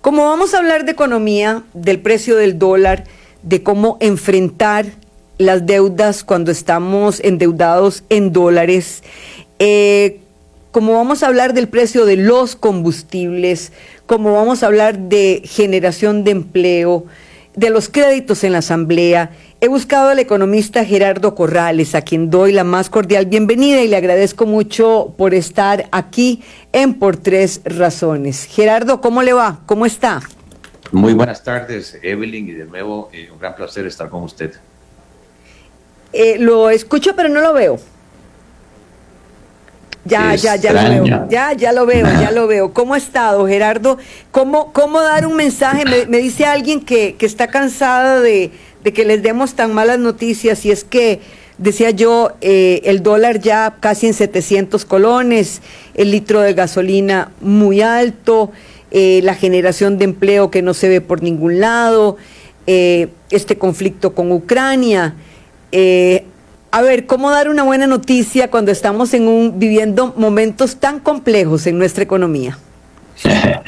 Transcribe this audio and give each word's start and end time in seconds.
Como 0.00 0.24
vamos 0.24 0.54
a 0.54 0.58
hablar 0.58 0.86
de 0.86 0.92
economía, 0.92 1.62
del 1.74 2.00
precio 2.00 2.36
del 2.36 2.58
dólar, 2.58 3.04
de 3.42 3.62
cómo 3.62 3.98
enfrentar 4.00 4.86
las 5.36 5.66
deudas 5.66 6.24
cuando 6.24 6.50
estamos 6.50 7.20
endeudados 7.20 8.02
en 8.08 8.32
dólares, 8.32 9.02
eh, 9.58 10.20
como 10.72 10.94
vamos 10.94 11.22
a 11.22 11.26
hablar 11.26 11.52
del 11.52 11.68
precio 11.68 12.06
de 12.06 12.16
los 12.16 12.56
combustibles, 12.56 13.72
como 14.06 14.32
vamos 14.32 14.62
a 14.62 14.68
hablar 14.68 14.98
de 14.98 15.42
generación 15.44 16.24
de 16.24 16.30
empleo, 16.30 17.04
de 17.60 17.68
los 17.68 17.90
créditos 17.90 18.42
en 18.42 18.52
la 18.52 18.60
Asamblea, 18.60 19.32
he 19.60 19.68
buscado 19.68 20.08
al 20.08 20.18
economista 20.18 20.82
Gerardo 20.82 21.34
Corrales, 21.34 21.94
a 21.94 22.00
quien 22.00 22.30
doy 22.30 22.52
la 22.52 22.64
más 22.64 22.88
cordial 22.88 23.26
bienvenida 23.26 23.82
y 23.82 23.88
le 23.88 23.96
agradezco 23.96 24.46
mucho 24.46 25.12
por 25.18 25.34
estar 25.34 25.86
aquí 25.92 26.42
en 26.72 26.98
Por 26.98 27.18
Tres 27.18 27.60
Razones. 27.66 28.46
Gerardo, 28.46 29.02
¿cómo 29.02 29.22
le 29.22 29.34
va? 29.34 29.60
¿Cómo 29.66 29.84
está? 29.84 30.22
Muy 30.90 31.12
buenas 31.12 31.44
tardes, 31.44 31.98
Evelyn, 32.02 32.48
y 32.48 32.52
de 32.52 32.64
nuevo 32.64 33.10
eh, 33.12 33.28
un 33.30 33.38
gran 33.38 33.54
placer 33.54 33.84
estar 33.84 34.08
con 34.08 34.22
usted. 34.22 34.54
Eh, 36.14 36.38
lo 36.38 36.70
escucho, 36.70 37.14
pero 37.14 37.28
no 37.28 37.42
lo 37.42 37.52
veo. 37.52 37.78
Ya, 40.10 40.34
ya, 40.34 40.56
ya 40.56 40.72
lo 40.72 41.04
veo. 41.04 41.28
Ya, 41.30 41.52
ya 41.52 41.72
lo 41.72 41.86
veo, 41.86 42.06
ya 42.06 42.30
lo 42.32 42.46
veo. 42.46 42.72
¿Cómo 42.72 42.94
ha 42.94 42.98
estado, 42.98 43.46
Gerardo? 43.46 43.98
¿Cómo, 44.32 44.72
cómo 44.72 45.00
dar 45.00 45.26
un 45.26 45.36
mensaje? 45.36 45.84
Me, 45.84 46.18
dice 46.18 46.44
alguien 46.44 46.80
que, 46.80 47.14
que 47.14 47.26
está 47.26 47.46
cansada 47.46 48.20
de, 48.20 48.50
de, 48.82 48.92
que 48.92 49.04
les 49.04 49.22
demos 49.22 49.54
tan 49.54 49.72
malas 49.72 49.98
noticias 49.98 50.66
y 50.66 50.72
es 50.72 50.84
que, 50.84 51.20
decía 51.58 51.90
yo, 51.90 52.32
eh, 52.40 52.80
el 52.84 53.02
dólar 53.02 53.40
ya 53.40 53.76
casi 53.80 54.08
en 54.08 54.14
700 54.14 54.84
colones, 54.84 55.62
el 55.94 56.10
litro 56.10 56.40
de 56.40 56.54
gasolina 56.54 57.30
muy 57.40 57.80
alto, 57.80 58.50
eh, 58.90 59.20
la 59.22 59.34
generación 59.34 59.98
de 59.98 60.04
empleo 60.06 60.50
que 60.50 60.62
no 60.62 60.74
se 60.74 60.88
ve 60.88 61.00
por 61.00 61.22
ningún 61.22 61.60
lado, 61.60 62.16
eh, 62.66 63.08
este 63.30 63.56
conflicto 63.56 64.14
con 64.14 64.32
Ucrania. 64.32 65.14
A 66.72 66.82
ver, 66.82 67.06
¿cómo 67.06 67.30
dar 67.30 67.48
una 67.48 67.64
buena 67.64 67.86
noticia 67.86 68.50
cuando 68.50 68.70
estamos 68.70 69.12
en 69.14 69.26
un, 69.26 69.58
viviendo 69.58 70.14
momentos 70.16 70.76
tan 70.76 71.00
complejos 71.00 71.66
en 71.66 71.78
nuestra 71.78 72.04
economía? 72.04 72.58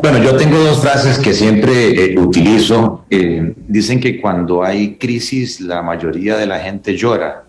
Bueno, 0.00 0.22
yo 0.22 0.36
tengo 0.36 0.58
dos 0.58 0.80
frases 0.80 1.18
que 1.18 1.32
siempre 1.32 2.12
eh, 2.12 2.18
utilizo. 2.18 3.04
Eh, 3.10 3.54
dicen 3.68 4.00
que 4.00 4.20
cuando 4.20 4.62
hay 4.64 4.96
crisis 4.96 5.60
la 5.60 5.82
mayoría 5.82 6.36
de 6.36 6.46
la 6.46 6.58
gente 6.58 6.96
llora, 6.96 7.44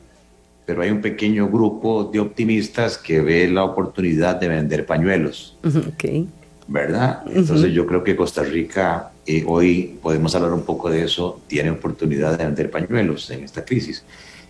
pero 0.65 0.81
hay 0.81 0.91
un 0.91 1.01
pequeño 1.01 1.47
grupo 1.47 2.05
de 2.05 2.19
optimistas 2.19 2.97
que 2.97 3.21
ve 3.21 3.47
la 3.47 3.63
oportunidad 3.63 4.35
de 4.35 4.47
vender 4.47 4.85
pañuelos. 4.85 5.57
Okay. 5.93 6.27
¿Verdad? 6.67 7.23
Entonces 7.33 7.71
yo 7.73 7.85
creo 7.85 8.03
que 8.03 8.15
Costa 8.15 8.43
Rica, 8.43 9.11
eh, 9.25 9.43
hoy 9.47 9.97
podemos 10.01 10.33
hablar 10.35 10.53
un 10.53 10.63
poco 10.63 10.89
de 10.89 11.03
eso, 11.03 11.41
tiene 11.47 11.71
oportunidad 11.71 12.37
de 12.37 12.45
vender 12.45 12.69
pañuelos 12.69 13.29
en 13.31 13.43
esta 13.43 13.63
crisis. 13.63 14.03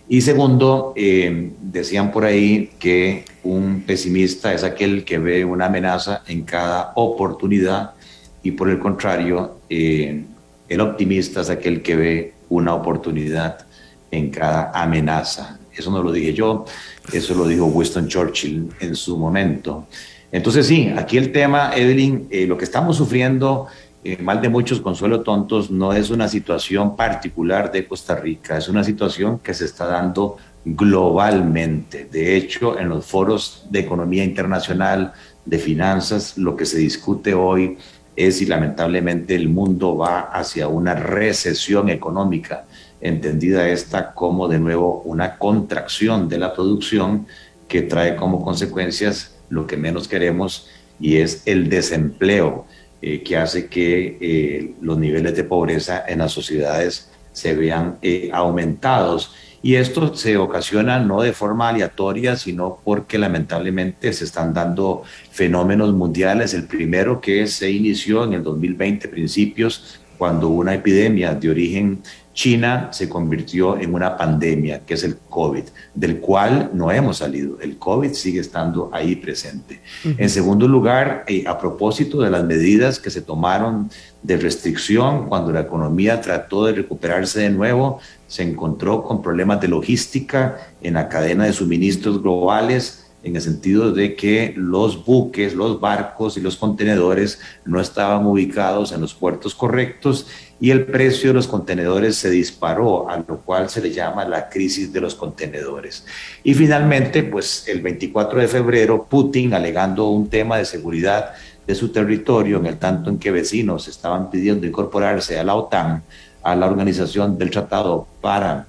Y 0.08 0.20
segundo, 0.20 0.92
eh, 0.94 1.50
decían 1.60 2.12
por 2.12 2.24
ahí 2.24 2.70
que 2.78 3.24
un 3.42 3.82
pesimista 3.86 4.54
es 4.54 4.62
aquel 4.62 5.04
que 5.04 5.18
ve 5.18 5.44
una 5.44 5.66
amenaza 5.66 6.22
en 6.28 6.42
cada 6.44 6.92
oportunidad 6.94 7.94
y 8.42 8.52
por 8.52 8.70
el 8.70 8.78
contrario, 8.78 9.58
eh, 9.68 10.22
el 10.68 10.80
optimista 10.80 11.40
es 11.40 11.50
aquel 11.50 11.82
que 11.82 11.96
ve 11.96 12.34
una 12.48 12.74
oportunidad 12.74 13.66
en 14.12 14.30
cada 14.30 14.70
amenaza. 14.70 15.58
Eso 15.76 15.90
no 15.90 16.00
lo 16.02 16.12
dije 16.12 16.32
yo, 16.32 16.64
eso 17.12 17.34
lo 17.34 17.48
dijo 17.48 17.66
Winston 17.66 18.06
Churchill 18.06 18.70
en 18.78 18.94
su 18.94 19.18
momento. 19.18 19.88
Entonces 20.30 20.66
sí, 20.66 20.92
aquí 20.96 21.18
el 21.18 21.32
tema, 21.32 21.72
Evelyn, 21.74 22.28
eh, 22.30 22.46
lo 22.46 22.56
que 22.56 22.64
estamos 22.64 22.96
sufriendo 22.96 23.66
eh, 24.12 24.22
mal 24.22 24.40
de 24.40 24.48
muchos 24.48 24.80
consuelo 24.80 25.22
tontos, 25.22 25.70
no 25.70 25.92
es 25.92 26.10
una 26.10 26.28
situación 26.28 26.94
particular 26.94 27.72
de 27.72 27.88
Costa 27.88 28.14
Rica, 28.14 28.56
es 28.56 28.68
una 28.68 28.84
situación 28.84 29.40
que 29.40 29.52
se 29.52 29.64
está 29.64 29.86
dando 29.86 30.36
globalmente. 30.64 32.04
De 32.04 32.36
hecho, 32.36 32.78
en 32.78 32.88
los 32.88 33.04
foros 33.04 33.66
de 33.68 33.80
economía 33.80 34.22
internacional, 34.22 35.12
de 35.44 35.58
finanzas, 35.58 36.38
lo 36.38 36.56
que 36.56 36.66
se 36.66 36.78
discute 36.78 37.34
hoy 37.34 37.78
es 38.14 38.38
si 38.38 38.46
lamentablemente 38.46 39.34
el 39.34 39.48
mundo 39.48 39.96
va 39.96 40.20
hacia 40.20 40.68
una 40.68 40.94
recesión 40.94 41.88
económica, 41.88 42.64
entendida 43.00 43.68
esta 43.68 44.12
como 44.12 44.46
de 44.46 44.60
nuevo 44.60 45.02
una 45.04 45.36
contracción 45.36 46.28
de 46.28 46.38
la 46.38 46.54
producción 46.54 47.26
que 47.66 47.82
trae 47.82 48.14
como 48.14 48.44
consecuencias 48.44 49.34
lo 49.48 49.66
que 49.66 49.76
menos 49.76 50.06
queremos 50.06 50.68
y 51.00 51.16
es 51.16 51.42
el 51.46 51.68
desempleo. 51.68 52.66
Eh, 53.02 53.22
que 53.22 53.36
hace 53.36 53.66
que 53.66 54.16
eh, 54.20 54.74
los 54.80 54.96
niveles 54.96 55.36
de 55.36 55.44
pobreza 55.44 56.02
en 56.08 56.20
las 56.20 56.32
sociedades 56.32 57.10
se 57.30 57.54
vean 57.54 57.98
eh, 58.00 58.30
aumentados. 58.32 59.34
Y 59.62 59.74
esto 59.74 60.14
se 60.14 60.38
ocasiona 60.38 60.98
no 60.98 61.20
de 61.20 61.34
forma 61.34 61.68
aleatoria, 61.68 62.36
sino 62.36 62.78
porque 62.82 63.18
lamentablemente 63.18 64.12
se 64.14 64.24
están 64.24 64.54
dando 64.54 65.02
fenómenos 65.30 65.92
mundiales. 65.92 66.54
El 66.54 66.64
primero 66.64 67.20
que 67.20 67.46
se 67.46 67.70
inició 67.70 68.24
en 68.24 68.32
el 68.32 68.42
2020, 68.42 69.08
principios, 69.08 70.00
cuando 70.16 70.48
una 70.48 70.74
epidemia 70.74 71.34
de 71.34 71.50
origen 71.50 71.98
China 72.36 72.90
se 72.92 73.08
convirtió 73.08 73.78
en 73.78 73.94
una 73.94 74.14
pandemia, 74.14 74.82
que 74.84 74.92
es 74.92 75.02
el 75.04 75.16
COVID, 75.16 75.64
del 75.94 76.20
cual 76.20 76.70
no 76.74 76.92
hemos 76.92 77.16
salido. 77.16 77.58
El 77.62 77.78
COVID 77.78 78.12
sigue 78.12 78.40
estando 78.40 78.90
ahí 78.92 79.16
presente. 79.16 79.80
En 80.04 80.28
segundo 80.28 80.68
lugar, 80.68 81.24
eh, 81.28 81.44
a 81.46 81.58
propósito 81.58 82.20
de 82.20 82.30
las 82.30 82.44
medidas 82.44 83.00
que 83.00 83.08
se 83.08 83.22
tomaron 83.22 83.90
de 84.22 84.36
restricción, 84.36 85.30
cuando 85.30 85.50
la 85.50 85.62
economía 85.62 86.20
trató 86.20 86.66
de 86.66 86.74
recuperarse 86.74 87.40
de 87.40 87.50
nuevo, 87.50 88.00
se 88.28 88.42
encontró 88.42 89.02
con 89.02 89.22
problemas 89.22 89.62
de 89.62 89.68
logística 89.68 90.58
en 90.82 90.94
la 90.94 91.08
cadena 91.08 91.46
de 91.46 91.54
suministros 91.54 92.20
globales 92.20 93.06
en 93.26 93.34
el 93.34 93.42
sentido 93.42 93.90
de 93.90 94.14
que 94.14 94.54
los 94.56 95.04
buques, 95.04 95.54
los 95.54 95.80
barcos 95.80 96.36
y 96.36 96.40
los 96.40 96.56
contenedores 96.56 97.40
no 97.64 97.80
estaban 97.80 98.24
ubicados 98.24 98.92
en 98.92 99.00
los 99.00 99.14
puertos 99.14 99.52
correctos 99.52 100.28
y 100.58 100.70
el 100.70 100.86
precio 100.86 101.30
de 101.30 101.34
los 101.34 101.48
contenedores 101.48 102.16
se 102.16 102.30
disparó, 102.30 103.08
a 103.10 103.18
lo 103.18 103.38
cual 103.40 103.68
se 103.68 103.82
le 103.82 103.92
llama 103.92 104.24
la 104.24 104.48
crisis 104.48 104.92
de 104.92 105.00
los 105.00 105.14
contenedores. 105.14 106.06
Y 106.42 106.54
finalmente, 106.54 107.22
pues 107.22 107.68
el 107.68 107.82
24 107.82 108.40
de 108.40 108.48
febrero, 108.48 109.06
Putin, 109.08 109.52
alegando 109.52 110.08
un 110.08 110.28
tema 110.28 110.56
de 110.56 110.64
seguridad 110.64 111.32
de 111.66 111.74
su 111.74 111.90
territorio, 111.90 112.58
en 112.58 112.66
el 112.66 112.78
tanto 112.78 113.10
en 113.10 113.18
que 113.18 113.30
vecinos 113.30 113.88
estaban 113.88 114.30
pidiendo 114.30 114.66
incorporarse 114.66 115.38
a 115.38 115.44
la 115.44 115.56
OTAN, 115.56 116.02
a 116.42 116.54
la 116.54 116.66
Organización 116.66 117.36
del 117.36 117.50
Tratado 117.50 118.06
para 118.20 118.66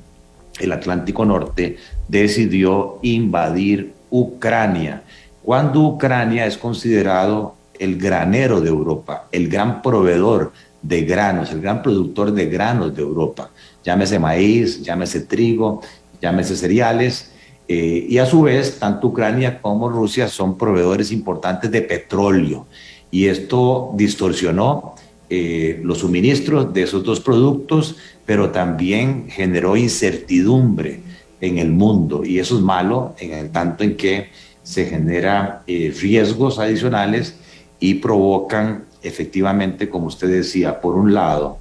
el 0.59 0.71
Atlántico 0.71 1.23
Norte, 1.23 1.77
decidió 2.07 2.99
invadir 3.01 3.93
Ucrania, 4.09 5.03
cuando 5.43 5.81
Ucrania 5.81 6.45
es 6.45 6.57
considerado 6.57 7.55
el 7.79 7.97
granero 7.97 8.59
de 8.59 8.69
Europa, 8.69 9.27
el 9.31 9.47
gran 9.47 9.81
proveedor 9.81 10.51
de 10.81 11.01
granos, 11.01 11.51
el 11.51 11.61
gran 11.61 11.81
productor 11.81 12.31
de 12.31 12.45
granos 12.45 12.95
de 12.95 13.01
Europa, 13.01 13.49
llámese 13.83 14.19
maíz, 14.19 14.81
llámese 14.81 15.21
trigo, 15.21 15.81
llámese 16.21 16.55
cereales, 16.55 17.31
eh, 17.67 18.05
y 18.09 18.17
a 18.17 18.25
su 18.25 18.43
vez 18.43 18.79
tanto 18.79 19.07
Ucrania 19.07 19.61
como 19.61 19.89
Rusia 19.89 20.27
son 20.27 20.57
proveedores 20.57 21.11
importantes 21.11 21.69
de 21.71 21.81
petróleo, 21.81 22.67
y 23.11 23.25
esto 23.25 23.91
distorsionó 23.95 24.95
eh, 25.29 25.81
los 25.83 25.99
suministros 25.99 26.73
de 26.73 26.83
esos 26.83 27.03
dos 27.03 27.19
productos, 27.19 27.97
pero 28.25 28.51
también 28.51 29.27
generó 29.29 29.75
incertidumbre 29.75 31.01
en 31.41 31.57
el 31.57 31.71
mundo. 31.71 32.23
Y 32.23 32.39
eso 32.39 32.55
es 32.55 32.61
malo 32.61 33.13
en 33.19 33.33
el 33.33 33.49
tanto 33.51 33.83
en 33.83 33.97
que 33.97 34.29
se 34.63 34.85
generan 34.85 35.59
eh, 35.67 35.93
riesgos 35.99 36.59
adicionales 36.59 37.35
y 37.79 37.95
provocan 37.95 38.85
efectivamente, 39.01 39.89
como 39.89 40.07
usted 40.07 40.29
decía, 40.29 40.81
por 40.81 40.95
un 40.95 41.13
lado, 41.13 41.59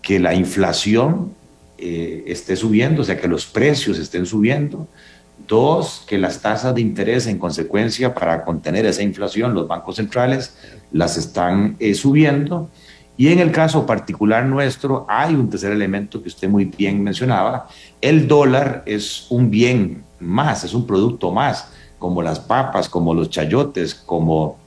que 0.00 0.18
la 0.18 0.34
inflación 0.34 1.32
eh, 1.78 2.24
esté 2.26 2.56
subiendo, 2.56 3.02
o 3.02 3.04
sea, 3.04 3.20
que 3.20 3.28
los 3.28 3.46
precios 3.46 3.98
estén 3.98 4.26
subiendo. 4.26 4.88
Dos, 5.48 6.04
que 6.06 6.18
las 6.18 6.40
tasas 6.40 6.74
de 6.74 6.80
interés 6.80 7.26
en 7.26 7.38
consecuencia 7.38 8.14
para 8.14 8.44
contener 8.44 8.86
esa 8.86 9.02
inflación, 9.02 9.54
los 9.54 9.66
bancos 9.66 9.96
centrales 9.96 10.54
las 10.92 11.16
están 11.16 11.76
eh, 11.80 11.94
subiendo. 11.94 12.70
Y 13.16 13.28
en 13.28 13.40
el 13.40 13.50
caso 13.50 13.84
particular 13.84 14.46
nuestro 14.46 15.04
hay 15.08 15.34
un 15.34 15.50
tercer 15.50 15.72
elemento 15.72 16.22
que 16.22 16.28
usted 16.28 16.48
muy 16.48 16.64
bien 16.64 17.02
mencionaba. 17.02 17.68
El 18.00 18.26
dólar 18.28 18.82
es 18.86 19.26
un 19.30 19.50
bien 19.50 20.04
más, 20.20 20.64
es 20.64 20.74
un 20.74 20.86
producto 20.86 21.30
más, 21.32 21.68
como 21.98 22.22
las 22.22 22.40
papas, 22.40 22.88
como 22.88 23.12
los 23.12 23.28
chayotes, 23.28 23.94
como 23.94 24.61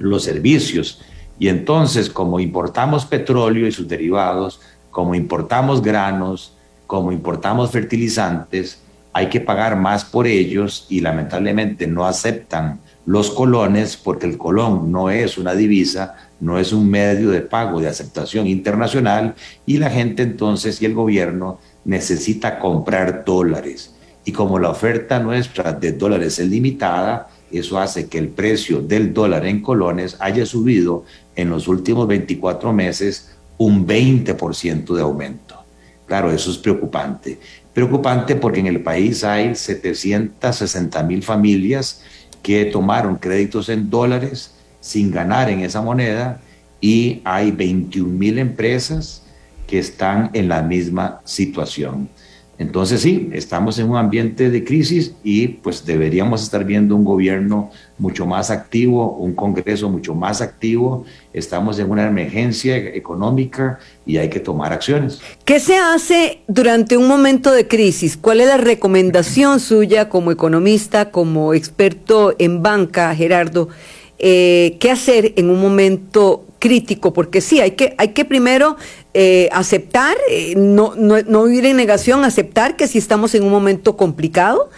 los 0.00 0.24
servicios. 0.24 1.00
Y 1.38 1.48
entonces, 1.48 2.10
como 2.10 2.40
importamos 2.40 3.06
petróleo 3.06 3.66
y 3.66 3.72
sus 3.72 3.86
derivados, 3.86 4.60
como 4.90 5.14
importamos 5.14 5.80
granos, 5.80 6.54
como 6.86 7.12
importamos 7.12 7.70
fertilizantes, 7.70 8.82
hay 9.12 9.28
que 9.28 9.40
pagar 9.40 9.76
más 9.76 10.04
por 10.04 10.26
ellos 10.26 10.86
y 10.88 11.00
lamentablemente 11.00 11.86
no 11.86 12.06
aceptan 12.06 12.80
los 13.06 13.30
colones, 13.30 13.96
porque 13.96 14.26
el 14.26 14.38
colón 14.38 14.92
no 14.92 15.10
es 15.10 15.38
una 15.38 15.54
divisa, 15.54 16.16
no 16.40 16.58
es 16.58 16.72
un 16.72 16.88
medio 16.88 17.30
de 17.30 17.40
pago 17.40 17.80
de 17.80 17.88
aceptación 17.88 18.46
internacional 18.46 19.34
y 19.66 19.78
la 19.78 19.90
gente 19.90 20.22
entonces 20.22 20.80
y 20.80 20.86
el 20.86 20.94
gobierno 20.94 21.58
necesita 21.84 22.58
comprar 22.58 23.24
dólares. 23.24 23.94
Y 24.24 24.32
como 24.32 24.58
la 24.58 24.70
oferta 24.70 25.18
nuestra 25.18 25.72
de 25.72 25.92
dólares 25.92 26.38
es 26.38 26.48
limitada, 26.48 27.29
eso 27.58 27.78
hace 27.78 28.08
que 28.08 28.18
el 28.18 28.28
precio 28.28 28.80
del 28.80 29.12
dólar 29.12 29.46
en 29.46 29.60
colones 29.60 30.16
haya 30.20 30.46
subido 30.46 31.04
en 31.34 31.50
los 31.50 31.68
últimos 31.68 32.06
24 32.06 32.72
meses 32.72 33.30
un 33.58 33.86
20% 33.86 34.94
de 34.94 35.02
aumento. 35.02 35.56
Claro, 36.06 36.32
eso 36.32 36.50
es 36.50 36.58
preocupante. 36.58 37.38
Preocupante 37.72 38.34
porque 38.34 38.60
en 38.60 38.66
el 38.66 38.82
país 38.82 39.22
hay 39.22 39.54
760 39.54 41.02
mil 41.04 41.22
familias 41.22 42.02
que 42.42 42.64
tomaron 42.66 43.16
créditos 43.16 43.68
en 43.68 43.90
dólares 43.90 44.52
sin 44.80 45.10
ganar 45.10 45.50
en 45.50 45.60
esa 45.60 45.82
moneda 45.82 46.40
y 46.80 47.20
hay 47.24 47.50
21 47.50 48.12
mil 48.12 48.38
empresas 48.38 49.22
que 49.66 49.78
están 49.78 50.30
en 50.32 50.48
la 50.48 50.62
misma 50.62 51.20
situación. 51.24 52.08
Entonces 52.60 53.00
sí, 53.00 53.30
estamos 53.32 53.78
en 53.78 53.88
un 53.88 53.96
ambiente 53.96 54.50
de 54.50 54.62
crisis 54.64 55.14
y 55.24 55.48
pues 55.48 55.86
deberíamos 55.86 56.42
estar 56.42 56.62
viendo 56.62 56.94
un 56.94 57.04
gobierno 57.04 57.70
mucho 57.96 58.26
más 58.26 58.50
activo, 58.50 59.16
un 59.16 59.32
Congreso 59.32 59.88
mucho 59.88 60.14
más 60.14 60.42
activo. 60.42 61.06
Estamos 61.32 61.78
en 61.78 61.90
una 61.90 62.06
emergencia 62.06 62.76
económica 62.76 63.78
y 64.04 64.18
hay 64.18 64.28
que 64.28 64.40
tomar 64.40 64.74
acciones. 64.74 65.22
¿Qué 65.46 65.58
se 65.58 65.78
hace 65.78 66.42
durante 66.48 66.98
un 66.98 67.08
momento 67.08 67.50
de 67.50 67.66
crisis? 67.66 68.18
¿Cuál 68.18 68.42
es 68.42 68.48
la 68.48 68.58
recomendación 68.58 69.58
suya 69.58 70.10
como 70.10 70.30
economista, 70.30 71.10
como 71.10 71.54
experto 71.54 72.34
en 72.38 72.62
banca, 72.62 73.14
Gerardo? 73.14 73.70
Eh, 74.18 74.76
¿Qué 74.80 74.90
hacer 74.90 75.32
en 75.36 75.48
un 75.48 75.62
momento 75.62 76.44
crítico? 76.60 77.12
Porque 77.12 77.40
sí, 77.40 77.60
hay 77.60 77.72
que, 77.72 77.94
hay 77.98 78.08
que 78.08 78.24
primero 78.24 78.76
eh, 79.12 79.48
aceptar, 79.50 80.16
eh, 80.30 80.54
no, 80.56 80.94
no, 80.94 81.20
no, 81.22 81.44
vivir 81.44 81.66
en 81.66 81.76
negación, 81.76 82.24
aceptar 82.24 82.76
que 82.76 82.86
si 82.86 82.98
estamos 82.98 83.34
en 83.34 83.42
un 83.42 83.50
momento 83.50 83.96
complicado. 83.96 84.70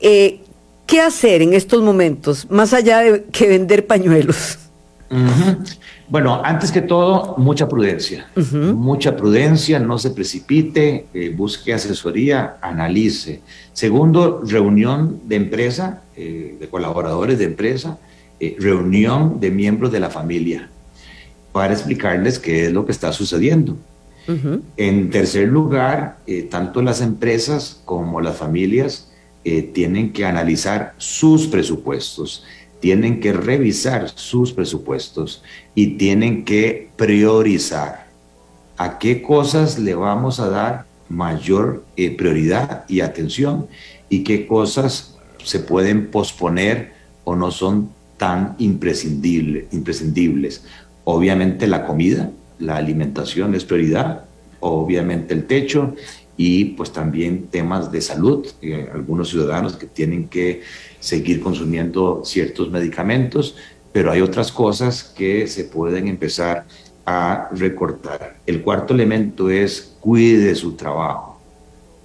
Eh, 0.00 0.40
¿Qué 0.86 1.00
hacer 1.00 1.40
en 1.40 1.54
estos 1.54 1.82
momentos, 1.82 2.50
más 2.50 2.74
allá 2.74 2.98
de 2.98 3.22
que 3.32 3.46
vender 3.46 3.86
pañuelos? 3.86 4.58
Bueno, 6.08 6.40
antes 6.44 6.72
que 6.72 6.80
todo, 6.82 7.36
mucha 7.36 7.68
prudencia. 7.68 8.26
Mucha 8.34 9.16
prudencia, 9.16 9.78
no 9.78 9.98
se 9.98 10.10
precipite, 10.10 11.06
busque 11.36 11.72
asesoría, 11.72 12.56
analice. 12.60 13.40
Segundo, 13.72 14.42
reunión 14.44 15.20
de 15.26 15.36
empresa, 15.36 16.02
de 16.16 16.68
colaboradores 16.68 17.38
de 17.38 17.44
empresa, 17.44 17.98
reunión 18.58 19.38
de 19.38 19.52
miembros 19.52 19.92
de 19.92 20.00
la 20.00 20.10
familia 20.10 20.68
para 21.52 21.72
explicarles 21.72 22.38
qué 22.38 22.66
es 22.66 22.72
lo 22.72 22.86
que 22.86 22.92
está 22.92 23.12
sucediendo. 23.12 23.76
En 24.76 25.10
tercer 25.10 25.48
lugar, 25.48 26.18
eh, 26.26 26.42
tanto 26.42 26.82
las 26.82 27.00
empresas 27.00 27.80
como 27.84 28.20
las 28.20 28.36
familias 28.36 29.10
eh, 29.44 29.62
tienen 29.62 30.12
que 30.12 30.24
analizar 30.24 30.94
sus 30.98 31.48
presupuestos, 31.48 32.44
tienen 32.78 33.18
que 33.18 33.32
revisar 33.32 34.08
sus 34.08 34.52
presupuestos 34.52 35.42
y 35.74 35.96
tienen 35.96 36.44
que 36.44 36.90
priorizar 36.96 38.06
a 38.76 38.98
qué 38.98 39.20
cosas 39.20 39.80
le 39.80 39.94
vamos 39.94 40.38
a 40.38 40.48
dar 40.48 40.86
mayor 41.08 41.84
eh, 41.96 42.16
prioridad 42.16 42.84
y 42.88 43.00
atención 43.00 43.66
y 44.08 44.22
qué 44.22 44.46
cosas 44.46 45.18
se 45.42 45.58
pueden 45.58 46.10
posponer 46.10 46.92
o 47.24 47.34
no 47.34 47.50
son 47.50 47.90
tan 48.16 48.54
imprescindibles. 48.58 50.62
Obviamente 51.04 51.66
la 51.66 51.86
comida, 51.86 52.30
la 52.58 52.76
alimentación 52.76 53.54
es 53.54 53.64
prioridad, 53.64 54.24
obviamente 54.60 55.34
el 55.34 55.46
techo 55.46 55.94
y 56.36 56.66
pues 56.66 56.92
también 56.92 57.48
temas 57.48 57.90
de 57.92 58.00
salud, 58.00 58.46
eh, 58.62 58.88
algunos 58.92 59.28
ciudadanos 59.28 59.76
que 59.76 59.86
tienen 59.86 60.28
que 60.28 60.62
seguir 60.98 61.40
consumiendo 61.40 62.22
ciertos 62.24 62.70
medicamentos, 62.70 63.56
pero 63.92 64.12
hay 64.12 64.20
otras 64.20 64.52
cosas 64.52 65.04
que 65.04 65.46
se 65.46 65.64
pueden 65.64 66.08
empezar 66.08 66.64
a 67.04 67.48
recortar. 67.52 68.36
El 68.46 68.62
cuarto 68.62 68.94
elemento 68.94 69.50
es 69.50 69.96
cuide 70.00 70.54
su 70.54 70.72
trabajo, 70.76 71.40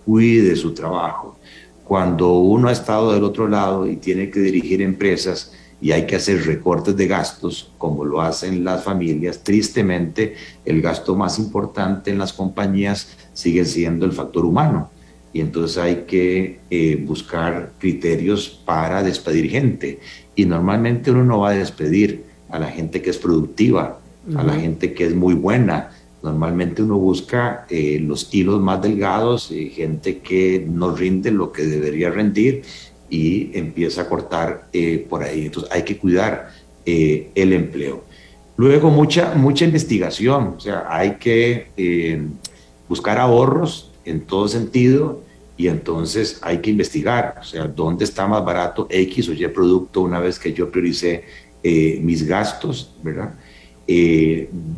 cuide 0.06 0.56
su 0.56 0.74
trabajo. 0.74 1.38
Cuando 1.84 2.40
uno 2.40 2.68
ha 2.68 2.72
estado 2.72 3.14
del 3.14 3.24
otro 3.24 3.48
lado 3.48 3.88
y 3.88 3.98
tiene 3.98 4.32
que 4.32 4.40
dirigir 4.40 4.82
empresas, 4.82 5.54
y 5.86 5.92
hay 5.92 6.08
que 6.08 6.16
hacer 6.16 6.48
recortes 6.48 6.98
de 6.98 7.06
gastos, 7.06 7.70
como 7.78 8.04
lo 8.04 8.20
hacen 8.20 8.64
las 8.64 8.84
familias. 8.84 9.44
Tristemente, 9.44 10.34
el 10.66 10.82
gasto 10.82 11.16
más 11.16 11.38
importante 11.38 12.10
en 12.10 12.18
las 12.18 12.34
compañías 12.34 13.16
sigue 13.34 13.64
siendo 13.66 14.08
el 14.08 14.12
factor 14.12 14.46
humano. 14.46 14.90
Y 15.32 15.42
entonces 15.42 15.78
hay 15.78 16.06
que 16.08 16.58
eh, 16.72 16.96
buscar 17.06 17.74
criterios 17.78 18.50
para 18.66 19.04
despedir 19.04 19.48
gente. 19.48 20.00
Y 20.36 20.46
normalmente 20.46 21.12
uno 21.12 21.24
no 21.24 21.42
va 21.42 21.50
a 21.52 21.54
despedir 21.54 22.24
a 22.50 22.58
la 22.58 22.72
gente 22.72 23.04
que 23.04 23.12
es 23.12 23.20
productiva, 23.20 24.00
a 24.36 24.44
la 24.44 24.56
gente 24.56 24.92
que 24.96 25.06
es 25.06 25.14
muy 25.14 25.36
buena. 25.36 25.92
Normalmente 26.24 26.82
uno 26.82 26.98
busca 26.98 27.68
eh, 27.70 28.00
los 28.02 28.34
hilos 28.34 28.60
más 28.60 28.82
delgados, 28.82 29.52
y 29.52 29.70
gente 29.70 30.18
que 30.18 30.66
no 30.68 30.96
rinde 30.96 31.30
lo 31.30 31.52
que 31.52 31.62
debería 31.62 32.10
rendir 32.10 32.64
y 33.16 33.52
empieza 33.54 34.02
a 34.02 34.10
cortar 34.10 34.68
eh, 34.74 35.06
por 35.10 35.24
ahí. 35.24 35.46
Entonces 35.46 35.72
hay 35.72 35.84
que 35.84 35.98
cuidar 35.98 36.52
eh, 36.86 37.30
el 37.34 37.54
empleo. 37.54 38.04
Luego 38.58 38.90
mucha, 38.90 39.34
mucha 39.36 39.64
investigación, 39.64 40.56
o 40.58 40.60
sea, 40.60 40.86
hay 40.90 41.12
que 41.16 41.68
eh, 41.78 42.22
buscar 42.90 43.18
ahorros 43.18 43.92
en 44.04 44.22
todo 44.22 44.48
sentido 44.50 45.22
y 45.58 45.68
entonces 45.68 46.40
hay 46.42 46.58
que 46.60 46.70
investigar, 46.72 47.38
o 47.40 47.44
sea, 47.44 47.68
dónde 47.68 48.04
está 48.04 48.28
más 48.28 48.44
barato 48.44 48.88
X 48.90 49.30
o 49.30 49.34
Y 49.34 49.48
producto 49.48 50.02
una 50.02 50.20
vez 50.20 50.38
que 50.38 50.52
yo 50.54 50.70
prioricé 50.70 51.24
mis 52.02 52.28
gastos, 52.28 52.92
¿verdad? 53.02 53.34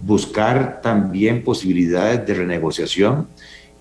buscar 0.04 0.82
también 0.82 1.44
posibilidades 1.44 2.26
de 2.26 2.34
renegociación 2.34 3.28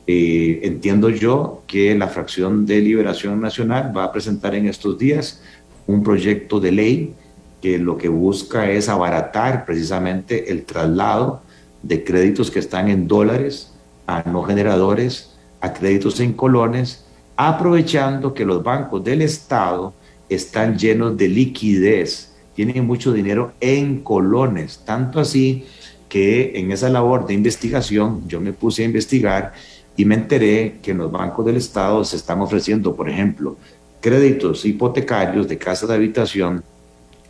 eh, 0.07 0.61
entiendo 0.63 1.11
yo 1.11 1.63
que 1.67 1.95
la 1.97 2.09
fracción 2.09 2.65
de 2.65 2.81
Liberación 2.81 3.41
Nacional 3.41 3.97
va 3.97 4.05
a 4.05 4.13
presentar 4.13 4.55
en 4.55 4.69
estos 4.69 4.97
días 4.99 5.43
un 5.87 6.03
proyecto 6.03 6.61
de 6.61 6.73
ley 6.73 7.15
que 7.61 7.79
lo 7.79 7.99
que 7.99 8.09
busca 8.09 8.71
es 8.71 8.89
abaratar 8.89 9.65
precisamente 9.65 10.53
el 10.53 10.65
traslado 10.65 11.43
de 11.83 12.05
créditos 12.05 12.51
que 12.51 12.61
están 12.61 12.89
en 12.89 13.09
dólares 13.09 13.73
a 14.07 14.23
no 14.31 14.43
generadores, 14.43 15.35
a 15.61 15.73
créditos 15.73 16.21
en 16.21 16.33
colones, 16.33 17.05
aprovechando 17.37 18.35
que 18.35 18.45
los 18.45 18.63
bancos 18.63 19.03
del 19.03 19.23
Estado 19.23 19.93
están 20.29 20.79
llenos 20.79 21.17
de 21.17 21.29
liquidez, 21.29 22.33
tienen 22.55 22.87
mucho 22.87 23.13
dinero 23.13 23.53
en 23.61 24.01
colones, 24.01 24.83
tanto 24.85 25.21
así 25.21 25.67
que 26.09 26.59
en 26.59 26.71
esa 26.71 26.89
labor 26.89 27.27
de 27.27 27.35
investigación 27.35 28.23
yo 28.29 28.41
me 28.41 28.53
puse 28.53 28.83
a 28.83 28.87
investigar 28.87 29.53
y 29.97 30.05
me 30.05 30.15
enteré 30.15 30.79
que 30.83 30.91
en 30.91 30.99
los 30.99 31.11
bancos 31.11 31.47
del 31.47 31.57
Estado 31.57 32.05
se 32.05 32.17
están 32.17 32.41
ofreciendo, 32.41 32.95
por 32.95 33.09
ejemplo, 33.09 33.57
créditos 34.01 34.65
hipotecarios 34.65 35.49
de 35.49 35.59
casa 35.59 35.87
de 35.87 35.95
habitación 35.95 36.63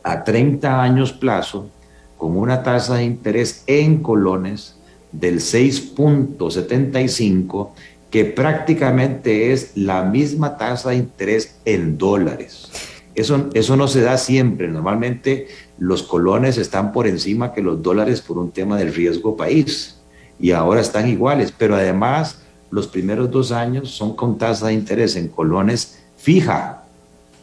a 0.03 0.25
30 0.25 0.83
años 0.83 1.13
plazo 1.13 1.71
con 2.17 2.37
una 2.37 2.63
tasa 2.63 2.97
de 2.97 3.05
interés 3.05 3.63
en 3.67 4.03
colones 4.03 4.77
del 5.13 5.37
6.75 5.37 7.71
que 8.11 8.25
prácticamente 8.25 9.53
es 9.53 9.77
la 9.77 10.03
misma 10.05 10.57
tasa 10.57 10.91
de 10.91 10.97
interés 10.97 11.57
en 11.65 11.99
dólares. 11.99 12.71
Eso, 13.15 13.49
eso 13.55 13.77
no 13.77 13.87
se 13.89 14.03
da 14.03 14.19
siempre. 14.19 14.69
Normalmente 14.69 15.49
los 15.79 16.03
colones 16.03 16.59
están 16.59 16.93
por 16.93 17.07
encima 17.07 17.53
que 17.53 17.63
los 17.63 17.81
dólares 17.83 18.21
por 18.21 18.39
un 18.39 18.51
tema 18.51 18.77
del 18.79 18.93
riesgo 18.95 19.37
país 19.37 19.97
y 20.39 20.53
ahora 20.53 20.81
están 20.81 21.09
iguales, 21.09 21.53
pero 21.57 21.75
además 21.75 22.41
los 22.71 22.87
primeros 22.87 23.31
dos 23.31 23.53
años 23.53 23.91
son 23.91 24.17
con 24.17 24.39
tasa 24.39 24.69
de 24.69 24.75
interés 24.75 25.17
en 25.17 25.29
colones 25.29 26.03
fija, 26.17 26.83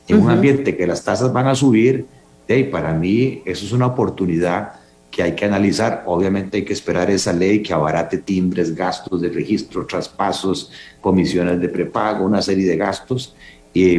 en 0.08 0.22
un 0.22 0.30
ambiente 0.30 0.76
que 0.76 0.86
las 0.86 1.04
tasas 1.04 1.32
van 1.32 1.48
a 1.48 1.56
subir, 1.56 2.06
y 2.48 2.64
para 2.66 2.94
mí 2.94 3.42
eso 3.46 3.66
es 3.66 3.72
una 3.72 3.88
oportunidad 3.88 4.74
que 5.10 5.24
hay 5.24 5.34
que 5.34 5.46
analizar. 5.46 6.04
Obviamente 6.06 6.58
hay 6.58 6.66
que 6.66 6.74
esperar 6.74 7.10
esa 7.10 7.34
ley 7.34 7.62
que 7.62 7.74
abarate 7.74 8.18
timbres, 8.18 8.76
gastos 8.76 9.22
de 9.22 9.30
registro, 9.30 9.86
traspasos, 9.86 10.72
comisiones 11.02 11.60
de 11.62 11.70
prepago, 11.70 12.26
una 12.26 12.42
serie 12.42 12.68
de 12.68 12.78
gastos, 12.78 13.36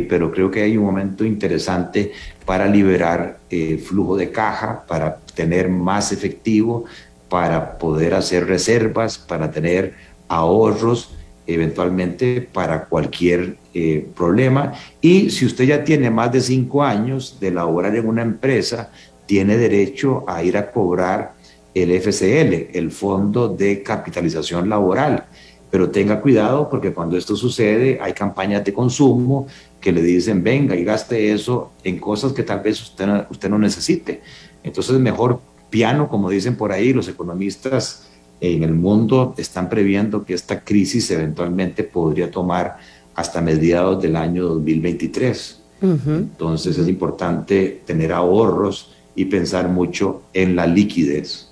pero 0.09 0.31
creo 0.31 0.51
que 0.51 0.63
hay 0.63 0.77
un 0.77 0.85
momento 0.85 1.25
interesante 1.25 2.13
para 2.45 2.67
liberar 2.67 3.39
eh, 3.51 3.79
flujo 3.79 4.17
de 4.17 4.31
caja, 4.31 4.85
para 4.87 5.17
tener 5.35 5.69
más 5.69 6.13
efectivo, 6.13 6.85
para 7.29 7.79
poder 7.79 8.15
hacer 8.15 8.47
reservas, 8.47 9.19
para 9.19 9.51
tener 9.51 9.95
ahorros 10.29 11.11
eventualmente 11.47 12.41
para 12.41 12.87
cualquier 12.87 13.57
eh, 13.75 14.07
problema. 14.17 14.73
Y 15.01 15.31
si 15.31 15.45
usted 15.47 15.65
ya 15.65 15.85
tiene 15.85 16.11
más 16.11 16.33
de 16.33 16.41
cinco 16.41 16.83
años 16.83 17.39
de 17.41 17.51
laborar 17.51 17.95
en 17.97 18.09
una 18.09 18.23
empresa, 18.23 18.91
tiene 19.27 19.57
derecho 19.57 20.25
a 20.27 20.43
ir 20.43 20.57
a 20.57 20.71
cobrar 20.71 21.35
el 21.75 21.91
FCL, 22.01 22.77
el 22.77 22.91
Fondo 22.91 23.49
de 23.49 23.83
Capitalización 23.83 24.69
Laboral. 24.69 25.27
Pero 25.71 25.91
tenga 25.91 26.21
cuidado 26.21 26.71
porque 26.71 26.93
cuando 26.93 27.17
esto 27.17 27.35
sucede 27.35 27.99
hay 28.01 28.13
campañas 28.13 28.65
de 28.65 28.73
consumo 28.73 29.49
que 29.81 29.93
le 29.93 30.03
dicen, 30.03 30.43
venga 30.43 30.77
y 30.77 30.85
gaste 30.85 31.33
eso 31.33 31.73
en 31.83 31.99
cosas 31.99 32.33
que 32.33 32.45
tal 32.45 32.61
vez 32.61 32.81
usted 32.81 33.07
no, 33.07 33.27
usted 33.29 33.51
no 33.51 33.59
necesite. 33.59 34.23
Entonces 34.63 34.99
mejor 35.01 35.41
piano, 35.69 36.09
como 36.09 36.31
dicen 36.31 36.57
por 36.57 36.71
ahí 36.71 36.93
los 36.93 37.09
economistas 37.09 38.07
en 38.41 38.63
el 38.63 38.75
mundo 38.75 39.35
están 39.39 39.69
previendo 39.69 40.25
que 40.25 40.35
esta 40.35 40.61
crisis 40.61 41.11
eventualmente 41.11 41.85
podría 41.85 42.31
tomar 42.31 42.77
hasta 43.15 43.41
mediados 43.41 44.03
del 44.03 44.17
año 44.17 44.45
2023. 44.45 45.61
Entonces 45.83 46.79
es 46.79 46.89
importante 46.89 47.83
tener 47.85 48.11
ahorros 48.13 48.95
y 49.15 49.27
pensar 49.27 49.69
mucho 49.69 50.23
en 50.33 50.57
la 50.57 50.67
liquidez. 50.67 51.51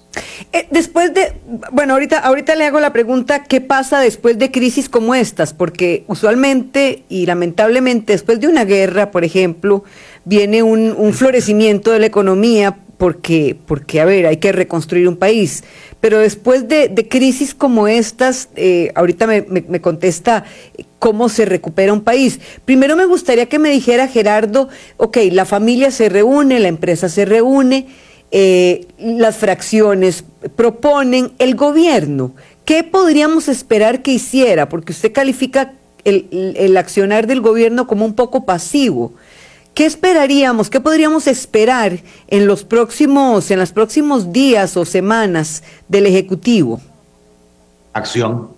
Eh, 0.53 0.67
después 0.71 1.13
de, 1.15 1.35
bueno, 1.71 1.95
ahorita, 1.95 2.19
ahorita 2.19 2.55
le 2.55 2.65
hago 2.65 2.81
la 2.81 2.93
pregunta, 2.93 3.45
¿qué 3.45 3.61
pasa 3.61 4.01
después 4.01 4.39
de 4.39 4.51
crisis 4.51 4.89
como 4.89 5.15
estas? 5.15 5.53
Porque 5.55 6.05
usualmente 6.07 7.05
y 7.09 7.27
lamentablemente 7.27 8.13
después 8.13 8.41
de 8.41 8.49
una 8.49 8.65
guerra, 8.65 9.11
por 9.11 9.25
ejemplo, 9.25 9.85
viene 10.25 10.63
un, 10.63 10.95
un 10.97 11.13
florecimiento 11.13 11.91
de 11.91 12.01
la 12.01 12.07
economía 12.07 12.79
porque, 13.03 13.57
porque, 13.67 14.01
a 14.01 14.05
ver, 14.05 14.27
hay 14.27 14.37
que 14.37 14.53
reconstruir 14.53 15.09
un 15.09 15.17
país. 15.17 15.65
Pero 16.03 16.19
después 16.19 16.67
de, 16.67 17.07
crisis 17.09 17.55
como 17.55 17.87
estas, 17.87 18.49
eh, 18.57 18.91
ahorita 18.97 19.29
me, 19.29 19.81
contesta 19.81 20.43
cómo 20.99 21.29
se 21.29 21.45
recupera 21.45 21.93
un 21.93 22.01
país. 22.01 22.41
Primero 22.65 22.97
me 22.97 23.07
gustaría 23.07 23.47
que 23.47 23.61
me 23.61 23.71
dijera, 23.71 24.09
Gerardo, 24.09 24.69
ok, 24.97 25.19
la 25.31 25.45
familia 25.45 25.93
se 25.93 26.09
reúne, 26.09 26.59
la 26.59 26.67
empresa 26.67 27.09
se 27.09 27.25
reúne, 27.25 27.87
eh, 28.33 28.89
las 28.99 29.37
fracciones 29.37 30.25
proponen, 30.57 31.35
el 31.39 31.55
gobierno, 31.55 32.35
¿qué 32.65 32.83
podríamos 32.83 33.47
esperar 33.47 34.03
que 34.03 34.11
hiciera? 34.11 34.69
Porque 34.69 34.91
usted 34.91 35.13
califica 35.13 35.75
el 36.05 36.77
accionar 36.79 37.29
del 37.29 37.41
gobierno 37.41 37.87
como 37.87 38.05
un 38.05 38.15
poco 38.15 38.45
pasivo. 38.45 39.13
¿Qué 39.75 39.87
esperaríamos, 39.87 40.69
qué 40.69 40.81
podríamos 40.81 41.27
esperar 41.27 42.01
en 42.29 42.47
los 42.47 42.63
próximos, 42.63 43.51
en 43.51 43.59
los 43.59 43.73
próximos 43.73 44.31
días 44.31 44.77
o 44.77 44.85
semanas 44.85 45.63
del 45.89 46.05
Ejecutivo? 46.07 46.81
Acción. 47.95 48.51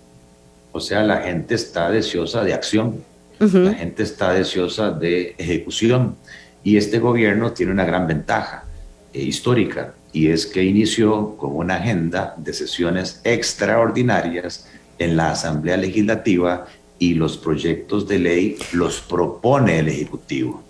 O 0.73 0.81
sea, 0.81 1.03
la 1.03 1.21
gente 1.21 1.55
está 1.55 1.89
deseosa 1.89 2.43
de 2.43 2.53
acción. 2.53 3.01
La 3.39 3.73
gente 3.73 4.03
está 4.03 4.33
deseosa 4.33 4.91
de 4.91 5.35
ejecución. 5.37 6.15
Y 6.63 6.75
este 6.75 6.99
gobierno 6.99 7.51
tiene 7.51 7.71
una 7.71 7.85
gran 7.85 8.07
ventaja 8.07 8.65
eh, 9.13 9.21
histórica 9.21 9.93
y 10.11 10.27
es 10.27 10.45
que 10.45 10.63
inició 10.63 11.37
con 11.37 11.55
una 11.55 11.75
agenda 11.75 12.33
de 12.37 12.53
sesiones 12.53 13.21
extraordinarias 13.23 14.67
en 14.97 15.15
la 15.15 15.31
Asamblea 15.31 15.77
Legislativa 15.77 16.65
y 16.99 17.13
los 17.13 17.37
proyectos 17.37 18.07
de 18.07 18.19
ley 18.19 18.57
los 18.73 18.99
propone 18.99 19.79
el 19.79 19.89
Ejecutivo. 19.89 20.64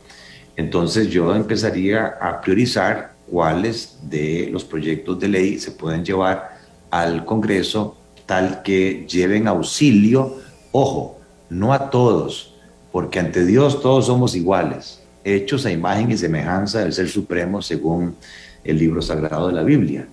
Entonces 0.56 1.10
yo 1.10 1.36
empezaría 1.36 2.16
a 2.22 2.42
priorizar 2.42 3.14
cuáles 3.30 3.98
de 4.04 4.50
los 4.52 4.64
proyectos 4.64 5.20
de 5.20 5.28
ley 5.28 5.60
se 5.60 5.72
pueden 5.72 6.06
llevar 6.06 6.58
al 6.92 7.26
Congreso 7.26 7.98
tal 8.26 8.64
que 8.64 9.06
lleven 9.08 9.48
auxilio, 9.48 10.38
ojo, 10.72 11.20
no 11.50 11.74
a 11.74 11.90
todos, 11.90 12.54
porque 12.92 13.20
ante 13.20 13.46
Dios 13.46 13.82
todos 13.82 14.08
somos 14.08 14.36
iguales, 14.36 15.02
hechos 15.24 15.66
a 15.66 15.72
imagen 15.72 16.12
y 16.12 16.18
semejanza 16.18 16.80
del 16.80 16.94
Ser 16.94 17.10
Supremo 17.10 17.62
según 17.62 18.16
el 18.64 18.78
libro 18.78 19.02
sagrado 19.02 19.48
de 19.48 19.54
la 19.54 19.64
Biblia. 19.64 20.08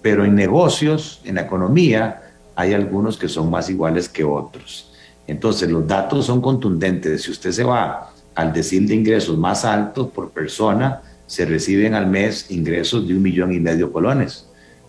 Pero 0.00 0.24
en 0.24 0.34
negocios, 0.34 1.20
en 1.24 1.38
economía, 1.38 2.32
hay 2.56 2.74
algunos 2.74 3.16
que 3.16 3.28
son 3.28 3.50
más 3.50 3.70
iguales 3.70 4.08
que 4.08 4.24
otros. 4.24 4.90
Entonces 5.26 5.70
los 5.70 5.86
datos 5.86 6.26
son 6.26 6.40
contundentes. 6.40 7.22
Si 7.22 7.30
usted 7.30 7.52
se 7.52 7.62
va 7.62 8.11
al 8.34 8.52
decir 8.52 8.86
de 8.86 8.94
ingresos 8.94 9.36
más 9.38 9.64
altos 9.64 10.08
por 10.10 10.30
persona, 10.30 11.02
se 11.26 11.44
reciben 11.44 11.94
al 11.94 12.06
mes 12.06 12.50
ingresos 12.50 13.06
de 13.06 13.14
un 13.14 13.22
millón 13.22 13.52
y 13.52 13.60
medio 13.60 13.92
colones. 13.92 14.46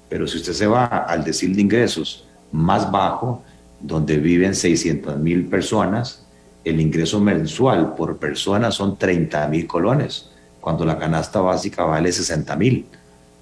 Pero 0.10 0.28
si 0.28 0.38
usted 0.38 0.54
se 0.54 0.68
va 0.68 0.86
al 0.86 1.24
decir 1.24 1.56
de 1.56 1.62
ingresos 1.62 2.28
más 2.52 2.92
bajo, 2.92 3.44
donde 3.80 4.18
viven 4.18 4.56
600 4.56 5.18
mil 5.20 5.46
personas, 5.48 6.26
el 6.64 6.80
ingreso 6.80 7.20
mensual 7.20 7.96
por 7.96 8.18
persona 8.18 8.72
son 8.72 8.98
30 8.98 9.48
mil 9.48 9.68
colones, 9.68 10.30
cuando 10.62 10.86
la 10.86 10.98
canasta 10.98 11.42
básica 11.42 11.84
vale 11.84 12.12
60 12.12 12.56
mil. 12.56 12.86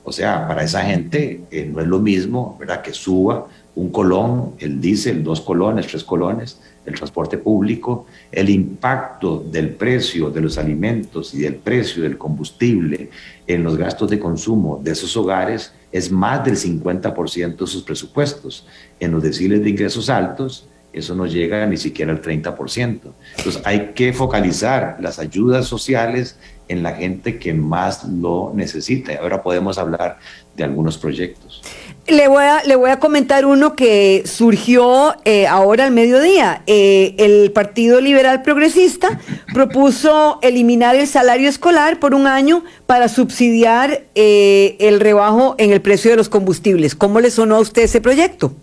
O 0.03 0.11
sea, 0.11 0.47
para 0.47 0.63
esa 0.63 0.81
gente 0.81 1.43
eh, 1.51 1.69
no 1.71 1.81
es 1.81 1.87
lo 1.87 1.99
mismo, 1.99 2.57
¿verdad? 2.59 2.81
Que 2.81 2.93
suba 2.93 3.47
un 3.81 3.89
colón, 3.89 4.53
el 4.59 4.79
diésel, 4.79 5.23
dos 5.23 5.41
colones, 5.41 5.87
tres 5.87 6.03
colones, 6.03 6.59
el 6.85 6.93
transporte 6.93 7.39
público, 7.39 8.05
el 8.31 8.49
impacto 8.49 9.43
del 9.51 9.71
precio 9.71 10.29
de 10.29 10.41
los 10.41 10.59
alimentos 10.59 11.33
y 11.33 11.39
del 11.39 11.55
precio 11.55 12.03
del 12.03 12.15
combustible 12.15 13.09
en 13.47 13.63
los 13.63 13.77
gastos 13.77 14.09
de 14.11 14.19
consumo 14.19 14.79
de 14.83 14.91
esos 14.91 15.17
hogares 15.17 15.73
es 15.91 16.11
más 16.11 16.45
del 16.45 16.57
50% 16.57 17.57
de 17.57 17.67
sus 17.67 17.81
presupuestos. 17.81 18.67
En 18.99 19.11
los 19.11 19.23
deciles 19.23 19.63
de 19.63 19.71
ingresos 19.71 20.11
altos, 20.11 20.67
eso 20.93 21.15
no 21.15 21.25
llega 21.25 21.65
ni 21.65 21.77
siquiera 21.77 22.11
al 22.11 22.21
30%. 22.21 22.99
Entonces 23.37 23.61
hay 23.65 23.93
que 23.95 24.13
focalizar 24.13 24.97
las 24.99 25.17
ayudas 25.17 25.65
sociales 25.65 26.37
en 26.71 26.83
la 26.83 26.93
gente 26.93 27.37
que 27.37 27.53
más 27.53 28.05
lo 28.05 28.51
necesita. 28.55 29.13
Ahora 29.21 29.43
podemos 29.43 29.77
hablar 29.77 30.17
de 30.55 30.63
algunos 30.63 30.97
proyectos. 30.97 31.61
Le 32.07 32.27
voy 32.27 32.43
a, 32.43 32.63
le 32.63 32.75
voy 32.75 32.89
a 32.89 32.99
comentar 32.99 33.45
uno 33.45 33.75
que 33.75 34.23
surgió 34.25 35.13
eh, 35.25 35.47
ahora 35.47 35.85
al 35.85 35.91
mediodía. 35.91 36.63
Eh, 36.65 37.13
el 37.19 37.51
Partido 37.51 37.99
Liberal 37.99 38.41
Progresista 38.41 39.19
propuso 39.53 40.39
eliminar 40.41 40.95
el 40.95 41.07
salario 41.07 41.49
escolar 41.49 41.99
por 41.99 42.15
un 42.15 42.25
año 42.25 42.63
para 42.87 43.09
subsidiar 43.09 44.03
eh, 44.15 44.77
el 44.79 44.99
rebajo 44.99 45.55
en 45.57 45.71
el 45.71 45.81
precio 45.81 46.09
de 46.09 46.17
los 46.17 46.29
combustibles. 46.29 46.95
¿Cómo 46.95 47.19
le 47.19 47.29
sonó 47.31 47.57
a 47.57 47.59
usted 47.59 47.83
ese 47.83 48.01
proyecto? 48.01 48.53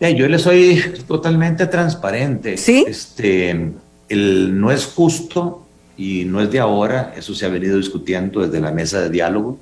yo 0.00 0.26
le 0.26 0.40
soy 0.40 0.82
totalmente 1.06 1.66
transparente. 1.66 2.56
Sí. 2.56 2.84
Este, 2.88 3.72
el, 4.08 4.60
no 4.60 4.72
es 4.72 4.84
justo 4.84 5.61
y 5.96 6.24
no 6.24 6.40
es 6.40 6.50
de 6.50 6.58
ahora, 6.58 7.12
eso 7.16 7.34
se 7.34 7.46
ha 7.46 7.48
venido 7.48 7.76
discutiendo 7.76 8.40
desde 8.40 8.60
la 8.60 8.72
mesa 8.72 9.00
de 9.00 9.10
diálogo. 9.10 9.58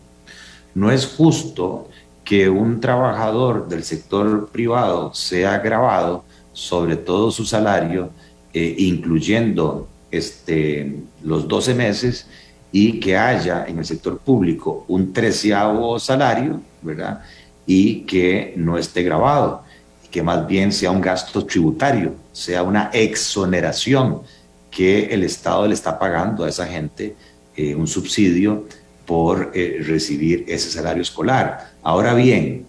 No 0.74 0.90
es 0.90 1.06
justo 1.06 1.88
que 2.24 2.48
un 2.48 2.80
trabajador 2.80 3.68
del 3.68 3.82
sector 3.82 4.48
privado 4.50 5.12
sea 5.14 5.58
grabado 5.58 6.24
sobre 6.52 6.96
todo 6.96 7.30
su 7.30 7.44
salario, 7.44 8.10
eh, 8.52 8.74
incluyendo 8.78 9.88
este, 10.10 10.96
los 11.22 11.48
12 11.48 11.74
meses, 11.74 12.26
y 12.72 13.00
que 13.00 13.16
haya 13.16 13.64
en 13.66 13.78
el 13.78 13.84
sector 13.84 14.18
público 14.18 14.84
un 14.88 15.12
treceavo 15.12 15.98
salario, 15.98 16.60
¿verdad? 16.82 17.22
Y 17.66 18.02
que 18.02 18.54
no 18.56 18.78
esté 18.78 19.02
grabado, 19.02 19.64
que 20.10 20.22
más 20.22 20.46
bien 20.46 20.72
sea 20.72 20.90
un 20.90 21.00
gasto 21.00 21.44
tributario, 21.44 22.14
sea 22.32 22.62
una 22.62 22.90
exoneración 22.92 24.22
que 24.70 25.06
el 25.06 25.22
Estado 25.22 25.66
le 25.66 25.74
está 25.74 25.98
pagando 25.98 26.44
a 26.44 26.48
esa 26.48 26.66
gente, 26.66 27.16
eh, 27.56 27.74
un 27.74 27.86
subsidio 27.86 28.66
por 29.06 29.50
eh, 29.54 29.82
recibir 29.84 30.44
ese 30.46 30.70
salario 30.70 31.02
escolar. 31.02 31.72
Ahora 31.82 32.14
bien, 32.14 32.66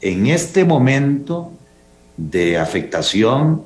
en 0.00 0.26
este 0.26 0.64
momento 0.64 1.52
de 2.16 2.58
afectación, 2.58 3.62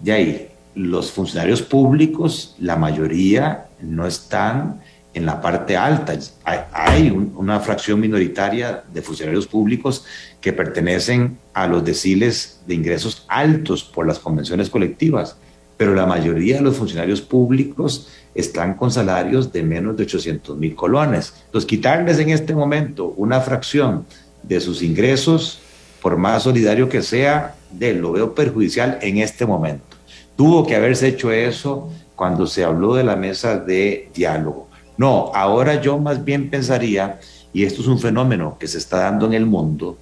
de 0.00 0.12
ahí, 0.12 0.48
los 0.74 1.10
funcionarios 1.10 1.62
públicos, 1.62 2.54
la 2.58 2.76
mayoría 2.76 3.66
no 3.80 4.06
están 4.06 4.80
en 5.14 5.24
la 5.24 5.40
parte 5.40 5.76
alta. 5.76 6.18
Hay, 6.44 7.10
una 7.10 7.58
fracción 7.60 7.98
minoritaria 7.98 8.84
de 8.92 9.00
funcionarios 9.00 9.46
públicos 9.46 10.04
que 10.40 10.52
pertenecen 10.52 11.38
a 11.54 11.66
los 11.66 11.82
deciles 11.82 12.60
de 12.66 12.74
ingresos 12.74 13.24
altos 13.28 13.82
por 13.82 14.06
las 14.06 14.18
convenciones 14.18 14.68
colectivas, 14.68 15.38
pero 15.76 15.94
la 15.94 16.06
mayoría 16.06 16.56
de 16.56 16.62
los 16.62 16.76
funcionarios 16.76 17.20
públicos 17.20 18.08
están 18.34 18.74
con 18.74 18.90
salarios 18.90 19.52
de 19.52 19.62
menos 19.62 19.96
de 19.96 20.04
800 20.04 20.56
mil 20.56 20.74
colones. 20.74 21.34
Entonces, 21.46 21.68
quitarles 21.68 22.18
en 22.18 22.30
este 22.30 22.54
momento 22.54 23.14
una 23.16 23.40
fracción 23.40 24.06
de 24.42 24.60
sus 24.60 24.82
ingresos, 24.82 25.60
por 26.00 26.16
más 26.16 26.44
solidario 26.44 26.88
que 26.88 27.02
sea, 27.02 27.56
de, 27.70 27.94
lo 27.94 28.12
veo 28.12 28.34
perjudicial 28.34 28.98
en 29.02 29.18
este 29.18 29.44
momento. 29.44 29.96
Tuvo 30.36 30.66
que 30.66 30.76
haberse 30.76 31.08
hecho 31.08 31.32
eso 31.32 31.90
cuando 32.14 32.46
se 32.46 32.64
habló 32.64 32.94
de 32.94 33.04
la 33.04 33.16
mesa 33.16 33.58
de 33.58 34.10
diálogo. 34.14 34.68
No, 34.96 35.30
ahora 35.34 35.80
yo 35.80 35.98
más 35.98 36.24
bien 36.24 36.48
pensaría, 36.48 37.20
y 37.52 37.64
esto 37.64 37.82
es 37.82 37.88
un 37.88 37.98
fenómeno 37.98 38.56
que 38.58 38.66
se 38.66 38.78
está 38.78 38.98
dando 38.98 39.26
en 39.26 39.34
el 39.34 39.46
mundo, 39.46 39.98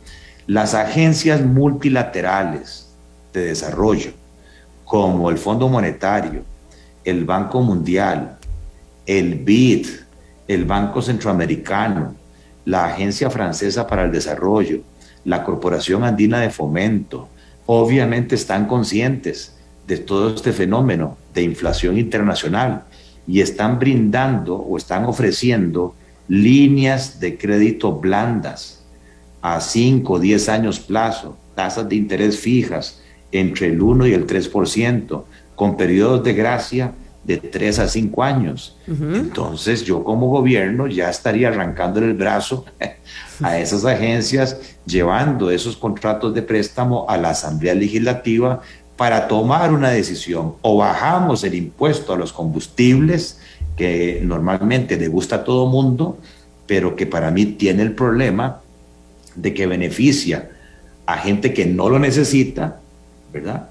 las 0.46 0.74
agencias 0.74 1.40
multilaterales 1.40 2.92
de 3.32 3.46
desarrollo, 3.46 4.12
como 4.84 5.30
el 5.30 5.38
Fondo 5.38 5.68
Monetario, 5.68 6.42
el 7.04 7.24
Banco 7.24 7.60
Mundial, 7.60 8.38
el 9.06 9.34
BID, 9.34 9.86
el 10.48 10.64
Banco 10.64 11.02
Centroamericano, 11.02 12.14
la 12.64 12.86
Agencia 12.86 13.30
Francesa 13.30 13.86
para 13.86 14.04
el 14.04 14.12
Desarrollo, 14.12 14.80
la 15.24 15.42
Corporación 15.42 16.04
Andina 16.04 16.40
de 16.40 16.50
Fomento, 16.50 17.28
obviamente 17.66 18.34
están 18.34 18.66
conscientes 18.66 19.56
de 19.86 19.98
todo 19.98 20.34
este 20.34 20.52
fenómeno 20.52 21.16
de 21.34 21.42
inflación 21.42 21.98
internacional 21.98 22.84
y 23.26 23.40
están 23.40 23.78
brindando 23.78 24.56
o 24.56 24.76
están 24.76 25.04
ofreciendo 25.04 25.94
líneas 26.28 27.20
de 27.20 27.36
crédito 27.36 27.92
blandas 27.92 28.82
a 29.42 29.60
5 29.60 30.12
o 30.12 30.18
10 30.18 30.48
años 30.48 30.80
plazo, 30.80 31.36
tasas 31.54 31.88
de 31.88 31.96
interés 31.96 32.38
fijas 32.38 33.00
entre 33.34 33.66
el 33.66 33.82
1 33.82 34.06
y 34.06 34.14
el 34.14 34.26
3%, 34.26 35.24
con 35.56 35.76
periodos 35.76 36.22
de 36.22 36.34
gracia 36.34 36.92
de 37.24 37.38
3 37.38 37.78
a 37.80 37.88
5 37.88 38.22
años. 38.22 38.76
Entonces 38.86 39.84
yo 39.84 40.04
como 40.04 40.28
gobierno 40.28 40.86
ya 40.86 41.10
estaría 41.10 41.48
arrancando 41.48 42.00
el 42.00 42.14
brazo 42.14 42.64
a 43.42 43.58
esas 43.58 43.84
agencias, 43.84 44.76
llevando 44.86 45.50
esos 45.50 45.76
contratos 45.76 46.32
de 46.34 46.42
préstamo 46.42 47.06
a 47.08 47.16
la 47.16 47.30
Asamblea 47.30 47.74
Legislativa 47.74 48.60
para 48.96 49.26
tomar 49.26 49.72
una 49.72 49.90
decisión. 49.90 50.54
O 50.62 50.76
bajamos 50.76 51.42
el 51.42 51.54
impuesto 51.54 52.12
a 52.12 52.16
los 52.16 52.32
combustibles, 52.32 53.40
que 53.76 54.20
normalmente 54.22 54.96
le 54.96 55.08
gusta 55.08 55.36
a 55.36 55.44
todo 55.44 55.66
mundo, 55.66 56.18
pero 56.66 56.94
que 56.94 57.06
para 57.06 57.32
mí 57.32 57.46
tiene 57.46 57.82
el 57.82 57.92
problema 57.92 58.60
de 59.34 59.52
que 59.52 59.66
beneficia 59.66 60.50
a 61.06 61.16
gente 61.16 61.52
que 61.52 61.66
no 61.66 61.88
lo 61.88 61.98
necesita, 61.98 62.80
¿verdad? 63.34 63.68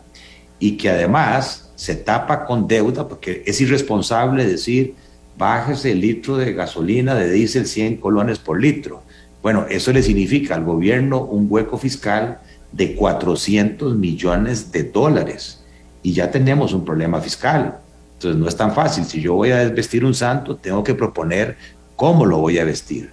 Y 0.59 0.77
que 0.77 0.89
además 0.89 1.71
se 1.75 1.95
tapa 1.95 2.45
con 2.45 2.67
deuda, 2.67 3.07
porque 3.07 3.41
es 3.47 3.59
irresponsable 3.61 4.45
decir, 4.45 4.93
bájese 5.37 5.93
el 5.93 6.01
litro 6.01 6.37
de 6.37 6.53
gasolina 6.53 7.15
de 7.15 7.31
diésel 7.31 7.65
100 7.65 7.97
colones 7.97 8.37
por 8.37 8.61
litro. 8.61 9.01
Bueno, 9.41 9.65
eso 9.69 9.91
le 9.91 10.03
significa 10.03 10.53
al 10.53 10.63
gobierno 10.63 11.23
un 11.23 11.47
hueco 11.49 11.77
fiscal 11.77 12.39
de 12.71 12.95
400 12.95 13.95
millones 13.95 14.71
de 14.71 14.83
dólares 14.83 15.63
y 16.01 16.13
ya 16.13 16.29
tenemos 16.29 16.73
un 16.73 16.85
problema 16.85 17.19
fiscal. 17.21 17.79
Entonces 18.15 18.39
no 18.39 18.47
es 18.47 18.55
tan 18.55 18.73
fácil. 18.73 19.05
Si 19.05 19.21
yo 19.21 19.33
voy 19.33 19.51
a 19.51 19.57
desvestir 19.57 20.05
un 20.05 20.13
santo, 20.13 20.55
tengo 20.55 20.83
que 20.83 20.93
proponer 20.93 21.57
cómo 21.95 22.25
lo 22.25 22.37
voy 22.37 22.59
a 22.59 22.65
vestir. 22.65 23.11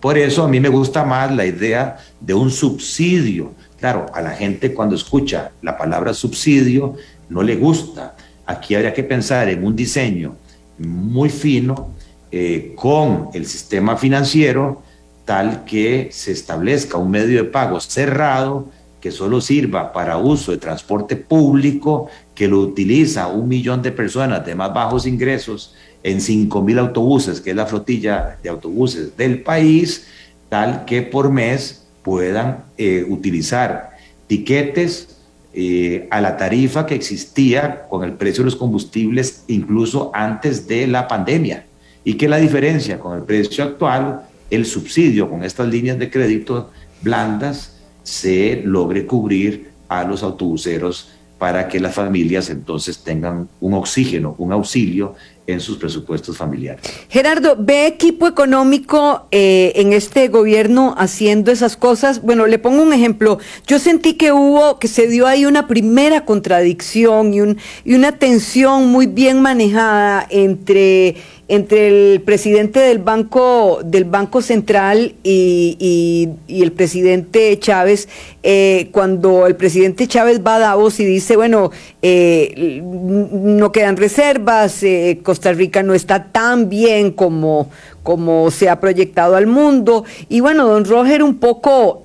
Por 0.00 0.16
eso 0.16 0.44
a 0.44 0.48
mí 0.48 0.60
me 0.60 0.68
gusta 0.68 1.04
más 1.04 1.34
la 1.34 1.44
idea 1.44 1.98
de 2.20 2.34
un 2.34 2.50
subsidio. 2.50 3.52
Claro, 3.80 4.06
a 4.12 4.20
la 4.20 4.32
gente 4.32 4.74
cuando 4.74 4.94
escucha 4.94 5.52
la 5.62 5.76
palabra 5.76 6.12
subsidio 6.12 6.96
no 7.30 7.42
le 7.42 7.56
gusta. 7.56 8.14
Aquí 8.44 8.74
habría 8.74 8.92
que 8.92 9.02
pensar 9.02 9.48
en 9.48 9.64
un 9.64 9.74
diseño 9.74 10.36
muy 10.78 11.30
fino 11.30 11.94
eh, 12.30 12.74
con 12.76 13.30
el 13.32 13.46
sistema 13.46 13.96
financiero 13.96 14.82
tal 15.24 15.64
que 15.64 16.10
se 16.12 16.32
establezca 16.32 16.98
un 16.98 17.10
medio 17.10 17.42
de 17.42 17.48
pago 17.48 17.80
cerrado 17.80 18.68
que 19.00 19.10
solo 19.10 19.40
sirva 19.40 19.92
para 19.92 20.18
uso 20.18 20.52
de 20.52 20.58
transporte 20.58 21.16
público, 21.16 22.08
que 22.34 22.48
lo 22.48 22.58
utiliza 22.58 23.28
un 23.28 23.48
millón 23.48 23.80
de 23.80 23.92
personas 23.92 24.44
de 24.44 24.54
más 24.54 24.74
bajos 24.74 25.06
ingresos 25.06 25.74
en 26.02 26.20
5 26.20 26.62
mil 26.62 26.78
autobuses, 26.78 27.40
que 27.40 27.50
es 27.50 27.56
la 27.56 27.66
flotilla 27.66 28.36
de 28.42 28.48
autobuses 28.50 29.16
del 29.16 29.42
país, 29.42 30.06
tal 30.50 30.84
que 30.84 31.00
por 31.00 31.30
mes 31.30 31.79
puedan 32.10 32.64
eh, 32.76 33.06
utilizar 33.08 33.90
tiquetes 34.26 35.16
eh, 35.54 36.08
a 36.10 36.20
la 36.20 36.36
tarifa 36.36 36.84
que 36.84 36.96
existía 36.96 37.82
con 37.88 38.02
el 38.02 38.14
precio 38.14 38.42
de 38.42 38.46
los 38.46 38.56
combustibles 38.56 39.44
incluso 39.46 40.10
antes 40.12 40.66
de 40.66 40.88
la 40.88 41.06
pandemia. 41.06 41.66
Y 42.02 42.14
que 42.14 42.28
la 42.28 42.38
diferencia 42.38 42.98
con 42.98 43.16
el 43.16 43.22
precio 43.22 43.62
actual, 43.62 44.22
el 44.50 44.66
subsidio 44.66 45.30
con 45.30 45.44
estas 45.44 45.68
líneas 45.68 46.00
de 46.00 46.10
crédito 46.10 46.72
blandas, 47.00 47.78
se 48.02 48.60
logre 48.64 49.06
cubrir 49.06 49.70
a 49.86 50.02
los 50.02 50.24
autobuseros 50.24 51.12
para 51.40 51.68
que 51.68 51.80
las 51.80 51.94
familias 51.94 52.50
entonces 52.50 52.98
tengan 52.98 53.48
un 53.62 53.72
oxígeno, 53.72 54.34
un 54.36 54.52
auxilio 54.52 55.14
en 55.46 55.58
sus 55.58 55.78
presupuestos 55.78 56.36
familiares. 56.36 56.82
Gerardo, 57.08 57.56
¿ve 57.58 57.86
equipo 57.86 58.26
económico 58.26 59.26
eh, 59.30 59.72
en 59.76 59.94
este 59.94 60.28
gobierno 60.28 60.94
haciendo 60.98 61.50
esas 61.50 61.78
cosas? 61.78 62.20
Bueno, 62.20 62.46
le 62.46 62.58
pongo 62.58 62.82
un 62.82 62.92
ejemplo. 62.92 63.38
Yo 63.66 63.78
sentí 63.78 64.18
que 64.18 64.32
hubo, 64.32 64.78
que 64.78 64.86
se 64.86 65.06
dio 65.08 65.26
ahí 65.26 65.46
una 65.46 65.66
primera 65.66 66.26
contradicción 66.26 67.32
y, 67.32 67.40
un, 67.40 67.56
y 67.86 67.94
una 67.94 68.12
tensión 68.12 68.88
muy 68.88 69.06
bien 69.06 69.40
manejada 69.40 70.26
entre 70.28 71.16
entre 71.50 71.88
el 71.88 72.20
presidente 72.20 72.78
del 72.78 73.00
Banco, 73.00 73.80
del 73.84 74.04
banco 74.04 74.40
Central 74.40 75.16
y, 75.24 76.28
el 76.48 76.70
presidente 76.70 77.58
Chávez, 77.58 78.08
eh, 78.44 78.88
cuando 78.92 79.48
el 79.48 79.56
presidente 79.56 80.06
Chávez 80.06 80.40
va 80.46 80.56
a 80.56 80.58
Davos 80.60 81.00
y 81.00 81.04
dice, 81.04 81.34
bueno, 81.34 81.72
eh, 82.02 82.80
no 82.84 83.72
quedan 83.72 83.96
reservas, 83.96 84.80
eh, 84.84 85.18
Costa 85.24 85.52
Rica 85.52 85.82
no 85.82 85.92
está 85.92 86.26
tan 86.26 86.68
bien 86.68 87.10
como, 87.10 87.68
como 88.04 88.52
se 88.52 88.68
ha 88.68 88.78
proyectado 88.78 89.34
al 89.34 89.48
mundo. 89.48 90.04
Y 90.28 90.38
bueno, 90.38 90.68
don 90.68 90.84
Roger 90.84 91.24
un 91.24 91.40
poco 91.40 92.04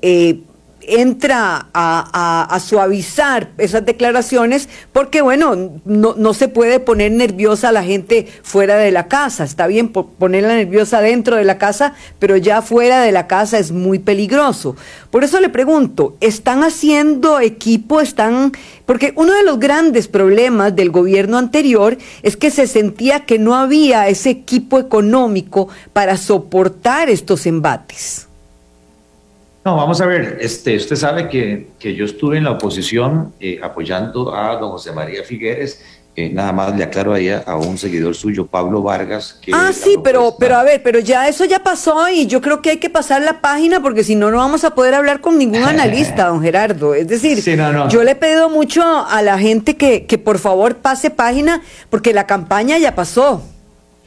entra 0.87 1.67
a, 1.73 2.59
suavizar 2.59 3.49
esas 3.57 3.85
declaraciones 3.85 4.69
porque, 4.91 5.21
bueno, 5.21 5.79
no, 5.85 6.33
se 6.33 6.47
puede 6.47 6.79
poner 6.79 7.11
nerviosa 7.11 7.69
a 7.69 7.71
la 7.71 7.83
gente 7.83 8.27
fuera 8.43 8.77
de 8.77 8.91
la 8.91 9.07
casa. 9.07 9.43
Está 9.43 9.67
bien 9.67 9.89
ponerla 9.89 10.55
nerviosa 10.55 11.01
dentro 11.01 11.35
de 11.35 11.43
la 11.43 11.57
casa, 11.57 11.93
pero 12.19 12.37
ya 12.37 12.61
fuera 12.61 13.01
de 13.01 13.11
la 13.11 13.27
casa 13.27 13.59
es 13.59 13.71
muy 13.71 13.99
peligroso. 13.99 14.75
Por 15.11 15.23
eso 15.23 15.39
le 15.39 15.49
pregunto, 15.49 16.15
¿están 16.21 16.63
haciendo 16.63 17.39
equipo? 17.39 18.01
¿Están...? 18.01 18.51
Porque 18.85 19.13
uno 19.15 19.33
de 19.33 19.43
los 19.43 19.59
grandes 19.59 20.07
problemas 20.07 20.75
del 20.75 20.91
gobierno 20.91 21.37
anterior 21.37 21.97
es 22.21 22.37
que 22.37 22.51
se 22.51 22.67
sentía 22.67 23.25
que 23.25 23.39
no 23.39 23.55
había 23.55 24.07
ese 24.07 24.29
equipo 24.29 24.79
económico 24.79 25.69
para 25.93 26.17
soportar 26.17 27.09
estos 27.09 27.45
embates. 27.45 28.27
No, 29.65 29.75
vamos 29.75 29.99
a 29.99 30.05
ver, 30.05 30.37
este, 30.41 30.75
usted 30.75 30.95
sabe 30.95 31.27
que, 31.27 31.69
que 31.79 31.95
yo 31.95 32.05
estuve 32.05 32.37
en 32.37 32.43
la 32.43 32.51
oposición 32.51 33.33
eh, 33.39 33.59
apoyando 33.63 34.35
a 34.35 34.57
don 34.57 34.69
José 34.69 34.91
María 34.91 35.23
Figueres. 35.23 35.81
Eh, 36.15 36.29
nada 36.29 36.53
más 36.53 36.77
le 36.77 36.83
aclaro 36.83 37.13
ahí 37.13 37.29
a, 37.29 37.55
un 37.55 37.79
seguidor 37.79 38.13
suyo, 38.13 38.45
Pablo 38.45 38.83
Vargas. 38.83 39.39
Que 39.41 39.51
ah, 39.55 39.71
sí, 39.73 39.95
pero, 40.03 40.35
pero 40.37 40.57
a 40.57 40.63
ver, 40.63 40.83
pero 40.83 40.99
ya 40.99 41.27
eso 41.27 41.45
ya 41.45 41.63
pasó 41.63 42.07
y 42.09 42.27
yo 42.27 42.41
creo 42.41 42.61
que 42.61 42.69
hay 42.69 42.77
que 42.77 42.91
pasar 42.91 43.23
la 43.23 43.41
página 43.41 43.81
porque 43.81 44.03
si 44.03 44.13
no, 44.13 44.29
no 44.29 44.37
vamos 44.37 44.63
a 44.63 44.75
poder 44.75 44.93
hablar 44.93 45.19
con 45.19 45.39
ningún 45.39 45.63
analista, 45.63 46.27
don 46.27 46.43
Gerardo. 46.43 46.93
Es 46.93 47.07
decir, 47.07 47.43
yo 47.89 48.03
le 48.03 48.11
he 48.11 48.15
pedido 48.15 48.51
mucho 48.51 48.83
a 48.83 49.19
la 49.23 49.39
gente 49.39 49.77
que, 49.77 50.05
que 50.05 50.19
por 50.19 50.37
favor 50.37 50.75
pase 50.75 51.09
página 51.09 51.63
porque 51.89 52.13
la 52.13 52.27
campaña 52.27 52.77
ya 52.77 52.93
pasó. 52.93 53.41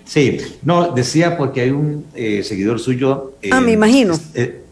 Sí, 0.05 0.38
no, 0.62 0.92
decía 0.92 1.37
porque 1.37 1.62
hay 1.62 1.71
un 1.71 2.07
eh, 2.14 2.44
seguidor 2.44 2.79
suyo. 2.79 3.35
ah, 3.51 3.61
me 3.61 3.73
imagino 3.73 4.14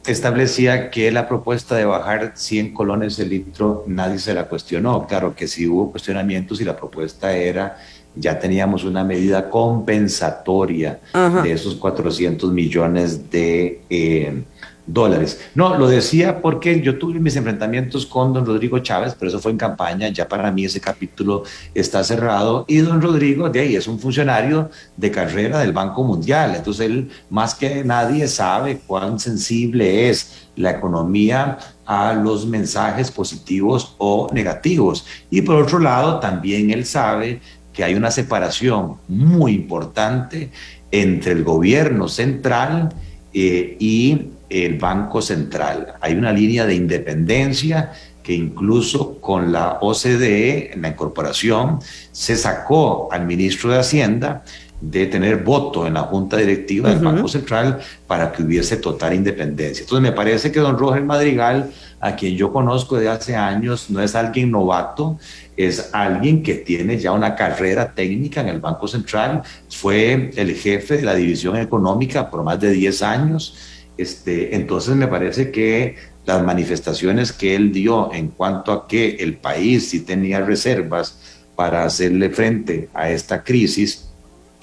establecía 0.07 0.91
que 0.91 1.11
la 1.11 1.29
propuesta 1.29 1.75
de 1.75 1.85
bajar 1.85 2.33
100 2.35 2.73
colones 2.75 3.19
el 3.19 3.31
litro 3.31 3.85
nadie 3.87 4.19
se 4.19 4.35
la 4.35 4.45
cuestionó. 4.45 5.07
Claro 5.07 5.35
que 5.35 5.47
sí 5.49 5.67
hubo 5.67 5.91
cuestionamientos 5.91 6.61
y 6.61 6.65
la 6.65 6.77
propuesta 6.77 7.35
era, 7.35 7.79
ya 8.15 8.39
teníamos 8.39 8.85
una 8.85 9.05
medida 9.05 9.51
compensatoria 9.51 11.01
de 11.43 11.53
esos 11.53 11.75
400 11.77 12.53
millones 12.53 13.31
de... 13.31 13.83
Eh, 13.91 14.43
dólares. 14.87 15.41
No, 15.55 15.77
lo 15.77 15.89
decía 15.89 16.41
porque 16.41 16.81
yo 16.81 16.99
tuve 16.99 17.19
mis 17.19 17.37
enfrentamientos 17.37 18.07
con 18.07 18.33
don 18.33 18.47
Rodrigo 18.47 18.79
Chávez, 18.79 19.17
pero 19.19 19.29
eso 19.29 19.41
fue 19.41 19.53
en 19.53 19.59
campaña, 19.59 20.09
ya 20.09 20.29
para 20.29 20.51
mí 20.51 20.65
ese 20.65 20.81
capítulo 20.81 21.43
está 21.75 22.05
cerrado 22.05 22.65
y 22.69 22.79
don 22.79 23.03
Rodrigo 23.03 23.51
de 23.51 23.61
ahí 23.61 23.77
es 23.77 23.89
un 23.89 23.99
funcionario 23.99 24.71
de 24.97 25.11
carrera 25.11 25.59
del 25.59 25.73
Banco 25.73 26.05
Mundial, 26.05 26.55
entonces 26.55 26.87
él 26.87 27.11
más 27.31 27.55
que 27.55 27.85
nadie 27.85 28.29
sabe 28.29 28.81
cuán 28.87 29.19
sensible 29.19 30.09
es 30.09 30.49
la 30.57 30.71
economía 30.71 31.59
a 31.85 32.15
los 32.15 32.47
mensajes 32.47 33.11
positivos 33.11 33.95
o 33.99 34.29
negativos. 34.33 35.07
Y 35.31 35.43
por 35.43 35.57
otro 35.57 35.79
lado, 35.79 36.19
también 36.19 36.71
él 36.71 36.85
sabe 36.85 37.41
que 37.73 37.85
hay 37.85 37.95
una 37.95 38.11
separación 38.11 38.97
muy 39.07 39.53
importante 39.53 40.51
entre 40.91 41.33
el 41.33 41.45
gobierno 41.45 42.09
central 42.09 42.89
eh, 43.33 43.77
y 43.79 44.31
el 44.49 44.79
Banco 44.79 45.21
Central. 45.23 45.95
Hay 46.01 46.15
una 46.15 46.33
línea 46.33 46.67
de 46.67 46.75
independencia 46.75 47.93
que 48.23 48.35
incluso 48.35 49.21
con 49.21 49.53
la 49.53 49.79
OCDE, 49.81 50.73
en 50.73 50.83
la 50.83 50.89
incorporación, 50.89 51.79
se 52.11 52.37
sacó 52.37 53.09
al 53.13 53.25
ministro 53.25 53.71
de 53.71 53.79
Hacienda 53.79 54.43
de 54.81 55.07
tener 55.07 55.43
voto 55.43 55.87
en 55.87 55.95
la 55.95 56.03
junta 56.03 56.37
directiva 56.37 56.91
del 56.91 56.99
Banco 56.99 57.29
Central 57.29 57.79
para 58.07 58.31
que 58.31 58.43
hubiese 58.43 58.77
total 58.77 59.15
independencia. 59.15 59.83
Entonces 59.83 60.03
me 60.03 60.13
parece 60.15 60.53
que 60.53 60.61
don 60.61 60.77
Roger 60.77 61.03
Madrigal 61.03 61.71
a 62.01 62.15
quien 62.15 62.37
yo 62.37 62.53
conozco 62.53 62.99
de 62.99 63.09
hace 63.09 63.35
años, 63.35 63.89
no 63.91 64.03
es 64.03 64.15
alguien 64.15 64.51
novato, 64.51 65.19
es 65.57 65.91
alguien 65.93 66.43
que 66.43 66.57
tiene 66.57 66.99
ya 66.99 67.13
una 67.13 67.35
carrera 67.35 67.93
técnica 67.95 68.43
en 68.43 68.49
el 68.49 68.61
Banco 68.61 68.87
Central, 68.87 69.43
fue 69.71 70.31
el 70.37 70.55
jefe 70.55 70.99
de 70.99 71.03
la 71.03 71.15
división 71.15 71.57
económica 71.57 72.31
por 72.31 72.43
más 72.43 72.61
de 72.61 72.71
10 72.71 73.03
años. 73.03 73.57
Este, 73.99 74.55
entonces 74.55 74.95
me 74.95 75.09
parece 75.09 75.51
que 75.51 75.97
las 76.27 76.43
manifestaciones 76.45 77.33
que 77.33 77.55
él 77.55 77.73
dio 77.73 78.13
en 78.13 78.29
cuanto 78.29 78.73
a 78.73 78.87
que 78.87 79.17
el 79.21 79.37
país 79.37 79.91
sí 79.91 80.01
tenía 80.01 80.41
reservas 80.41 81.19
para 81.55 81.85
hacerle 81.85 82.31
frente 82.31 82.89
a 82.93 83.11
esta 83.11 83.43
crisis 83.43 84.09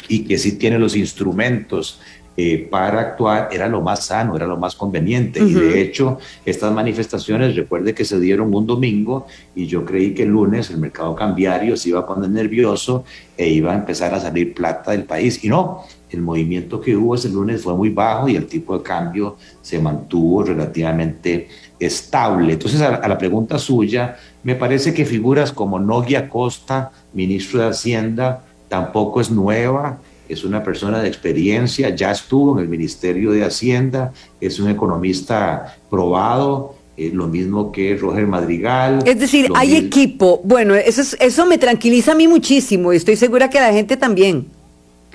y 0.07 0.25
que 0.25 0.37
sí 0.37 0.53
tiene 0.53 0.77
los 0.77 0.95
instrumentos 0.95 1.99
eh, 2.35 2.67
para 2.69 2.99
actuar 2.99 3.49
era 3.51 3.67
lo 3.67 3.81
más 3.81 4.07
sano, 4.07 4.35
era 4.35 4.47
lo 4.47 4.57
más 4.57 4.75
conveniente. 4.75 5.39
Y 5.39 5.53
de 5.53 5.81
hecho, 5.81 6.17
estas 6.45 6.73
manifestaciones, 6.73 7.55
recuerde 7.55 7.93
que 7.93 8.05
se 8.05 8.19
dieron 8.19 8.53
un 8.53 8.65
domingo 8.65 9.27
y 9.55 9.67
yo 9.67 9.85
creí 9.85 10.15
que 10.15 10.23
el 10.23 10.29
lunes 10.29 10.71
el 10.71 10.77
mercado 10.77 11.15
cambiario 11.15 11.77
se 11.77 11.89
iba 11.89 11.99
a 11.99 12.07
poner 12.07 12.31
nervioso 12.31 13.05
e 13.37 13.49
iba 13.49 13.71
a 13.71 13.75
empezar 13.75 14.15
a 14.15 14.19
salir 14.19 14.55
plata 14.55 14.91
del 14.91 15.03
país. 15.03 15.43
Y 15.43 15.47
no, 15.47 15.83
el 16.13 16.21
movimiento 16.21 16.80
que 16.80 16.95
hubo 16.95 17.15
ese 17.15 17.30
lunes 17.30 17.62
fue 17.62 17.76
muy 17.76 17.89
bajo 17.89 18.28
y 18.30 18.36
el 18.36 18.45
tipo 18.45 18.78
de 18.78 18.84
cambio 18.84 19.38
se 19.62 19.80
mantuvo 19.80 20.43
relativamente 20.43 21.47
estable. 21.80 22.54
Entonces, 22.54 22.82
a, 22.82 23.08
la 23.08 23.17
pregunta 23.17 23.58
suya, 23.58 24.17
me 24.43 24.56
parece 24.56 24.93
que 24.93 25.06
figuras 25.06 25.52
como 25.52 25.80
Nogia 25.80 26.30
Costa, 26.30 26.91
ministro 27.13 27.62
de 27.62 27.67
Hacienda, 27.67 28.43
tampoco 28.69 29.21
es 29.21 29.32
nueva 29.32 29.99
es 30.30 30.43
una 30.43 30.63
persona 30.63 31.02
de 31.02 31.08
experiencia, 31.08 31.89
ya 31.89 32.12
estuvo 32.12 32.58
en 32.58 32.63
el 32.63 32.69
Ministerio 32.69 33.32
de 33.32 33.43
Hacienda, 33.43 34.13
es 34.39 34.60
un 34.60 34.69
economista 34.69 35.78
probado, 35.89 36.76
eh, 36.95 37.12
lo 37.13 37.28
mismo 37.28 37.71
que 37.71 37.95
Roger 37.97 38.28
Madrigal. 38.28 39.04
Es 39.06 39.19
decir, 39.19 39.49
hay 39.56 39.76
equipo. 39.76 40.41
Bueno, 40.43 40.76
eso, 40.76 41.02
eso 41.19 41.45
me 41.45 41.58
tranquiliza 41.58 42.13
a 42.13 42.15
mí 42.15 42.28
muchísimo 42.28 42.93
y 42.93 42.97
estoy 42.97 43.15
segura 43.15 43.49
que 43.49 43.60
a 43.60 43.67
la 43.67 43.73
gente 43.73 43.97
también. 43.97 44.47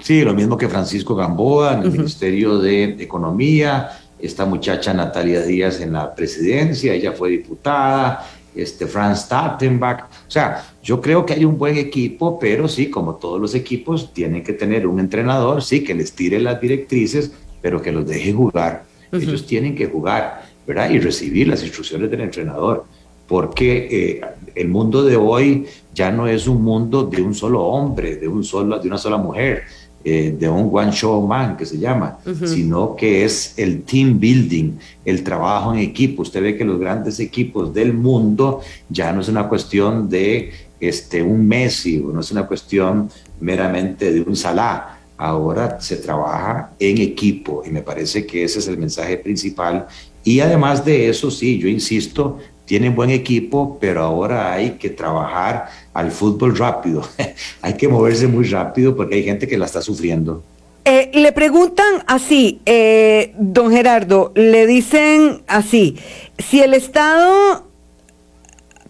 Sí, 0.03 0.23
lo 0.23 0.35
mismo 0.35 0.57
que 0.57 0.69
Francisco 0.69 1.15
Gamboa 1.15 1.75
en 1.75 1.83
el 1.83 1.91
Ministerio 1.91 2.59
de 2.59 2.85
Economía, 2.99 3.91
esta 4.19 4.45
muchacha 4.45 4.93
Natalia 4.95 5.43
Díaz 5.43 5.81
en 5.81 5.93
la 5.93 6.15
presidencia, 6.15 6.93
ella 6.93 7.13
fue 7.13 7.31
diputada, 7.31 8.27
este 8.55 8.87
Franz 8.87 9.21
Startenbach. 9.21 10.05
O 10.05 10.31
sea, 10.31 10.65
yo 10.83 11.01
creo 11.01 11.25
que 11.25 11.35
hay 11.35 11.45
un 11.45 11.59
buen 11.59 11.77
equipo, 11.77 12.39
pero 12.39 12.69
sí, 12.69 12.91
como 12.91 13.15
todos 13.15 13.41
los 13.41 13.55
equipos, 13.55 14.13
tienen 14.13 14.43
que 14.43 14.53
tener 14.53 14.87
un 14.87 15.01
entrenador, 15.01 15.63
sí, 15.63 15.85
que 15.85 15.95
les 15.95 16.13
tire 16.13 16.41
las 16.41 16.61
directrices, 16.61 17.33
pero 17.61 17.81
que 17.81 17.93
los 17.93 18.07
deje 18.07 18.33
jugar. 18.33 18.85
Ellos 19.13 19.47
tienen 19.47 19.75
que 19.75 19.87
jugar, 19.87 20.43
¿verdad? 20.67 20.91
Y 20.91 20.99
recibir 20.99 21.49
las 21.49 21.63
instrucciones 21.63 22.11
del 22.11 22.21
entrenador, 22.21 22.85
porque 23.27 23.89
eh, 23.91 24.21
el 24.55 24.69
mundo 24.69 25.03
de 25.03 25.17
hoy 25.17 25.67
ya 25.95 26.11
no 26.11 26.27
es 26.27 26.47
un 26.47 26.63
mundo 26.63 27.05
de 27.05 27.23
un 27.23 27.35
solo 27.35 27.63
hombre, 27.63 28.17
de, 28.17 28.29
un 28.29 28.45
solo, 28.45 28.79
de 28.79 28.89
una 28.89 28.99
sola 28.99 29.17
mujer 29.17 29.65
eh, 30.05 30.37
de 30.39 30.49
un 30.49 30.71
one 30.73 30.93
show 30.93 31.27
man 31.27 31.57
que 31.57 31.67
se 31.67 31.77
llama, 31.77 32.19
sino 32.45 32.95
que 32.95 33.25
es 33.25 33.55
el 33.57 33.83
team 33.83 34.19
building, 34.21 34.79
el 35.05 35.25
trabajo 35.25 35.75
en 35.75 35.81
equipo. 35.81 36.23
Usted 36.23 36.41
ve 36.41 36.57
que 36.57 36.65
los 36.65 36.79
grandes 36.79 37.19
equipos 37.19 37.75
del 37.75 37.93
mundo 37.93 38.61
ya 38.89 39.13
no 39.13 39.21
es 39.21 39.29
una 39.29 39.49
cuestión 39.49 40.09
de 40.09 40.53
este, 40.79 41.23
un 41.23 41.47
Messi, 41.47 41.99
no 41.99 42.21
es 42.21 42.31
una 42.31 42.47
cuestión 42.47 43.11
meramente 43.41 44.13
de 44.13 44.23
un 44.23 44.37
Salah. 44.37 44.99
Ahora 45.17 45.81
se 45.81 45.97
trabaja 45.97 46.71
en 46.79 46.99
equipo 46.99 47.63
y 47.67 47.71
me 47.71 47.83
parece 47.83 48.25
que 48.25 48.45
ese 48.45 48.61
es 48.61 48.69
el 48.69 48.79
mensaje 48.79 49.19
principal. 49.19 49.89
Y 50.23 50.39
además 50.39 50.85
de 50.85 51.09
eso, 51.09 51.29
sí, 51.31 51.59
yo 51.59 51.67
insisto, 51.67 52.39
tienen 52.69 52.95
buen 52.95 53.11
equipo, 53.11 53.79
pero 53.81 54.03
ahora 54.03 54.53
hay 54.53 54.73
que 54.73 54.91
trabajar 54.91 55.69
al 55.99 56.13
fútbol 56.13 56.57
rápido. 56.57 57.03
hay 57.63 57.75
que 57.75 57.89
moverse 57.89 58.29
muy 58.29 58.45
rápido 58.45 58.95
porque 58.95 59.17
hay 59.17 59.25
gente 59.25 59.49
que 59.49 59.59
la 59.59 59.67
está 59.67 59.83
sufriendo. 59.83 60.45
Eh, 60.85 61.11
le 61.13 61.33
preguntan 61.33 62.05
así, 62.07 62.61
eh, 62.65 63.35
don 63.37 63.73
Gerardo, 63.73 64.31
le 64.37 64.67
dicen 64.67 65.43
así, 65.49 65.97
si 66.39 66.63
el 66.63 66.73
Estado, 66.73 67.67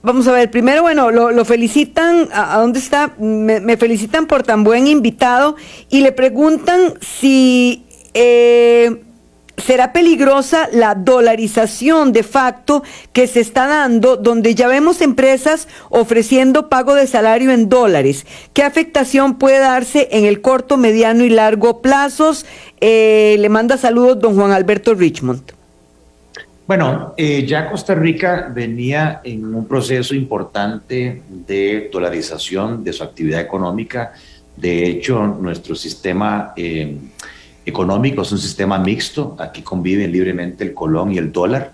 vamos 0.02 0.28
a 0.28 0.32
ver, 0.32 0.50
primero, 0.50 0.82
bueno, 0.82 1.10
lo, 1.10 1.44
felicitan, 1.46 2.28
¿a, 2.32 2.58
dónde 2.58 2.78
está? 2.78 3.14
Me, 3.18 3.76
felicitan 3.78 4.26
por 4.26 4.42
tan 4.42 4.62
buen 4.62 4.86
invitado 4.86 5.56
y 5.88 6.02
le 6.02 6.12
preguntan 6.12 6.94
si... 7.00 7.84
Eh, 8.14 9.02
será 9.58 9.92
peligrosa 9.92 10.68
la 10.72 10.94
dolarización 10.94 12.12
de 12.12 12.22
facto 12.22 12.82
que 13.12 13.26
se 13.26 13.40
está 13.40 13.66
dando, 13.66 14.16
donde 14.16 14.54
ya 14.54 14.68
vemos 14.68 15.00
empresas 15.00 15.68
ofreciendo 15.90 16.68
pago 16.68 16.94
de 16.94 17.06
salario 17.06 17.50
en 17.50 17.68
dólares. 17.68 18.26
¿Qué 18.52 18.62
afectación 18.62 19.38
puede 19.38 19.58
darse 19.58 20.08
en 20.12 20.24
el 20.24 20.40
corto, 20.40 20.76
mediano 20.76 21.24
y 21.24 21.30
largo 21.30 21.82
plazos? 21.82 22.46
Eh, 22.80 23.36
le 23.38 23.48
manda 23.48 23.76
saludos 23.76 24.20
don 24.20 24.34
Juan 24.36 24.52
Alberto 24.52 24.94
Richmond. 24.94 25.52
Bueno, 26.66 27.14
eh, 27.16 27.46
ya 27.46 27.70
Costa 27.70 27.94
Rica 27.94 28.50
venía 28.54 29.22
en 29.24 29.54
un 29.54 29.66
proceso 29.66 30.14
importante 30.14 31.22
de 31.28 31.88
dolarización 31.90 32.84
de 32.84 32.92
su 32.92 33.02
actividad 33.02 33.40
económica. 33.40 34.12
De 34.56 34.86
hecho, 34.86 35.26
nuestro 35.26 35.74
sistema... 35.74 36.52
Eh, 36.56 36.96
económico, 37.68 38.22
es 38.22 38.32
un 38.32 38.38
sistema 38.38 38.78
mixto, 38.78 39.36
aquí 39.38 39.62
conviven 39.62 40.10
libremente 40.10 40.64
el 40.64 40.74
colón 40.74 41.12
y 41.12 41.18
el 41.18 41.32
dólar, 41.32 41.72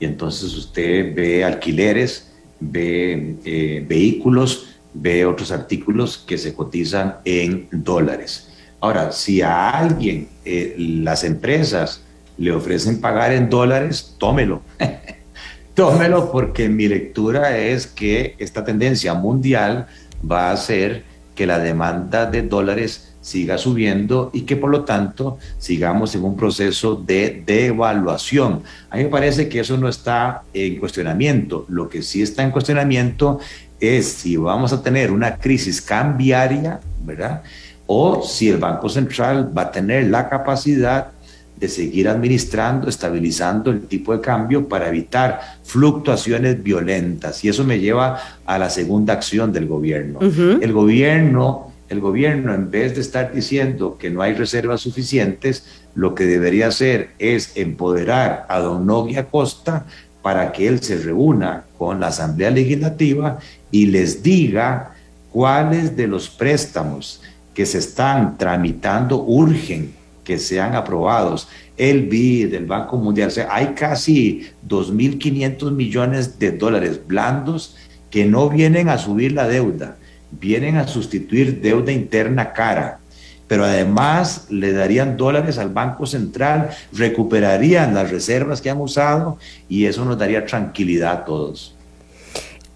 y 0.00 0.04
entonces 0.04 0.54
usted 0.54 1.14
ve 1.14 1.44
alquileres, 1.44 2.32
ve 2.60 3.36
eh, 3.44 3.84
vehículos, 3.86 4.66
ve 4.92 5.24
otros 5.24 5.52
artículos 5.52 6.18
que 6.18 6.36
se 6.38 6.54
cotizan 6.54 7.16
en 7.24 7.68
dólares. 7.70 8.48
Ahora, 8.80 9.12
si 9.12 9.40
a 9.40 9.70
alguien 9.70 10.28
eh, 10.44 10.74
las 10.78 11.24
empresas 11.24 12.02
le 12.38 12.52
ofrecen 12.52 13.00
pagar 13.00 13.32
en 13.32 13.48
dólares, 13.48 14.14
tómelo. 14.18 14.62
tómelo 15.74 16.30
porque 16.32 16.68
mi 16.68 16.88
lectura 16.88 17.56
es 17.56 17.86
que 17.86 18.34
esta 18.38 18.64
tendencia 18.64 19.14
mundial 19.14 19.86
va 20.28 20.48
a 20.48 20.52
hacer 20.52 21.04
que 21.34 21.46
la 21.46 21.58
demanda 21.58 22.26
de 22.26 22.42
dólares 22.42 23.14
siga 23.26 23.58
subiendo 23.58 24.30
y 24.32 24.42
que 24.42 24.54
por 24.54 24.70
lo 24.70 24.84
tanto 24.84 25.38
sigamos 25.58 26.14
en 26.14 26.22
un 26.22 26.36
proceso 26.36 26.94
de 26.94 27.42
devaluación. 27.44 28.62
A 28.88 28.96
mí 28.96 29.02
me 29.02 29.10
parece 29.10 29.48
que 29.48 29.58
eso 29.58 29.76
no 29.76 29.88
está 29.88 30.44
en 30.54 30.76
cuestionamiento. 30.76 31.66
Lo 31.68 31.88
que 31.88 32.02
sí 32.02 32.22
está 32.22 32.44
en 32.44 32.52
cuestionamiento 32.52 33.40
es 33.80 34.06
si 34.06 34.36
vamos 34.36 34.72
a 34.72 34.80
tener 34.80 35.10
una 35.10 35.38
crisis 35.38 35.82
cambiaria, 35.82 36.78
¿verdad? 37.04 37.42
O 37.88 38.22
si 38.22 38.48
el 38.48 38.58
Banco 38.58 38.88
Central 38.88 39.50
va 39.56 39.62
a 39.62 39.72
tener 39.72 40.06
la 40.06 40.28
capacidad 40.28 41.08
de 41.56 41.68
seguir 41.68 42.08
administrando, 42.08 42.88
estabilizando 42.88 43.72
el 43.72 43.88
tipo 43.88 44.12
de 44.12 44.20
cambio 44.20 44.68
para 44.68 44.86
evitar 44.86 45.40
fluctuaciones 45.64 46.62
violentas. 46.62 47.42
Y 47.44 47.48
eso 47.48 47.64
me 47.64 47.80
lleva 47.80 48.20
a 48.44 48.56
la 48.56 48.70
segunda 48.70 49.14
acción 49.14 49.52
del 49.52 49.66
gobierno. 49.66 50.20
El 50.20 50.72
gobierno 50.72 51.72
el 51.88 52.00
gobierno, 52.00 52.52
en 52.52 52.70
vez 52.70 52.94
de 52.94 53.00
estar 53.00 53.32
diciendo 53.32 53.96
que 53.98 54.10
no 54.10 54.22
hay 54.22 54.34
reservas 54.34 54.80
suficientes, 54.80 55.64
lo 55.94 56.14
que 56.14 56.24
debería 56.24 56.68
hacer 56.68 57.10
es 57.18 57.56
empoderar 57.56 58.46
a 58.48 58.58
don 58.58 58.86
Novia 58.86 59.26
Costa 59.26 59.86
para 60.22 60.50
que 60.52 60.66
él 60.66 60.82
se 60.82 60.98
reúna 60.98 61.64
con 61.78 62.00
la 62.00 62.08
Asamblea 62.08 62.50
Legislativa 62.50 63.38
y 63.70 63.86
les 63.86 64.22
diga 64.22 64.94
cuáles 65.30 65.96
de 65.96 66.08
los 66.08 66.28
préstamos 66.28 67.22
que 67.54 67.66
se 67.66 67.78
están 67.78 68.36
tramitando 68.36 69.22
urgen 69.22 69.94
que 70.24 70.38
sean 70.38 70.74
aprobados. 70.74 71.48
El 71.76 72.08
BID, 72.08 72.50
del 72.50 72.66
Banco 72.66 72.96
Mundial, 72.96 73.28
o 73.28 73.30
sea, 73.30 73.48
hay 73.50 73.68
casi 73.68 74.48
2.500 74.68 75.70
millones 75.70 76.38
de 76.38 76.50
dólares 76.50 77.00
blandos 77.06 77.76
que 78.10 78.24
no 78.24 78.50
vienen 78.50 78.88
a 78.88 78.98
subir 78.98 79.32
la 79.32 79.46
deuda, 79.46 79.96
vienen 80.40 80.76
a 80.76 80.88
sustituir 80.88 81.60
deuda 81.60 81.92
interna 81.92 82.52
cara, 82.52 82.98
pero 83.46 83.64
además 83.64 84.46
le 84.50 84.72
darían 84.72 85.16
dólares 85.16 85.58
al 85.58 85.68
Banco 85.68 86.06
Central, 86.06 86.70
recuperarían 86.92 87.94
las 87.94 88.10
reservas 88.10 88.60
que 88.60 88.70
han 88.70 88.80
usado 88.80 89.38
y 89.68 89.86
eso 89.86 90.04
nos 90.04 90.18
daría 90.18 90.44
tranquilidad 90.44 91.12
a 91.12 91.24
todos. 91.24 91.75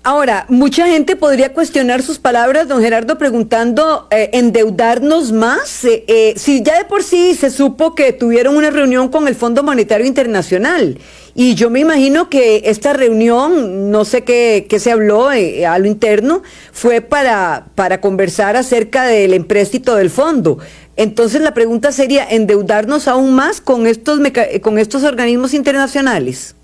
Ahora, 0.02 0.46
mucha 0.48 0.86
gente 0.86 1.14
podría 1.14 1.52
cuestionar 1.52 2.00
sus 2.00 2.18
palabras, 2.18 2.66
don 2.66 2.80
Gerardo, 2.80 3.18
preguntando, 3.18 4.08
eh, 4.10 4.30
¿endeudarnos 4.32 5.30
más? 5.30 5.84
Eh, 5.84 6.04
eh, 6.08 6.32
si 6.36 6.62
ya 6.62 6.78
de 6.78 6.86
por 6.86 7.02
sí 7.02 7.34
se 7.34 7.50
supo 7.50 7.94
que 7.94 8.14
tuvieron 8.14 8.56
una 8.56 8.70
reunión 8.70 9.10
con 9.10 9.28
el 9.28 9.34
Fondo 9.34 9.62
Monetario 9.62 10.06
Internacional 10.06 10.96
y 11.34 11.54
yo 11.54 11.68
me 11.68 11.80
imagino 11.80 12.30
que 12.30 12.62
esta 12.64 12.94
reunión, 12.94 13.90
no 13.90 14.06
sé 14.06 14.24
qué, 14.24 14.66
se 14.78 14.90
habló 14.90 15.32
eh, 15.32 15.66
a 15.66 15.78
lo 15.78 15.86
interno, 15.86 16.42
fue 16.72 17.02
para, 17.02 17.66
para 17.74 18.00
conversar 18.00 18.56
acerca 18.56 19.04
del 19.04 19.34
empréstito 19.34 19.96
del 19.96 20.08
fondo. 20.08 20.58
Entonces 20.96 21.42
la 21.42 21.52
pregunta 21.52 21.92
sería, 21.92 22.26
¿endeudarnos 22.26 23.06
aún 23.06 23.34
más 23.34 23.60
con 23.60 23.86
estos, 23.86 24.18
con 24.62 24.78
estos 24.78 25.04
organismos 25.04 25.52
internacionales? 25.52 26.56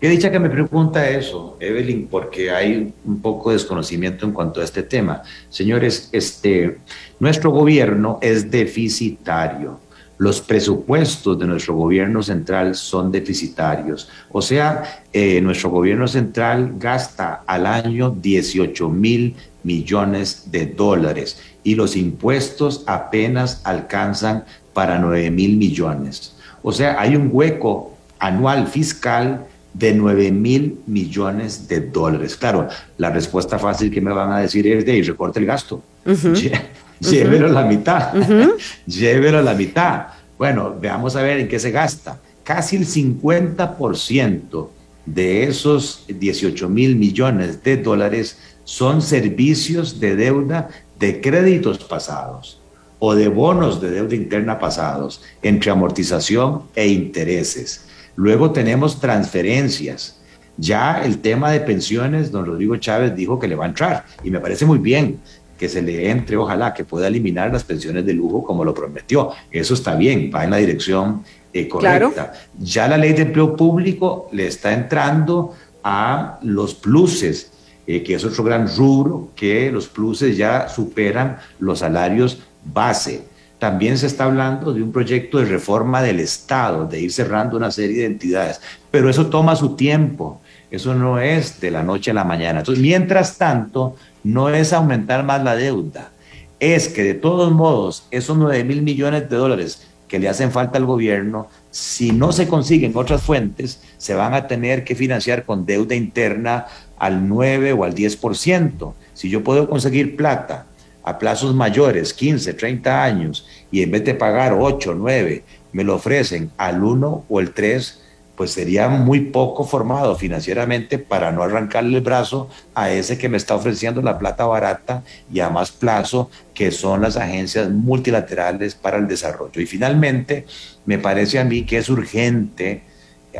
Qué 0.00 0.08
dicha 0.08 0.30
que 0.30 0.38
me 0.38 0.48
pregunta 0.48 1.10
eso, 1.10 1.58
Evelyn, 1.60 2.08
porque 2.08 2.50
hay 2.50 2.90
un 3.04 3.20
poco 3.20 3.50
de 3.50 3.56
desconocimiento 3.56 4.24
en 4.24 4.32
cuanto 4.32 4.62
a 4.62 4.64
este 4.64 4.82
tema. 4.82 5.22
Señores, 5.50 6.08
este, 6.12 6.78
nuestro 7.18 7.50
gobierno 7.50 8.18
es 8.22 8.50
deficitario. 8.50 9.78
Los 10.16 10.40
presupuestos 10.40 11.38
de 11.38 11.46
nuestro 11.46 11.74
gobierno 11.74 12.22
central 12.22 12.76
son 12.76 13.12
deficitarios. 13.12 14.08
O 14.32 14.40
sea, 14.40 15.02
eh, 15.12 15.38
nuestro 15.42 15.68
gobierno 15.68 16.08
central 16.08 16.76
gasta 16.78 17.42
al 17.46 17.66
año 17.66 18.08
18 18.08 18.88
mil 18.88 19.36
millones 19.64 20.50
de 20.50 20.64
dólares 20.64 21.42
y 21.62 21.74
los 21.74 21.94
impuestos 21.94 22.84
apenas 22.86 23.60
alcanzan 23.64 24.44
para 24.72 24.98
9 24.98 25.30
mil 25.30 25.58
millones. 25.58 26.34
O 26.62 26.72
sea, 26.72 26.98
hay 26.98 27.16
un 27.16 27.28
hueco 27.30 27.98
anual 28.18 28.66
fiscal 28.66 29.46
de 29.72 29.94
9 29.94 30.32
mil 30.32 30.80
millones 30.86 31.68
de 31.68 31.80
dólares. 31.80 32.36
Claro, 32.36 32.68
la 32.98 33.10
respuesta 33.10 33.58
fácil 33.58 33.90
que 33.90 34.00
me 34.00 34.12
van 34.12 34.32
a 34.32 34.38
decir 34.38 34.66
es 34.66 34.84
de 34.84 35.02
recorte 35.02 35.38
el 35.38 35.46
gasto. 35.46 35.82
Llévelo 37.00 37.46
a 37.46 37.50
la 37.50 37.64
mitad. 37.64 38.12
Llévelo 38.86 39.38
a 39.38 39.42
la 39.42 39.54
mitad. 39.54 40.06
Bueno, 40.36 40.74
veamos 40.80 41.16
a 41.16 41.22
ver 41.22 41.40
en 41.40 41.48
qué 41.48 41.58
se 41.58 41.70
gasta. 41.70 42.18
Casi 42.44 42.76
el 42.76 42.86
50% 42.86 44.68
de 45.06 45.44
esos 45.44 46.04
18 46.08 46.68
mil 46.68 46.96
millones 46.96 47.62
de 47.62 47.76
dólares 47.76 48.38
son 48.64 49.02
servicios 49.02 49.98
de 50.00 50.16
deuda 50.16 50.68
de 50.98 51.20
créditos 51.20 51.78
pasados 51.78 52.60
o 52.98 53.14
de 53.14 53.28
bonos 53.28 53.80
de 53.80 53.90
deuda 53.90 54.14
interna 54.14 54.58
pasados 54.58 55.22
entre 55.42 55.70
amortización 55.70 56.64
e 56.74 56.86
intereses. 56.88 57.86
Luego 58.16 58.50
tenemos 58.50 59.00
transferencias. 59.00 60.18
Ya 60.56 61.02
el 61.02 61.18
tema 61.18 61.50
de 61.50 61.60
pensiones, 61.60 62.30
don 62.30 62.44
Rodrigo 62.44 62.76
Chávez 62.76 63.16
dijo 63.16 63.38
que 63.38 63.48
le 63.48 63.54
va 63.54 63.64
a 63.64 63.68
entrar 63.68 64.04
y 64.22 64.30
me 64.30 64.40
parece 64.40 64.66
muy 64.66 64.78
bien 64.78 65.18
que 65.58 65.68
se 65.68 65.82
le 65.82 66.10
entre, 66.10 66.38
ojalá 66.38 66.72
que 66.72 66.84
pueda 66.84 67.08
eliminar 67.08 67.52
las 67.52 67.64
pensiones 67.64 68.06
de 68.06 68.14
lujo 68.14 68.42
como 68.42 68.64
lo 68.64 68.72
prometió. 68.72 69.30
Eso 69.50 69.74
está 69.74 69.94
bien, 69.94 70.30
va 70.34 70.44
en 70.44 70.50
la 70.50 70.56
dirección 70.56 71.22
eh, 71.52 71.68
correcta. 71.68 72.32
Ya 72.58 72.88
la 72.88 72.96
ley 72.96 73.12
de 73.12 73.22
empleo 73.22 73.54
público 73.56 74.28
le 74.32 74.46
está 74.46 74.72
entrando 74.72 75.54
a 75.84 76.38
los 76.42 76.74
pluses, 76.74 77.52
eh, 77.86 78.02
que 78.02 78.14
es 78.14 78.24
otro 78.24 78.42
gran 78.42 78.74
rubro, 78.74 79.32
que 79.36 79.70
los 79.70 79.86
pluses 79.86 80.36
ya 80.36 80.68
superan 80.68 81.38
los 81.58 81.80
salarios 81.80 82.42
base. 82.64 83.24
También 83.60 83.98
se 83.98 84.06
está 84.06 84.24
hablando 84.24 84.72
de 84.72 84.82
un 84.82 84.90
proyecto 84.90 85.36
de 85.36 85.44
reforma 85.44 86.00
del 86.00 86.18
Estado, 86.18 86.86
de 86.86 86.98
ir 86.98 87.12
cerrando 87.12 87.58
una 87.58 87.70
serie 87.70 87.98
de 87.98 88.06
entidades, 88.06 88.58
pero 88.90 89.10
eso 89.10 89.26
toma 89.26 89.54
su 89.54 89.76
tiempo, 89.76 90.40
eso 90.70 90.94
no 90.94 91.18
es 91.18 91.60
de 91.60 91.70
la 91.70 91.82
noche 91.82 92.10
a 92.10 92.14
la 92.14 92.24
mañana. 92.24 92.60
Entonces, 92.60 92.80
mientras 92.80 93.36
tanto, 93.36 93.96
no 94.24 94.48
es 94.48 94.72
aumentar 94.72 95.24
más 95.24 95.44
la 95.44 95.56
deuda, 95.56 96.10
es 96.58 96.88
que 96.88 97.04
de 97.04 97.12
todos 97.12 97.52
modos, 97.52 98.06
esos 98.10 98.38
9 98.38 98.64
mil 98.64 98.80
millones 98.80 99.28
de 99.28 99.36
dólares 99.36 99.86
que 100.08 100.18
le 100.18 100.30
hacen 100.30 100.50
falta 100.52 100.78
al 100.78 100.86
gobierno, 100.86 101.48
si 101.70 102.12
no 102.12 102.32
se 102.32 102.48
consiguen 102.48 102.92
otras 102.94 103.20
fuentes, 103.20 103.82
se 103.98 104.14
van 104.14 104.32
a 104.32 104.46
tener 104.46 104.84
que 104.84 104.94
financiar 104.94 105.44
con 105.44 105.66
deuda 105.66 105.94
interna 105.94 106.66
al 106.98 107.28
9 107.28 107.74
o 107.74 107.84
al 107.84 107.94
10%. 107.94 108.94
Si 109.12 109.28
yo 109.28 109.44
puedo 109.44 109.68
conseguir 109.68 110.16
plata 110.16 110.66
a 111.02 111.18
plazos 111.18 111.54
mayores, 111.54 112.12
15, 112.14 112.54
30 112.54 113.02
años, 113.02 113.46
y 113.70 113.82
en 113.82 113.90
vez 113.90 114.04
de 114.04 114.14
pagar 114.14 114.56
8, 114.58 114.94
9, 114.96 115.42
me 115.72 115.84
lo 115.84 115.94
ofrecen 115.94 116.50
al 116.56 116.82
1 116.82 117.24
o 117.28 117.40
el 117.40 117.52
3, 117.52 118.00
pues 118.40 118.52
sería 118.52 118.88
muy 118.88 119.20
poco 119.20 119.64
formado 119.64 120.16
financieramente 120.16 120.98
para 120.98 121.30
no 121.30 121.42
arrancarle 121.42 121.98
el 121.98 122.02
brazo 122.02 122.48
a 122.74 122.90
ese 122.90 123.18
que 123.18 123.28
me 123.28 123.36
está 123.36 123.54
ofreciendo 123.54 124.00
la 124.00 124.18
plata 124.18 124.46
barata 124.46 125.02
y 125.30 125.40
a 125.40 125.50
más 125.50 125.70
plazo, 125.70 126.30
que 126.54 126.70
son 126.70 127.02
las 127.02 127.18
agencias 127.18 127.68
multilaterales 127.68 128.74
para 128.74 128.96
el 128.96 129.06
desarrollo. 129.06 129.60
Y 129.60 129.66
finalmente, 129.66 130.46
me 130.86 130.98
parece 130.98 131.38
a 131.38 131.44
mí 131.44 131.66
que 131.66 131.76
es 131.76 131.90
urgente 131.90 132.82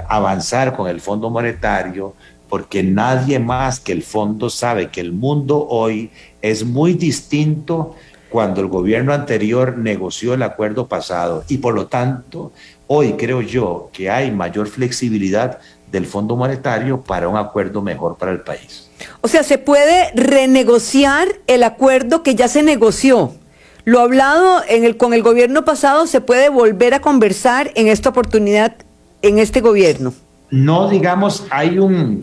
avanzar 0.07 0.77
con 0.77 0.87
el 0.87 1.01
Fondo 1.01 1.31
Monetario 1.31 2.15
porque 2.51 2.83
nadie 2.83 3.39
más 3.39 3.81
que 3.81 3.93
el 3.93 4.03
fondo 4.03 4.51
sabe 4.51 4.91
que 4.91 5.01
el 5.01 5.13
mundo 5.13 5.67
hoy 5.71 6.11
es 6.43 6.65
muy 6.65 6.95
distinto 6.95 7.95
cuando 8.29 8.61
el 8.61 8.67
gobierno 8.67 9.15
anterior 9.15 9.79
negoció 9.79 10.35
el 10.35 10.43
acuerdo 10.43 10.89
pasado 10.89 11.45
y 11.49 11.59
por 11.59 11.75
lo 11.75 11.87
tanto 11.87 12.53
hoy 12.89 13.13
creo 13.13 13.41
yo 13.41 13.89
que 13.93 14.11
hay 14.11 14.33
mayor 14.33 14.67
flexibilidad 14.67 15.61
del 15.91 16.07
Fondo 16.07 16.37
Monetario 16.37 17.01
para 17.01 17.29
un 17.29 17.37
acuerdo 17.37 17.83
mejor 17.83 18.17
para 18.17 18.33
el 18.33 18.41
país. 18.41 18.89
O 19.23 19.29
sea, 19.29 19.43
se 19.43 19.59
puede 19.59 20.13
renegociar 20.15 21.29
el 21.47 21.65
acuerdo 21.65 22.23
que 22.23 22.35
ya 22.35 22.49
se 22.49 22.63
negoció. 22.63 23.33
Lo 23.85 24.01
hablado 24.01 24.63
en 24.69 24.85
el, 24.85 24.97
con 24.97 25.15
el 25.15 25.23
gobierno 25.23 25.65
pasado 25.65 26.07
se 26.07 26.21
puede 26.21 26.49
volver 26.49 26.95
a 26.95 27.01
conversar 27.01 27.73
en 27.75 27.89
esta 27.89 28.11
oportunidad 28.11 28.75
en 29.23 29.39
este 29.39 29.61
gobierno 29.61 30.15
no 30.51 30.89
digamos, 30.89 31.47
hay 31.51 31.79
un, 31.79 32.21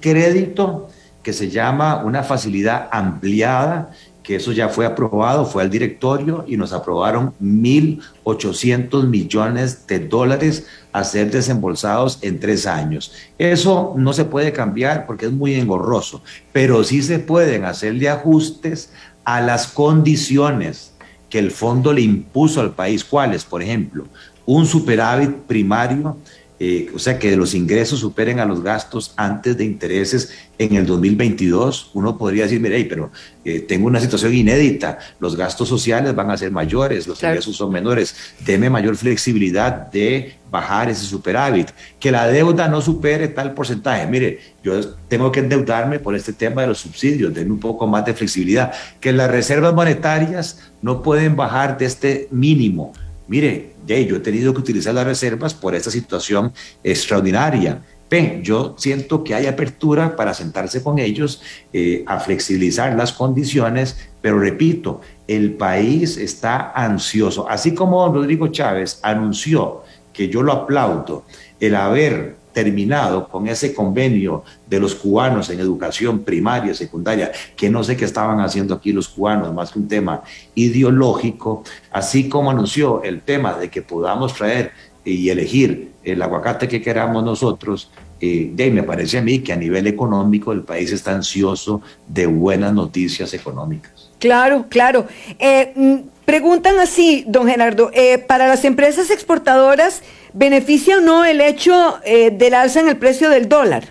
crédito 0.00 0.88
que 1.22 1.32
se 1.32 1.50
llama 1.50 2.02
una 2.04 2.22
facilidad 2.22 2.88
ampliada, 2.90 3.90
que 4.22 4.36
eso 4.36 4.52
ya 4.52 4.68
fue 4.68 4.86
aprobado, 4.86 5.44
fue 5.44 5.62
al 5.62 5.70
directorio 5.70 6.44
y 6.48 6.56
nos 6.56 6.72
aprobaron 6.72 7.34
1.800 7.40 9.06
millones 9.06 9.86
de 9.86 10.00
dólares 10.00 10.66
a 10.92 11.04
ser 11.04 11.30
desembolsados 11.30 12.18
en 12.22 12.40
tres 12.40 12.66
años. 12.66 13.12
Eso 13.38 13.94
no 13.96 14.12
se 14.12 14.24
puede 14.24 14.52
cambiar 14.52 15.06
porque 15.06 15.26
es 15.26 15.32
muy 15.32 15.54
engorroso, 15.54 16.22
pero 16.52 16.82
sí 16.82 17.02
se 17.02 17.18
pueden 17.18 17.64
hacerle 17.64 18.08
ajustes 18.08 18.90
a 19.24 19.40
las 19.40 19.66
condiciones 19.66 20.92
que 21.28 21.38
el 21.38 21.50
fondo 21.50 21.92
le 21.92 22.00
impuso 22.00 22.60
al 22.60 22.74
país. 22.74 23.04
¿Cuáles? 23.04 23.44
Por 23.44 23.62
ejemplo, 23.62 24.06
un 24.46 24.64
superávit 24.64 25.30
primario 25.46 26.16
eh, 26.58 26.90
o 26.94 26.98
sea, 26.98 27.18
que 27.18 27.36
los 27.36 27.54
ingresos 27.54 28.00
superen 28.00 28.40
a 28.40 28.46
los 28.46 28.62
gastos 28.62 29.12
antes 29.16 29.58
de 29.58 29.64
intereses 29.64 30.32
en 30.58 30.74
el 30.74 30.86
2022, 30.86 31.90
uno 31.92 32.16
podría 32.16 32.44
decir, 32.44 32.60
mire, 32.60 32.82
pero 32.86 33.10
eh, 33.44 33.60
tengo 33.60 33.86
una 33.86 34.00
situación 34.00 34.32
inédita, 34.32 34.98
los 35.20 35.36
gastos 35.36 35.68
sociales 35.68 36.14
van 36.14 36.30
a 36.30 36.36
ser 36.38 36.50
mayores, 36.50 37.06
los 37.06 37.22
ingresos 37.22 37.56
son 37.56 37.70
menores, 37.72 38.16
deme 38.40 38.70
mayor 38.70 38.96
flexibilidad 38.96 39.90
de 39.90 40.36
bajar 40.50 40.88
ese 40.88 41.04
superávit, 41.04 41.68
que 42.00 42.10
la 42.10 42.26
deuda 42.26 42.68
no 42.68 42.80
supere 42.80 43.28
tal 43.28 43.52
porcentaje. 43.52 44.06
Mire, 44.06 44.40
yo 44.64 44.80
tengo 45.08 45.30
que 45.30 45.40
endeudarme 45.40 45.98
por 45.98 46.14
este 46.16 46.32
tema 46.32 46.62
de 46.62 46.68
los 46.68 46.78
subsidios, 46.78 47.34
denme 47.34 47.52
un 47.52 47.60
poco 47.60 47.86
más 47.86 48.06
de 48.06 48.14
flexibilidad, 48.14 48.72
que 48.98 49.12
las 49.12 49.30
reservas 49.30 49.74
monetarias 49.74 50.60
no 50.80 51.02
pueden 51.02 51.36
bajar 51.36 51.76
de 51.76 51.84
este 51.84 52.28
mínimo 52.30 52.94
mire, 53.28 53.74
yo 53.86 54.16
he 54.16 54.20
tenido 54.20 54.52
que 54.52 54.60
utilizar 54.60 54.94
las 54.94 55.06
reservas 55.06 55.54
por 55.54 55.74
esta 55.74 55.90
situación 55.90 56.52
extraordinaria. 56.82 57.82
P, 58.08 58.40
yo 58.42 58.76
siento 58.78 59.24
que 59.24 59.34
hay 59.34 59.46
apertura 59.46 60.14
para 60.14 60.32
sentarse 60.32 60.82
con 60.82 60.98
ellos 60.98 61.42
eh, 61.72 62.04
a 62.06 62.20
flexibilizar 62.20 62.94
las 62.94 63.12
condiciones, 63.12 63.96
pero 64.20 64.38
repito, 64.38 65.00
el 65.26 65.54
país 65.54 66.16
está 66.16 66.70
ansioso. 66.70 67.48
Así 67.48 67.74
como 67.74 68.12
Rodrigo 68.12 68.48
Chávez 68.48 69.00
anunció, 69.02 69.82
que 70.12 70.28
yo 70.28 70.42
lo 70.42 70.52
aplaudo, 70.52 71.24
el 71.60 71.74
haber 71.74 72.36
terminado 72.56 73.28
con 73.28 73.46
ese 73.48 73.74
convenio 73.74 74.42
de 74.66 74.80
los 74.80 74.94
cubanos 74.94 75.50
en 75.50 75.60
educación 75.60 76.20
primaria, 76.20 76.72
secundaria, 76.72 77.30
que 77.54 77.68
no 77.68 77.84
sé 77.84 77.98
qué 77.98 78.06
estaban 78.06 78.40
haciendo 78.40 78.72
aquí 78.72 78.94
los 78.94 79.08
cubanos, 79.08 79.52
más 79.52 79.72
que 79.72 79.78
un 79.78 79.86
tema 79.86 80.22
ideológico, 80.54 81.64
así 81.92 82.30
como 82.30 82.50
anunció 82.50 83.02
el 83.02 83.20
tema 83.20 83.52
de 83.58 83.68
que 83.68 83.82
podamos 83.82 84.32
traer 84.32 84.70
y 85.04 85.28
elegir 85.28 85.90
el 86.02 86.22
aguacate 86.22 86.66
que 86.66 86.80
queramos 86.80 87.22
nosotros, 87.22 87.90
eh, 88.22 88.54
me 88.72 88.82
parece 88.82 89.18
a 89.18 89.22
mí 89.22 89.40
que 89.40 89.52
a 89.52 89.56
nivel 89.56 89.86
económico 89.86 90.50
el 90.52 90.62
país 90.62 90.90
está 90.92 91.10
ansioso 91.10 91.82
de 92.08 92.24
buenas 92.24 92.72
noticias 92.72 93.34
económicas. 93.34 94.10
Claro, 94.18 94.64
claro. 94.70 95.06
Eh, 95.38 95.74
mm, 95.76 96.24
preguntan 96.24 96.78
así, 96.78 97.22
don 97.28 97.46
Gerardo, 97.46 97.90
eh, 97.92 98.16
para 98.16 98.48
las 98.48 98.64
empresas 98.64 99.10
exportadoras, 99.10 100.02
¿Beneficia 100.38 100.98
o 100.98 101.00
no 101.00 101.24
el 101.24 101.40
hecho 101.40 101.94
eh, 102.04 102.30
del 102.30 102.52
alza 102.52 102.80
en 102.80 102.88
el 102.88 102.98
precio 102.98 103.30
del 103.30 103.48
dólar? 103.48 103.84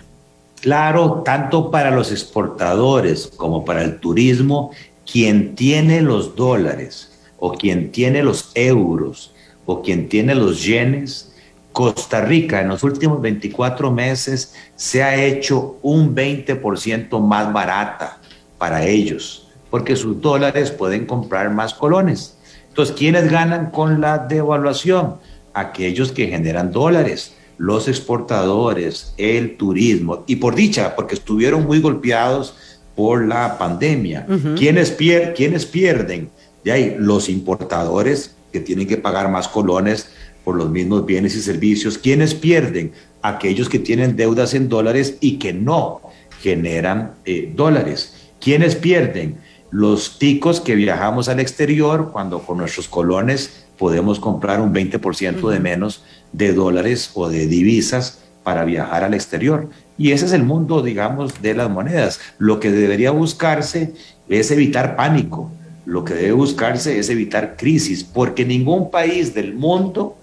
Claro, 0.60 1.22
tanto 1.24 1.72
para 1.72 1.90
los 1.90 2.12
exportadores 2.12 3.32
como 3.36 3.64
para 3.64 3.82
el 3.82 3.98
turismo, 3.98 4.70
quien 5.10 5.56
tiene 5.56 6.02
los 6.02 6.36
dólares 6.36 7.10
o 7.40 7.50
quien 7.52 7.90
tiene 7.90 8.22
los 8.22 8.52
euros 8.54 9.32
o 9.64 9.82
quien 9.82 10.08
tiene 10.08 10.36
los 10.36 10.62
yenes, 10.64 11.32
Costa 11.72 12.20
Rica 12.20 12.60
en 12.60 12.68
los 12.68 12.84
últimos 12.84 13.20
24 13.20 13.90
meses 13.90 14.54
se 14.76 15.02
ha 15.02 15.16
hecho 15.16 15.78
un 15.82 16.14
20% 16.14 17.18
más 17.18 17.52
barata 17.52 18.18
para 18.56 18.86
ellos, 18.86 19.48
porque 19.68 19.96
sus 19.96 20.20
dólares 20.20 20.70
pueden 20.70 21.06
comprar 21.06 21.50
más 21.50 21.74
colones. 21.74 22.38
Entonces, 22.68 22.94
¿quiénes 22.96 23.28
ganan 23.32 23.72
con 23.72 24.00
la 24.00 24.18
devaluación? 24.18 25.16
Aquellos 25.56 26.12
que 26.12 26.28
generan 26.28 26.70
dólares, 26.70 27.32
los 27.56 27.88
exportadores, 27.88 29.14
el 29.16 29.56
turismo, 29.56 30.22
y 30.26 30.36
por 30.36 30.54
dicha, 30.54 30.94
porque 30.94 31.14
estuvieron 31.14 31.64
muy 31.66 31.80
golpeados 31.80 32.54
por 32.94 33.26
la 33.26 33.56
pandemia. 33.56 34.26
¿Quiénes, 34.56 34.90
pierden? 34.90 36.28
De 36.62 36.72
ahí, 36.72 36.96
los 36.98 37.30
importadores 37.30 38.34
que 38.52 38.60
tienen 38.60 38.86
que 38.86 38.98
pagar 38.98 39.30
más 39.30 39.48
colones 39.48 40.08
por 40.44 40.56
los 40.56 40.68
mismos 40.68 41.06
bienes 41.06 41.34
y 41.34 41.40
servicios. 41.40 41.96
¿Quiénes 41.96 42.34
pierden? 42.34 42.92
Aquellos 43.22 43.70
que 43.70 43.78
tienen 43.78 44.14
deudas 44.14 44.52
en 44.52 44.68
dólares 44.68 45.16
y 45.20 45.38
que 45.38 45.54
no 45.54 46.02
generan 46.42 47.12
eh, 47.24 47.50
dólares. 47.56 48.14
¿Quiénes 48.40 48.76
pierden? 48.76 49.38
Los 49.70 50.18
ticos 50.18 50.60
que 50.60 50.74
viajamos 50.74 51.28
al 51.30 51.40
exterior 51.40 52.10
cuando 52.12 52.40
con 52.40 52.58
nuestros 52.58 52.88
colones 52.88 53.65
podemos 53.78 54.20
comprar 54.20 54.60
un 54.60 54.72
20% 54.72 55.50
de 55.50 55.60
menos 55.60 56.02
de 56.32 56.52
dólares 56.52 57.10
o 57.14 57.28
de 57.28 57.46
divisas 57.46 58.20
para 58.42 58.64
viajar 58.64 59.04
al 59.04 59.14
exterior. 59.14 59.68
Y 59.98 60.12
ese 60.12 60.26
es 60.26 60.32
el 60.32 60.42
mundo, 60.42 60.82
digamos, 60.82 61.42
de 61.42 61.54
las 61.54 61.70
monedas. 61.70 62.20
Lo 62.38 62.60
que 62.60 62.70
debería 62.70 63.10
buscarse 63.10 63.92
es 64.28 64.50
evitar 64.50 64.96
pánico, 64.96 65.50
lo 65.84 66.04
que 66.04 66.14
debe 66.14 66.32
buscarse 66.32 66.98
es 66.98 67.08
evitar 67.10 67.56
crisis, 67.56 68.02
porque 68.02 68.44
ningún 68.44 68.90
país 68.90 69.34
del 69.34 69.54
mundo 69.54 70.16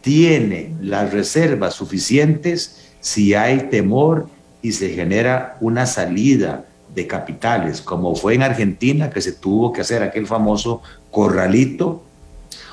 tiene 0.00 0.74
las 0.80 1.12
reservas 1.12 1.74
suficientes 1.74 2.88
si 3.00 3.34
hay 3.34 3.68
temor 3.70 4.28
y 4.62 4.72
se 4.72 4.90
genera 4.90 5.56
una 5.60 5.86
salida 5.86 6.64
de 6.94 7.06
capitales, 7.06 7.80
como 7.80 8.14
fue 8.14 8.34
en 8.34 8.42
Argentina, 8.42 9.10
que 9.10 9.20
se 9.20 9.32
tuvo 9.32 9.72
que 9.72 9.82
hacer 9.82 10.02
aquel 10.02 10.26
famoso 10.26 10.82
corralito, 11.10 12.02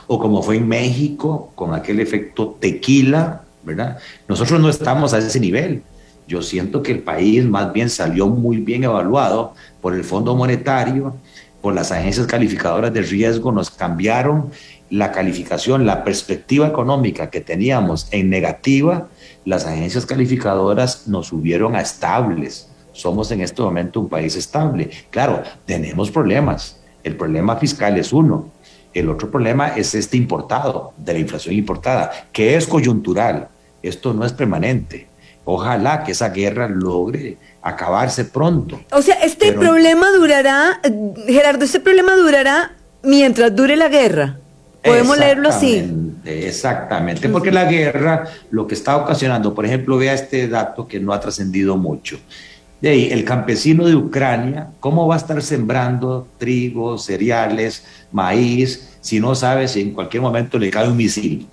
o 0.07 0.19
como 0.19 0.41
fue 0.41 0.57
en 0.57 0.67
México, 0.67 1.51
con 1.55 1.73
aquel 1.73 1.99
efecto 1.99 2.57
tequila, 2.59 3.43
¿verdad? 3.63 3.97
Nosotros 4.27 4.59
no 4.59 4.69
estamos 4.69 5.13
a 5.13 5.17
ese 5.19 5.39
nivel. 5.39 5.83
Yo 6.27 6.41
siento 6.41 6.81
que 6.81 6.91
el 6.91 6.99
país 6.99 7.45
más 7.45 7.71
bien 7.71 7.89
salió 7.89 8.27
muy 8.27 8.57
bien 8.57 8.83
evaluado 8.83 9.53
por 9.81 9.93
el 9.93 10.03
Fondo 10.03 10.35
Monetario, 10.35 11.15
por 11.61 11.73
las 11.73 11.91
agencias 11.91 12.27
calificadoras 12.27 12.93
de 12.93 13.01
riesgo, 13.01 13.51
nos 13.51 13.69
cambiaron 13.69 14.51
la 14.89 15.11
calificación, 15.11 15.85
la 15.85 16.03
perspectiva 16.03 16.67
económica 16.67 17.29
que 17.29 17.41
teníamos 17.41 18.07
en 18.11 18.29
negativa, 18.29 19.09
las 19.45 19.65
agencias 19.65 20.05
calificadoras 20.05 21.07
nos 21.07 21.27
subieron 21.27 21.75
a 21.75 21.81
estables. 21.81 22.69
Somos 22.93 23.31
en 23.31 23.41
este 23.41 23.61
momento 23.61 23.99
un 23.99 24.09
país 24.09 24.35
estable. 24.35 24.89
Claro, 25.09 25.43
tenemos 25.65 26.09
problemas. 26.09 26.79
El 27.03 27.15
problema 27.15 27.55
fiscal 27.57 27.97
es 27.97 28.11
uno. 28.11 28.49
El 28.93 29.09
otro 29.09 29.29
problema 29.29 29.69
es 29.69 29.93
este 29.95 30.17
importado, 30.17 30.93
de 30.97 31.13
la 31.13 31.19
inflación 31.19 31.55
importada, 31.55 32.11
que 32.31 32.55
es 32.55 32.67
coyuntural. 32.67 33.49
Esto 33.83 34.13
no 34.13 34.25
es 34.25 34.33
permanente. 34.33 35.07
Ojalá 35.45 36.03
que 36.03 36.11
esa 36.11 36.29
guerra 36.29 36.67
logre 36.67 37.37
acabarse 37.61 38.25
pronto. 38.25 38.81
O 38.91 39.01
sea, 39.01 39.15
este 39.23 39.53
problema 39.53 40.11
durará, 40.11 40.81
Gerardo, 41.25 41.63
este 41.63 41.79
problema 41.79 42.15
durará 42.15 42.73
mientras 43.03 43.55
dure 43.55 43.75
la 43.75 43.87
guerra. 43.87 44.39
Podemos 44.83 45.17
leerlo 45.17 45.49
así. 45.49 45.89
Exactamente, 46.25 47.29
porque 47.29 47.51
la 47.51 47.65
guerra 47.65 48.25
lo 48.51 48.67
que 48.67 48.75
está 48.75 48.97
ocasionando, 48.97 49.53
por 49.53 49.65
ejemplo, 49.65 49.97
vea 49.97 50.13
este 50.13 50.47
dato 50.47 50.87
que 50.87 50.99
no 50.99 51.13
ha 51.13 51.19
trascendido 51.19 51.77
mucho. 51.77 52.19
De 52.81 52.89
ahí, 52.89 53.09
el 53.11 53.25
campesino 53.25 53.85
de 53.85 53.95
Ucrania, 53.95 54.69
¿cómo 54.79 55.07
va 55.07 55.15
a 55.15 55.17
estar 55.17 55.41
sembrando 55.41 56.27
trigo, 56.37 56.97
cereales, 56.97 57.83
maíz, 58.11 58.97
si 59.01 59.19
no 59.19 59.33
sabe 59.33 59.67
si 59.67 59.81
en 59.81 59.91
cualquier 59.91 60.21
momento 60.21 60.59
le 60.59 60.69
cae 60.69 60.87
un 60.87 60.97
misil? 60.97 61.47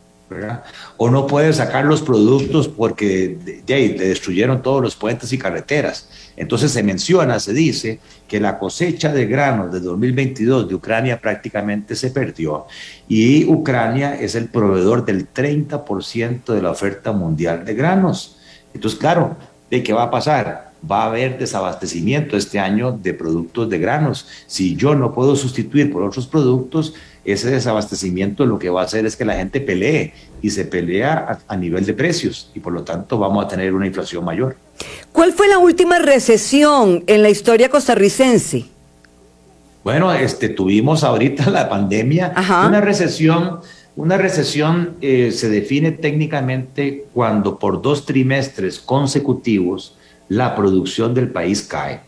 O 0.96 1.10
no 1.10 1.26
puede 1.26 1.52
sacar 1.52 1.84
los 1.84 2.02
productos 2.02 2.68
porque 2.68 3.62
de, 3.66 3.74
ahí, 3.74 3.96
le 3.96 4.08
destruyeron 4.08 4.62
todos 4.62 4.82
los 4.82 4.96
puentes 4.96 5.32
y 5.32 5.38
carreteras. 5.38 6.08
Entonces 6.36 6.72
se 6.72 6.82
menciona, 6.82 7.38
se 7.38 7.52
dice 7.52 8.00
que 8.26 8.40
la 8.40 8.58
cosecha 8.58 9.12
de 9.12 9.26
granos 9.26 9.72
de 9.72 9.80
2022 9.80 10.68
de 10.68 10.74
Ucrania 10.74 11.20
prácticamente 11.20 11.94
se 11.94 12.10
perdió 12.10 12.66
y 13.06 13.44
Ucrania 13.44 14.14
es 14.20 14.34
el 14.34 14.48
proveedor 14.48 15.04
del 15.04 15.32
30% 15.32 16.52
de 16.52 16.62
la 16.62 16.70
oferta 16.70 17.12
mundial 17.12 17.64
de 17.64 17.74
granos. 17.74 18.38
Entonces, 18.72 18.98
claro, 18.98 19.36
¿de 19.70 19.82
qué 19.82 19.92
va 19.92 20.04
a 20.04 20.10
pasar? 20.10 20.63
Va 20.90 21.04
a 21.04 21.06
haber 21.06 21.38
desabastecimiento 21.38 22.36
este 22.36 22.58
año 22.58 22.92
de 22.92 23.14
productos 23.14 23.70
de 23.70 23.78
granos. 23.78 24.26
Si 24.46 24.76
yo 24.76 24.94
no 24.94 25.14
puedo 25.14 25.34
sustituir 25.36 25.92
por 25.92 26.02
otros 26.02 26.26
productos, 26.26 26.94
ese 27.24 27.50
desabastecimiento 27.50 28.44
lo 28.44 28.58
que 28.58 28.68
va 28.68 28.82
a 28.82 28.84
hacer 28.84 29.06
es 29.06 29.16
que 29.16 29.24
la 29.24 29.34
gente 29.34 29.60
pelee 29.60 30.12
y 30.42 30.50
se 30.50 30.66
pelea 30.66 31.38
a, 31.48 31.56
nivel 31.56 31.86
de 31.86 31.94
precios 31.94 32.50
y 32.54 32.60
por 32.60 32.72
lo 32.72 32.82
tanto 32.82 33.18
vamos 33.18 33.44
a 33.44 33.48
tener 33.48 33.72
una 33.72 33.86
inflación 33.86 34.24
mayor. 34.24 34.56
¿Cuál 35.10 35.32
fue 35.32 35.48
la 35.48 35.58
última 35.58 35.98
recesión 35.98 37.02
en 37.06 37.22
la 37.22 37.30
historia 37.30 37.70
costarricense? 37.70 38.66
Bueno, 39.82 40.12
este, 40.12 40.50
tuvimos 40.50 41.02
ahorita 41.02 41.48
la 41.50 41.68
pandemia, 41.68 42.32
una 42.36 42.80
recesión. 42.80 43.60
Una 43.96 44.16
recesión 44.18 44.96
eh, 45.00 45.30
se 45.30 45.48
define 45.48 45.92
técnicamente 45.92 47.04
cuando 47.14 47.60
por 47.60 47.80
dos 47.80 48.04
trimestres 48.04 48.80
consecutivos 48.80 49.96
la 50.28 50.54
producción 50.54 51.14
del 51.14 51.30
país 51.30 51.62
cae. 51.62 52.00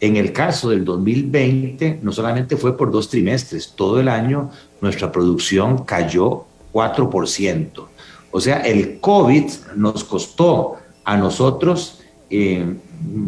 En 0.00 0.16
el 0.16 0.32
caso 0.32 0.70
del 0.70 0.84
2020, 0.84 2.00
no 2.02 2.12
solamente 2.12 2.56
fue 2.56 2.76
por 2.76 2.90
dos 2.90 3.10
trimestres, 3.10 3.74
todo 3.76 4.00
el 4.00 4.08
año 4.08 4.50
nuestra 4.80 5.12
producción 5.12 5.84
cayó 5.84 6.44
4%. 6.72 7.86
O 8.30 8.40
sea, 8.40 8.60
el 8.60 8.98
COVID 9.00 9.50
nos 9.76 10.04
costó 10.04 10.76
a 11.04 11.16
nosotros 11.16 12.00
eh, 12.30 12.76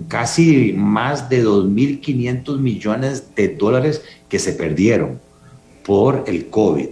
casi 0.09 0.73
más 0.73 1.29
de 1.29 1.45
2.500 1.45 2.59
millones 2.59 3.35
de 3.35 3.49
dólares 3.49 4.03
que 4.29 4.39
se 4.39 4.53
perdieron 4.53 5.21
por 5.85 6.25
el 6.27 6.49
COVID. 6.49 6.89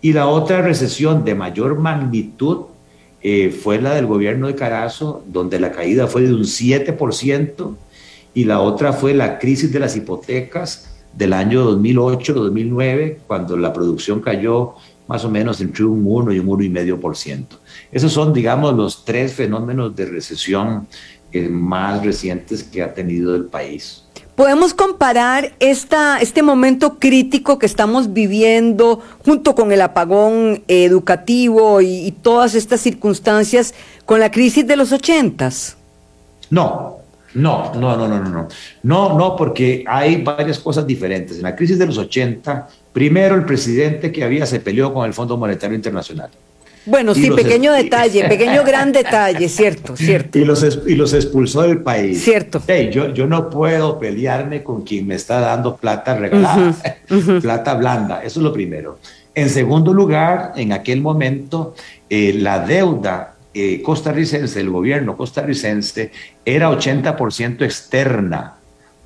Y 0.00 0.12
la 0.12 0.26
otra 0.26 0.60
recesión 0.60 1.24
de 1.24 1.34
mayor 1.34 1.78
magnitud 1.78 2.66
eh, 3.26 3.48
fue 3.48 3.80
la 3.80 3.94
del 3.94 4.04
gobierno 4.04 4.48
de 4.48 4.54
Carazo, 4.54 5.24
donde 5.26 5.58
la 5.58 5.72
caída 5.72 6.06
fue 6.06 6.22
de 6.22 6.34
un 6.34 6.42
7%, 6.42 7.74
y 8.34 8.44
la 8.44 8.60
otra 8.60 8.92
fue 8.92 9.14
la 9.14 9.38
crisis 9.38 9.72
de 9.72 9.80
las 9.80 9.96
hipotecas 9.96 10.90
del 11.14 11.32
año 11.32 11.64
2008-2009, 11.70 13.16
cuando 13.26 13.56
la 13.56 13.72
producción 13.72 14.20
cayó 14.20 14.74
más 15.06 15.24
o 15.24 15.30
menos 15.30 15.62
entre 15.62 15.84
un 15.84 16.04
1 16.06 16.32
y 16.34 16.38
un 16.38 16.48
1,5%. 16.48 17.46
Esos 17.90 18.12
son, 18.12 18.34
digamos, 18.34 18.74
los 18.74 19.06
tres 19.06 19.32
fenómenos 19.32 19.96
de 19.96 20.04
recesión 20.04 20.86
eh, 21.32 21.48
más 21.48 22.04
recientes 22.04 22.62
que 22.62 22.82
ha 22.82 22.92
tenido 22.92 23.34
el 23.34 23.46
país. 23.46 24.03
¿Podemos 24.36 24.74
comparar 24.74 25.52
esta, 25.60 26.18
este 26.18 26.42
momento 26.42 26.98
crítico 26.98 27.56
que 27.58 27.66
estamos 27.66 28.12
viviendo 28.12 29.00
junto 29.24 29.54
con 29.54 29.70
el 29.70 29.80
apagón 29.80 30.64
educativo 30.66 31.80
y, 31.80 32.12
todas 32.20 32.56
estas 32.56 32.80
circunstancias 32.80 33.74
con 34.04 34.18
la 34.18 34.32
crisis 34.32 34.66
de 34.66 34.74
los 34.74 34.90
ochentas? 34.90 35.76
No, 36.50 36.96
no, 37.34 37.72
no, 37.74 37.96
no, 37.96 38.08
no, 38.08 38.20
no, 38.20 38.48
no. 38.82 39.16
No, 39.16 39.36
porque 39.36 39.84
hay 39.86 40.22
varias 40.22 40.58
cosas 40.58 40.84
diferentes. 40.84 41.36
En 41.36 41.44
la 41.44 41.54
crisis 41.54 41.78
de 41.78 41.86
los 41.86 41.96
80, 41.96 42.68
primero 42.92 43.36
el 43.36 43.44
presidente 43.44 44.10
que 44.10 44.24
había 44.24 44.46
se 44.46 44.58
peleó 44.58 44.92
con 44.92 45.06
el 45.06 45.14
Fondo 45.14 45.36
Monetario 45.36 45.76
Internacional. 45.76 46.30
Bueno, 46.86 47.14
sí, 47.14 47.30
pequeño 47.30 47.72
detalle, 47.72 48.24
pequeño 48.28 48.64
gran 48.64 48.92
detalle, 48.92 49.48
cierto, 49.48 49.96
cierto. 49.96 50.38
Y 50.38 50.44
los, 50.44 50.64
y 50.86 50.94
los 50.94 51.12
expulsó 51.12 51.62
del 51.62 51.82
país. 51.82 52.22
Cierto. 52.22 52.62
yo, 52.90 53.12
yo 53.12 53.26
no 53.26 53.48
puedo 53.50 53.98
pelearme 53.98 54.62
con 54.62 54.82
quien 54.82 55.06
me 55.06 55.14
está 55.14 55.40
dando 55.40 55.76
plata 55.76 56.16
regalada, 56.16 56.74
plata 57.40 57.74
blanda, 57.74 58.22
eso 58.22 58.40
es 58.40 58.44
lo 58.44 58.52
primero. 58.52 58.98
En 59.34 59.50
segundo 59.50 59.92
lugar, 59.92 60.52
en 60.56 60.72
aquel 60.72 61.00
momento, 61.00 61.74
eh, 62.08 62.34
la 62.34 62.60
deuda 62.60 63.34
eh, 63.52 63.82
costarricense, 63.82 64.60
el 64.60 64.70
gobierno 64.70 65.16
costarricense, 65.16 66.12
era 66.44 66.70
80% 66.70 67.62
externa. 67.62 68.54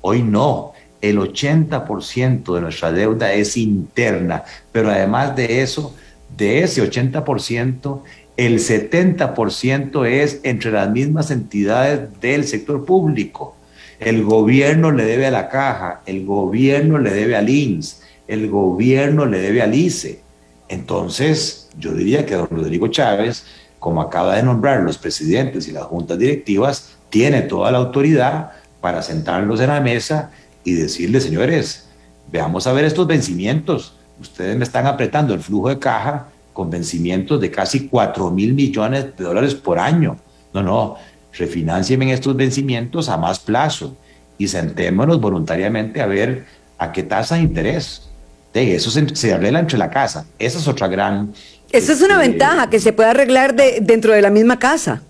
Hoy 0.01 0.23
no. 0.23 0.73
El 1.01 1.17
80% 1.17 2.55
de 2.55 2.61
nuestra 2.61 2.91
deuda 2.91 3.31
es 3.31 3.57
interna. 3.57 4.43
Pero 4.71 4.89
además 4.89 5.35
de 5.35 5.61
eso, 5.61 5.95
de 6.37 6.63
ese 6.63 6.81
80%, 6.83 8.01
el 8.37 8.59
70% 8.59 10.05
es 10.07 10.39
entre 10.43 10.71
las 10.71 10.89
mismas 10.89 11.31
entidades 11.31 12.21
del 12.21 12.45
sector 12.45 12.85
público. 12.85 13.55
El 13.99 14.23
gobierno 14.23 14.91
le 14.91 15.03
debe 15.03 15.27
a 15.27 15.31
la 15.31 15.49
caja, 15.49 16.01
el 16.05 16.25
gobierno 16.25 16.99
le 16.99 17.11
debe 17.11 17.35
al 17.35 17.49
INS, 17.49 18.01
el 18.27 18.49
gobierno 18.49 19.25
le 19.25 19.39
debe 19.39 19.61
al 19.61 19.75
ICE. 19.75 20.21
Entonces, 20.69 21.69
yo 21.77 21.93
diría 21.93 22.25
que 22.25 22.35
don 22.35 22.47
Rodrigo 22.49 22.87
Chávez 22.87 23.43
como 23.79 24.01
acaba 24.01 24.35
de 24.35 24.43
nombrar 24.43 24.81
los 24.81 24.97
presidentes 24.97 25.67
y 25.67 25.71
las 25.71 25.85
juntas 25.85 26.19
directivas, 26.19 26.91
tiene 27.09 27.41
toda 27.41 27.71
la 27.71 27.79
autoridad 27.79 28.51
para 28.81 29.01
sentarlos 29.01 29.59
en 29.61 29.67
la 29.67 29.81
mesa 29.81 30.31
y 30.63 30.73
decirle, 30.73 31.21
señores, 31.21 31.87
veamos 32.31 32.67
a 32.67 32.73
ver 32.73 32.85
estos 32.85 33.07
vencimientos. 33.07 33.95
Ustedes 34.19 34.57
me 34.57 34.63
están 34.63 34.87
apretando 34.87 35.33
el 35.33 35.39
flujo 35.39 35.69
de 35.69 35.79
caja, 35.79 36.27
con 36.53 36.69
vencimientos 36.69 37.39
de 37.39 37.51
casi 37.51 37.87
4 37.87 38.31
mil 38.31 38.53
millones 38.53 39.15
de 39.15 39.23
dólares 39.23 39.55
por 39.55 39.79
año. 39.79 40.17
No, 40.53 40.61
no, 40.61 40.97
refinancien 41.33 42.01
estos 42.03 42.35
vencimientos 42.35 43.07
a 43.07 43.17
más 43.17 43.39
plazo 43.39 43.95
y 44.37 44.47
sentémonos 44.47 45.21
voluntariamente 45.21 46.01
a 46.01 46.05
ver 46.05 46.45
a 46.77 46.91
qué 46.91 47.03
tasa 47.03 47.35
de 47.35 47.41
interés. 47.41 48.09
De 48.53 48.75
eso 48.75 48.89
se, 48.89 49.33
arregla 49.33 49.59
entre 49.59 49.77
la 49.77 49.89
casa. 49.89 50.25
Esa 50.39 50.57
es 50.57 50.67
otra 50.67 50.87
gran... 50.87 51.33
Esa 51.71 51.93
es 51.93 52.01
una 52.01 52.15
este, 52.15 52.29
ventaja, 52.29 52.69
que 52.69 52.79
se 52.79 52.93
puede 52.93 53.09
arreglar 53.09 53.55
de, 53.55 53.79
dentro 53.81 54.13
de 54.13 54.21
la 54.23 54.31
misma 54.31 54.57
casa. 54.57 55.03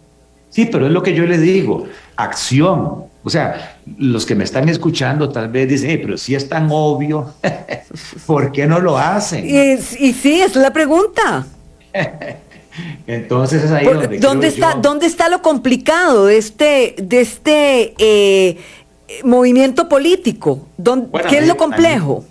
Sí, 0.50 0.66
pero 0.66 0.88
es 0.88 0.92
lo 0.92 1.02
que 1.02 1.14
yo 1.14 1.26
le 1.26 1.38
digo, 1.38 1.88
acción. 2.18 3.06
O 3.24 3.30
sea, 3.30 3.80
los 3.98 4.26
que 4.26 4.34
me 4.34 4.46
están 4.46 4.70
escuchando 4.70 5.30
tal 5.30 5.50
vez 5.50 5.68
dicen, 5.68 6.00
pero 6.02 6.18
si 6.18 6.36
es 6.36 6.48
tan 6.48 6.70
obvio, 6.72 7.34
¿por 8.26 8.52
qué 8.52 8.66
no 8.66 8.80
lo 8.80 8.98
hacen? 8.98 9.46
Y, 9.46 9.74
y 9.74 10.14
sí, 10.14 10.42
es 10.42 10.56
la 10.56 10.72
pregunta. 10.72 11.46
Entonces 13.08 13.64
es 13.64 13.72
ahí 13.72 13.86
donde 13.86 14.20
¿dónde 14.20 14.48
está, 14.48 14.76
¿Dónde 14.76 15.06
está 15.06 15.30
lo 15.30 15.42
complicado 15.42 16.28
de 16.28 16.38
este, 16.38 16.96
de 16.98 17.22
este 17.22 17.94
eh, 17.98 18.58
movimiento 19.24 19.90
político? 19.90 20.68
¿Qué 21.28 21.40
es 21.40 21.48
lo 21.48 21.58
complejo? 21.58 22.24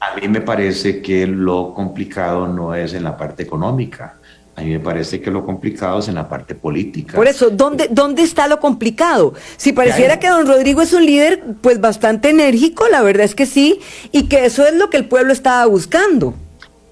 A 0.00 0.16
mí, 0.16 0.28
me 0.28 0.42
parece 0.42 1.00
que 1.00 1.26
lo 1.26 1.72
complicado 1.72 2.46
no 2.46 2.74
es 2.74 2.92
en 2.92 3.04
la 3.04 3.16
parte 3.16 3.42
económica. 3.42 4.16
A 4.56 4.62
mí 4.62 4.70
me 4.70 4.80
parece 4.80 5.20
que 5.20 5.30
lo 5.30 5.44
complicado 5.44 5.98
es 5.98 6.08
en 6.08 6.14
la 6.14 6.28
parte 6.28 6.54
política. 6.54 7.16
Por 7.16 7.26
eso, 7.26 7.50
¿dónde, 7.50 7.88
¿dónde 7.90 8.22
está 8.22 8.46
lo 8.46 8.60
complicado? 8.60 9.34
Si 9.56 9.72
pareciera 9.72 10.20
que 10.20 10.28
don 10.28 10.46
Rodrigo 10.46 10.80
es 10.80 10.92
un 10.92 11.04
líder 11.04 11.42
pues 11.60 11.80
bastante 11.80 12.30
enérgico, 12.30 12.86
la 12.88 13.02
verdad 13.02 13.24
es 13.24 13.34
que 13.34 13.46
sí, 13.46 13.80
y 14.12 14.24
que 14.28 14.44
eso 14.44 14.64
es 14.64 14.74
lo 14.76 14.90
que 14.90 14.96
el 14.96 15.06
pueblo 15.06 15.32
estaba 15.32 15.66
buscando. 15.66 16.34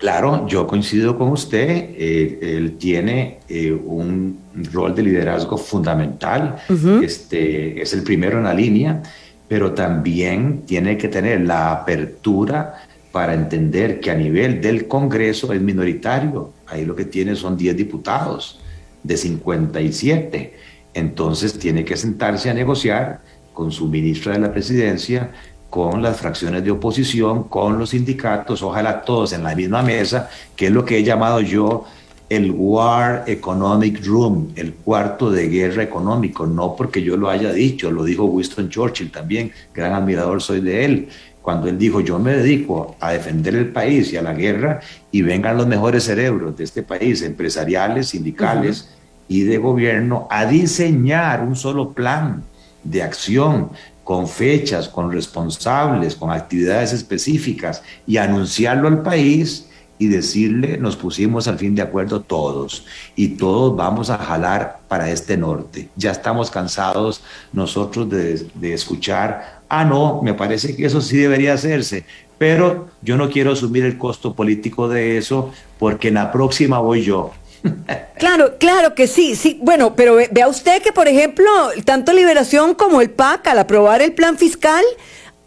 Claro, 0.03 0.49
yo 0.49 0.67
coincido 0.67 1.17
con 1.17 1.29
usted. 1.29 1.91
Eh, 1.97 2.39
él 2.43 2.77
tiene 2.77 3.39
eh, 3.49 3.71
un 3.71 4.37
rol 4.73 4.97
de 4.97 5.03
liderazgo 5.05 5.57
fundamental. 5.57 6.57
este, 7.01 7.81
es 7.81 7.93
el 7.93 8.03
primero 8.03 8.39
en 8.39 8.45
la 8.45 8.55
línea, 8.55 9.01
pero 9.47 9.71
también 9.71 10.63
tiene 10.67 10.99
que 10.99 11.07
tener 11.07 11.43
la 11.43 11.71
apertura 11.71 12.75
para 13.13 13.35
entender 13.35 14.01
que 14.01 14.11
a 14.11 14.15
nivel 14.15 14.61
del 14.61 14.89
Congreso 14.89 15.53
es 15.53 15.61
minoritario. 15.61 16.53
Ahí 16.67 16.85
lo 16.85 16.97
que 16.97 17.05
tiene 17.05 17.37
son 17.37 17.57
10 17.57 17.77
diputados 17.77 18.59
de 19.03 19.17
57. 19.17 20.57
Entonces 20.95 21.59
tiene 21.59 21.85
que 21.85 21.97
sentarse 21.97 22.51
a 22.51 22.55
negociar 22.55 23.21
con 23.53 23.71
su 23.71 23.87
ministra 23.87 24.33
de 24.33 24.41
la 24.41 24.53
presidencia 24.53 25.31
con 25.73 26.03
las 26.03 26.19
fracciones 26.19 26.63
de 26.63 26.71
oposición, 26.71 27.45
con 27.45 27.79
los 27.79 27.91
sindicatos, 27.91 28.61
ojalá 28.61 29.01
todos 29.01 29.33
en 29.33 29.43
la 29.43 29.55
misma 29.55 29.83
mesa, 29.83 30.29
que 30.55 30.67
es 30.67 30.71
lo 30.71 30.85
que 30.85 30.99
he 30.99 31.03
llamado 31.03 31.41
yo 31.41 31.87
el 32.29 32.51
War 32.51 33.25
Economic 33.27 34.05
Room, 34.05 34.53
el 34.55 34.75
cuarto 34.75 35.31
de 35.31 35.49
guerra 35.49 35.83
económico, 35.83 36.47
no 36.47 36.77
porque 36.77 37.03
yo 37.03 37.17
lo 37.17 37.31
haya 37.31 37.55
dicho, 37.55 37.91
lo 37.91 38.05
dijo 38.05 38.25
Winston 38.25 38.69
Churchill 38.69 39.11
también, 39.11 39.51
gran 39.73 39.95
admirador 39.95 40.43
soy 40.43 40.61
de 40.61 40.85
él, 40.85 41.09
cuando 41.43 41.69
él 41.69 41.79
dijo 41.79 42.01
yo 42.01 42.19
me 42.19 42.37
dedico 42.37 42.97
a 43.01 43.13
defender 43.13 43.55
el 43.55 43.73
país 43.73 44.13
y 44.13 44.17
a 44.17 44.23
la 44.23 44.33
guerra 44.33 44.81
y 45.11 45.23
vengan 45.23 45.57
los 45.57 45.67
mejores 45.67 46.05
cerebros 46.05 46.57
de 46.57 46.65
este 46.65 46.83
país, 46.83 47.23
empresariales, 47.23 48.09
sindicales 48.09 48.89
y 49.29 49.43
de 49.43 49.59
gobierno, 49.59 50.27
a 50.31 50.47
diseñar 50.47 51.43
un 51.43 51.57
solo 51.57 51.93
plan 51.93 52.45
de 52.85 53.03
acción 53.03 53.71
con 54.05 54.29
fechas, 54.29 54.89
con 54.89 55.13
responsables, 55.13 56.17
con 56.17 56.31
actividades 56.31 56.93
específicas 56.93 57.83
y 58.07 58.17
anunciarlo 58.17 58.89
al 58.89 59.03
país 59.03 59.69
y 59.99 60.09
decirle, 60.09 60.79
nos 60.79 60.97
pusimos 60.97 61.47
al 61.47 61.59
fin 61.59 61.77
de 61.77 61.83
acuerdo 61.83 62.21
todos 62.23 62.85
y 63.15 63.29
todos 63.37 63.77
vamos 63.77 64.11
a 64.11 64.19
jalar 64.19 64.81
para 64.89 65.09
este 65.11 65.37
norte. 65.37 65.91
Ya 65.95 66.11
estamos 66.11 66.51
cansados 66.51 67.23
nosotros 67.53 68.11
de, 68.11 68.49
de 68.55 68.75
escuchar, 68.75 69.62
ah, 69.73 69.87
no, 69.87 70.21
me 70.23 70.35
parece 70.35 70.77
que 70.77 70.85
eso 70.85 71.01
sí 71.01 71.17
debería 71.17 71.55
hacerse, 71.55 72.05
pero 72.37 72.91
yo 73.01 73.17
no 73.17 73.31
quiero 73.31 73.53
asumir 73.53 73.85
el 73.85 73.97
costo 73.97 74.35
político 74.35 74.87
de 74.87 75.17
eso 75.17 75.51
porque 75.79 76.09
en 76.09 76.15
la 76.15 76.31
próxima 76.31 76.79
voy 76.79 77.03
yo. 77.03 77.33
Claro, 78.19 78.57
claro 78.59 78.95
que 78.95 79.09
sí, 79.09 79.35
sí. 79.35 79.59
Bueno, 79.61 79.97
pero 79.97 80.17
vea 80.31 80.47
usted 80.47 80.81
que, 80.81 80.93
por 80.93 81.09
ejemplo, 81.09 81.51
tanto 81.85 82.13
Liberación 82.13 82.75
como 82.75 83.01
el 83.01 83.11
PAC, 83.11 83.49
al 83.49 83.59
aprobar 83.59 84.01
el 84.01 84.13
plan 84.13 84.39
fiscal, 84.39 84.85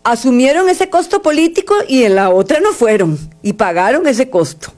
asumieron 0.04 0.68
ese 0.68 0.90
costo 0.90 1.22
político 1.22 1.74
y 1.88 2.04
en 2.04 2.16
la 2.16 2.32
otra 2.32 2.60
no 2.60 2.74
fueron 2.74 3.18
y 3.42 3.54
pagaron 3.54 4.06
ese 4.08 4.30
costo. 4.30 4.74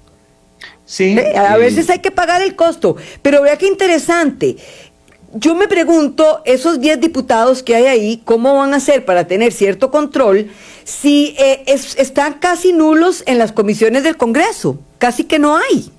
Sí. 0.86 1.18
A 1.36 1.58
veces 1.58 1.90
hay 1.90 2.00
que 2.00 2.12
pagar 2.12 2.44
el 2.44 2.56
costo, 2.56 2.98
pero 3.24 3.42
vea 3.42 3.58
qué 3.58 3.68
interesante. 3.68 4.58
Yo 5.34 5.56
me 5.56 5.68
pregunto, 5.68 6.42
esos 6.46 6.80
10 6.80 7.02
diputados 7.02 7.62
que 7.62 7.76
hay 7.76 7.86
ahí, 7.86 8.22
¿cómo 8.24 8.56
van 8.56 8.74
a 8.74 8.78
hacer 8.78 9.06
para 9.06 9.28
tener 9.28 9.52
cierto 9.52 9.92
control 9.92 10.50
si 10.84 11.36
eh, 11.38 11.64
están 11.68 12.36
casi 12.36 12.72
nulos 12.72 13.24
en 13.26 13.38
las 13.38 13.52
comisiones 13.52 14.04
del 14.04 14.16
Congreso? 14.16 14.80
Casi 14.98 15.26
que 15.26 15.38
no 15.38 15.58
hay. 15.58 15.92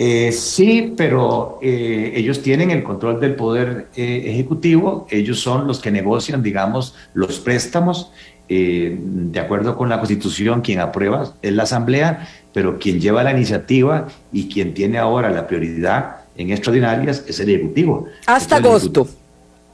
Eh, 0.00 0.30
sí, 0.30 0.94
pero 0.96 1.58
eh, 1.60 2.12
ellos 2.14 2.40
tienen 2.40 2.70
el 2.70 2.84
control 2.84 3.18
del 3.18 3.34
poder 3.34 3.88
eh, 3.96 4.22
ejecutivo, 4.26 5.08
ellos 5.10 5.40
son 5.40 5.66
los 5.66 5.80
que 5.80 5.90
negocian, 5.90 6.40
digamos, 6.40 6.94
los 7.14 7.40
préstamos. 7.40 8.12
de 8.48 9.40
acuerdo 9.40 9.76
con 9.76 9.90
la 9.90 9.98
Constitución, 9.98 10.62
quien 10.62 10.80
aprueba 10.80 11.34
es 11.42 11.52
la 11.52 11.64
Asamblea, 11.64 12.28
pero 12.54 12.78
quien 12.78 12.98
lleva 12.98 13.22
la 13.22 13.32
iniciativa 13.32 14.06
y 14.32 14.48
quien 14.48 14.72
tiene 14.72 14.96
ahora 14.96 15.28
la 15.30 15.46
prioridad 15.46 16.17
en 16.38 16.50
extraordinarias 16.50 17.24
es 17.26 17.38
el 17.40 17.50
Ejecutivo. 17.50 18.06
Hasta 18.26 18.56
agosto. 18.56 19.06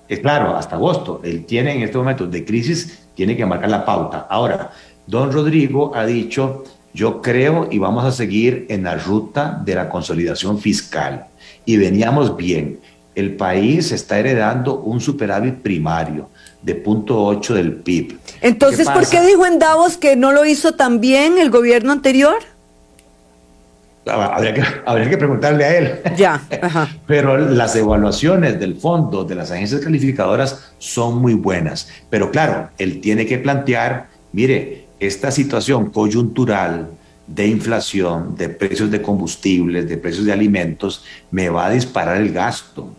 Es 0.09 0.19
claro, 0.19 0.57
hasta 0.57 0.75
agosto. 0.75 1.21
Él 1.23 1.45
tiene 1.45 1.77
en 1.77 1.83
este 1.83 1.97
momento 1.97 2.27
de 2.27 2.45
crisis, 2.45 3.07
tiene 3.15 3.37
que 3.37 3.47
marcar 3.47 3.71
la 3.71 3.85
pauta. 3.85 4.27
Ahora, 4.29 4.73
don 5.07 5.31
Rodrigo 5.31 5.93
ha 5.95 6.05
dicho 6.05 6.65
yo 6.95 7.21
creo 7.21 7.69
y 7.73 7.79
vamos 7.79 8.05
a 8.05 8.13
seguir 8.13 8.67
en 8.69 8.85
la 8.85 8.95
ruta 8.95 9.61
de 9.65 9.75
la 9.75 9.89
consolidación 9.89 10.61
fiscal. 10.61 11.27
Y 11.67 11.77
veníamos 11.77 12.37
bien. 12.37 12.79
El 13.17 13.35
país 13.35 13.91
está 13.91 14.19
heredando 14.19 14.79
un 14.79 15.01
superávit 15.01 15.57
primario 15.57 16.31
de 16.63 16.83
0.8 16.83 17.55
del 17.55 17.73
PIB. 17.75 18.19
Entonces, 18.41 18.89
¿por 18.89 19.09
qué 19.09 19.21
dijo 19.23 19.45
en 19.45 19.59
Davos 19.59 19.97
que 19.97 20.15
no 20.15 20.31
lo 20.31 20.45
hizo 20.45 20.75
tan 20.75 21.01
bien 21.01 21.39
el 21.39 21.51
gobierno 21.51 21.93
anterior? 21.93 22.37
Ah, 24.07 24.35
habría 24.35 24.53
que, 24.53 24.63
habría 24.85 25.09
que 25.09 25.17
preguntarle 25.17 25.65
a 25.65 25.79
él. 25.79 26.01
Ya. 26.17 26.41
Pero 27.07 27.37
las 27.37 27.75
evaluaciones 27.77 28.61
del 28.61 28.77
fondo 28.77 29.25
de 29.25 29.35
las 29.35 29.51
agencias 29.51 29.81
calificadoras 29.81 30.73
son 30.79 31.19
muy 31.19 31.35
buenas. 31.35 31.89
Pero 32.11 32.31
claro, 32.31 32.71
él 32.79 33.01
tiene 33.01 33.27
que 33.27 33.39
plantear, 33.39 34.09
mire, 34.33 34.85
esta 35.01 35.31
situación 35.31 35.91
coyuntural 35.91 36.91
de 37.27 37.47
inflación, 37.47 38.37
de 38.37 38.51
precios 38.51 38.91
de 38.91 39.01
combustibles, 39.01 39.89
de 39.89 39.97
precios 39.97 40.27
de 40.27 40.33
alimentos, 40.33 41.05
me 41.31 41.49
va 41.49 41.67
a 41.67 41.71
disparar 41.71 42.19
el 42.19 42.33
gasto. 42.33 42.93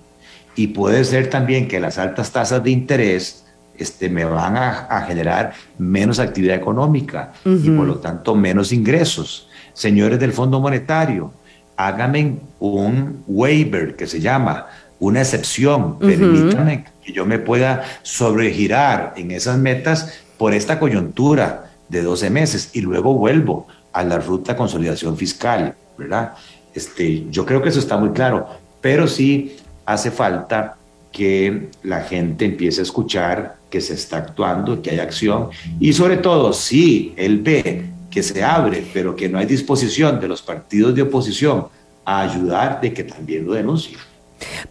Y 0.55 0.67
puede 0.67 1.03
ser 1.03 1.29
también 1.29 1.67
que 1.67 1.79
las 1.79 1.97
altas 1.97 2.31
tasas 2.31 2.63
de 2.63 2.71
interés 2.71 3.45
este, 3.77 4.09
me 4.09 4.23
van 4.23 4.55
a, 4.55 5.05
generar 5.05 5.53
menos 5.77 6.19
actividad 6.19 6.55
económica 6.55 7.33
y 7.43 7.69
por 7.69 7.85
lo 7.85 7.95
tanto 7.97 8.33
menos 8.35 8.71
ingresos. 8.71 9.44
Señores 9.75 10.19
del 10.19 10.31
Fondo 10.31 10.59
Monetario, 10.59 11.31
háganme 11.77 12.37
un 12.59 13.23
waiver 13.27 13.95
que 13.95 14.07
se 14.07 14.21
llama 14.21 14.67
una 14.99 15.19
excepción, 15.19 15.99
permítanme 15.99 16.85
que 17.03 17.11
yo 17.11 17.25
me 17.25 17.37
pueda 17.37 17.83
sobregirar 18.01 19.13
en 19.17 19.31
esas 19.31 19.57
metas 19.57 20.13
por 20.37 20.53
esta 20.53 20.79
coyuntura 20.79 21.71
de 21.89 22.01
12 22.01 22.29
meses 22.29 22.69
y 22.73 22.81
luego 22.81 23.13
vuelvo 23.13 23.67
a 23.91 24.03
la 24.03 24.17
ruta 24.17 24.53
de 24.53 24.57
consolidación 24.57 25.17
fiscal, 25.17 25.75
¿verdad? 25.97 26.33
Este, 26.73 27.25
yo 27.29 27.45
creo 27.45 27.61
que 27.61 27.69
eso 27.69 27.79
está 27.79 27.97
muy 27.97 28.09
claro, 28.09 28.47
pero 28.79 29.07
sí 29.07 29.57
hace 29.85 30.09
falta 30.09 30.77
que 31.11 31.69
la 31.83 32.01
gente 32.01 32.45
empiece 32.45 32.79
a 32.79 32.83
escuchar 32.83 33.57
que 33.69 33.81
se 33.81 33.93
está 33.93 34.17
actuando, 34.17 34.81
que 34.81 34.91
hay 34.91 34.99
acción 34.99 35.49
y 35.79 35.91
sobre 35.91 36.17
todo 36.17 36.53
si 36.53 37.13
él 37.17 37.39
ve 37.39 37.85
que 38.15 38.23
se 38.23 38.41
abre, 38.41 38.81
pero 38.93 39.13
que 39.13 39.27
no 39.27 39.37
hay 39.37 39.45
disposición 39.45 40.21
de 40.21 40.29
los 40.29 40.41
partidos 40.41 40.95
de 40.95 41.01
oposición 41.01 41.67
a 42.05 42.21
ayudar, 42.21 42.79
de 42.79 42.93
que 42.93 43.03
también 43.03 43.45
lo 43.45 43.51
denuncien. 43.51 43.99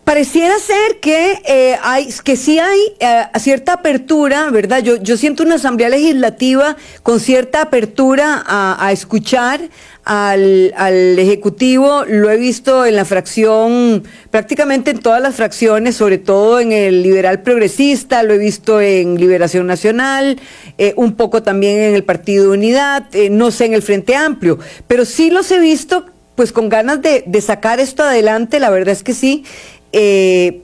Pareciera 0.03 0.59
ser 0.59 0.99
que 0.99 1.43
eh, 1.45 1.77
hay, 1.83 2.09
que 2.25 2.37
sí 2.37 2.59
hay 2.59 2.81
eh, 2.99 3.25
cierta 3.39 3.75
apertura, 3.75 4.49
¿verdad? 4.51 4.83
Yo, 4.83 4.97
yo 4.97 5.19
siento 5.19 5.43
una 5.43 5.57
asamblea 5.57 5.91
legislativa 5.91 6.79
con 7.03 7.21
cierta 7.21 7.61
apertura 7.61 8.43
a, 8.47 8.91
escuchar 8.93 9.61
al, 10.05 10.73
al, 10.77 11.19
Ejecutivo. 11.19 12.05
Lo 12.07 12.31
he 12.31 12.37
visto 12.37 12.85
en 12.87 12.97
la 12.97 13.05
fracción, 13.05 14.05
prácticamente 14.31 14.91
en 14.91 14.99
todas 14.99 15.23
las 15.23 15.35
fracciones, 15.35 15.97
sobre 15.97 16.19
todo 16.19 16.61
en 16.61 16.73
el 16.73 17.03
liberal 17.03 17.43
progresista, 17.43 18.23
lo 18.23 18.35
he 18.35 18.39
visto 18.39 18.81
en 18.81 19.19
Liberación 19.19 19.67
Nacional, 19.67 20.39
eh, 20.79 20.95
un 20.97 21.15
poco 21.15 21.43
también 21.43 21.79
en 21.81 21.95
el 21.95 22.05
Partido 22.05 22.45
de 22.45 22.51
Unidad, 22.51 23.07
no 23.31 23.51
sé, 23.51 23.67
en 23.67 23.75
el 23.75 23.83
Frente 23.83 24.15
Amplio, 24.15 24.59
pero 24.87 25.05
sí 25.05 25.31
los 25.31 25.51
he 25.51 25.59
visto 25.59 26.07
pues 26.35 26.53
con 26.53 26.69
ganas 26.69 27.01
de, 27.01 27.41
sacar 27.41 27.79
esto 27.81 28.03
adelante, 28.03 28.59
la 28.59 28.71
verdad 28.71 28.93
es 28.93 29.03
que 29.03 29.15
sí. 29.15 29.45
Eh, 29.93 30.63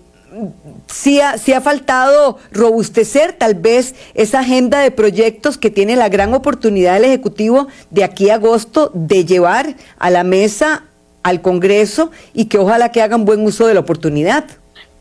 sí 0.86 1.20
ha, 1.20 1.38
sí 1.38 1.52
ha 1.52 1.60
faltado 1.60 2.38
robustecer 2.52 3.32
tal 3.32 3.54
vez 3.54 3.94
esa 4.14 4.40
agenda 4.40 4.80
de 4.80 4.90
proyectos 4.90 5.58
que 5.58 5.70
tiene 5.70 5.96
la 5.96 6.08
gran 6.08 6.34
oportunidad 6.34 6.94
del 6.94 7.04
Ejecutivo 7.04 7.68
de 7.90 8.04
aquí 8.04 8.30
a 8.30 8.34
agosto 8.34 8.90
de 8.94 9.24
llevar 9.24 9.76
a 9.98 10.10
la 10.10 10.24
mesa 10.24 10.84
al 11.22 11.42
Congreso 11.42 12.10
y 12.32 12.46
que 12.46 12.58
ojalá 12.58 12.90
que 12.90 13.02
hagan 13.02 13.24
buen 13.24 13.44
uso 13.44 13.66
de 13.66 13.74
la 13.74 13.80
oportunidad. 13.80 14.44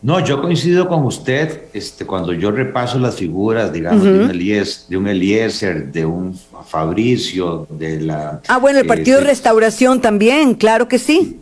No, 0.02 0.24
yo 0.24 0.42
coincido 0.42 0.88
con 0.88 1.04
usted 1.04 1.64
este, 1.74 2.06
cuando 2.06 2.32
yo 2.32 2.52
repaso 2.52 2.98
las 3.00 3.16
figuras, 3.16 3.74
digamos, 3.74 4.06
de, 4.06 4.12
un 4.12 4.30
Eliezer, 4.30 4.88
de 4.88 4.98
un 4.98 5.08
Eliezer, 5.08 5.92
de 5.92 6.06
un 6.06 6.40
Fabricio, 6.68 7.68
de 7.70 8.00
la... 8.00 8.42
Ah, 8.48 8.60
bueno, 8.60 8.80
el 8.80 8.88
Partido 8.88 9.20
de 9.20 9.26
Restauración 9.26 10.00
también, 10.00 10.54
claro 10.54 10.88
que 10.88 11.00
sí. 11.00 11.42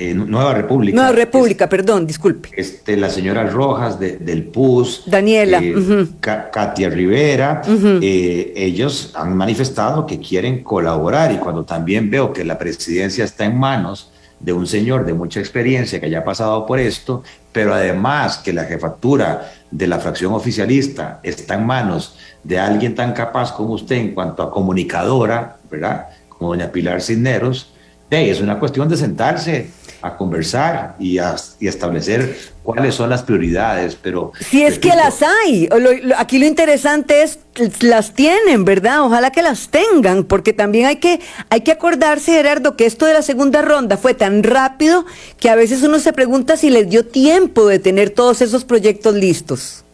Eh, 0.00 0.14
Nueva 0.14 0.54
República. 0.54 0.94
Nueva 0.94 1.10
República, 1.10 1.68
perdón, 1.68 2.06
disculpe. 2.06 2.50
Este, 2.56 2.96
la 2.96 3.10
señora 3.10 3.44
Rojas 3.50 3.98
del 3.98 4.44
PUS. 4.44 5.02
Daniela. 5.06 5.58
Eh, 5.60 6.06
Katia 6.20 6.88
Rivera. 6.88 7.62
Eh, 8.00 8.52
ellos 8.54 9.10
han 9.16 9.36
manifestado 9.36 10.06
que 10.06 10.20
quieren 10.20 10.62
colaborar 10.62 11.32
y 11.32 11.38
cuando 11.38 11.64
también 11.64 12.10
veo 12.10 12.32
que 12.32 12.44
la 12.44 12.58
presidencia 12.58 13.24
está 13.24 13.44
en 13.44 13.58
manos 13.58 14.12
de 14.38 14.52
un 14.52 14.68
señor 14.68 15.04
de 15.04 15.14
mucha 15.14 15.40
experiencia 15.40 15.98
que 15.98 16.06
haya 16.06 16.22
pasado 16.22 16.64
por 16.64 16.78
esto, 16.78 17.24
pero 17.50 17.74
además 17.74 18.38
que 18.38 18.52
la 18.52 18.66
jefatura 18.66 19.50
de 19.68 19.88
la 19.88 19.98
fracción 19.98 20.32
oficialista 20.32 21.18
está 21.24 21.54
en 21.54 21.66
manos 21.66 22.16
de 22.44 22.60
alguien 22.60 22.94
tan 22.94 23.14
capaz 23.14 23.52
como 23.52 23.70
usted 23.70 23.96
en 23.96 24.14
cuanto 24.14 24.44
a 24.44 24.52
comunicadora, 24.52 25.56
¿verdad? 25.68 26.06
Como 26.28 26.50
doña 26.50 26.70
Pilar 26.70 27.02
Cisneros, 27.02 27.72
es 28.10 28.40
una 28.40 28.58
cuestión 28.58 28.88
de 28.88 28.96
sentarse 28.96 29.70
a 30.02 30.16
conversar 30.16 30.96
y 30.98 31.18
a 31.18 31.36
establecer 31.60 32.36
cuáles 32.62 32.94
son 32.94 33.08
las 33.08 33.22
prioridades, 33.22 33.96
pero... 34.00 34.32
Si 34.50 34.62
es 34.62 34.78
que 34.78 34.88
las 34.88 35.22
hay, 35.22 35.68
aquí 36.18 36.38
lo 36.38 36.46
interesante 36.46 37.22
es, 37.22 37.38
las 37.80 38.12
tienen, 38.12 38.64
¿verdad? 38.64 39.00
Ojalá 39.02 39.30
que 39.30 39.40
las 39.40 39.70
tengan, 39.70 40.24
porque 40.24 40.52
también 40.52 40.86
hay 40.86 40.96
que, 40.96 41.18
hay 41.48 41.62
que 41.62 41.72
acordarse, 41.72 42.32
Gerardo, 42.32 42.76
que 42.76 42.84
esto 42.84 43.06
de 43.06 43.14
la 43.14 43.22
segunda 43.22 43.62
ronda 43.62 43.96
fue 43.96 44.14
tan 44.14 44.42
rápido 44.42 45.06
que 45.40 45.48
a 45.48 45.54
veces 45.54 45.82
uno 45.82 45.98
se 45.98 46.12
pregunta 46.12 46.56
si 46.56 46.68
les 46.68 46.90
dio 46.90 47.06
tiempo 47.06 47.66
de 47.66 47.78
tener 47.78 48.10
todos 48.10 48.42
esos 48.42 48.64
proyectos 48.64 49.14
listos. 49.14 49.84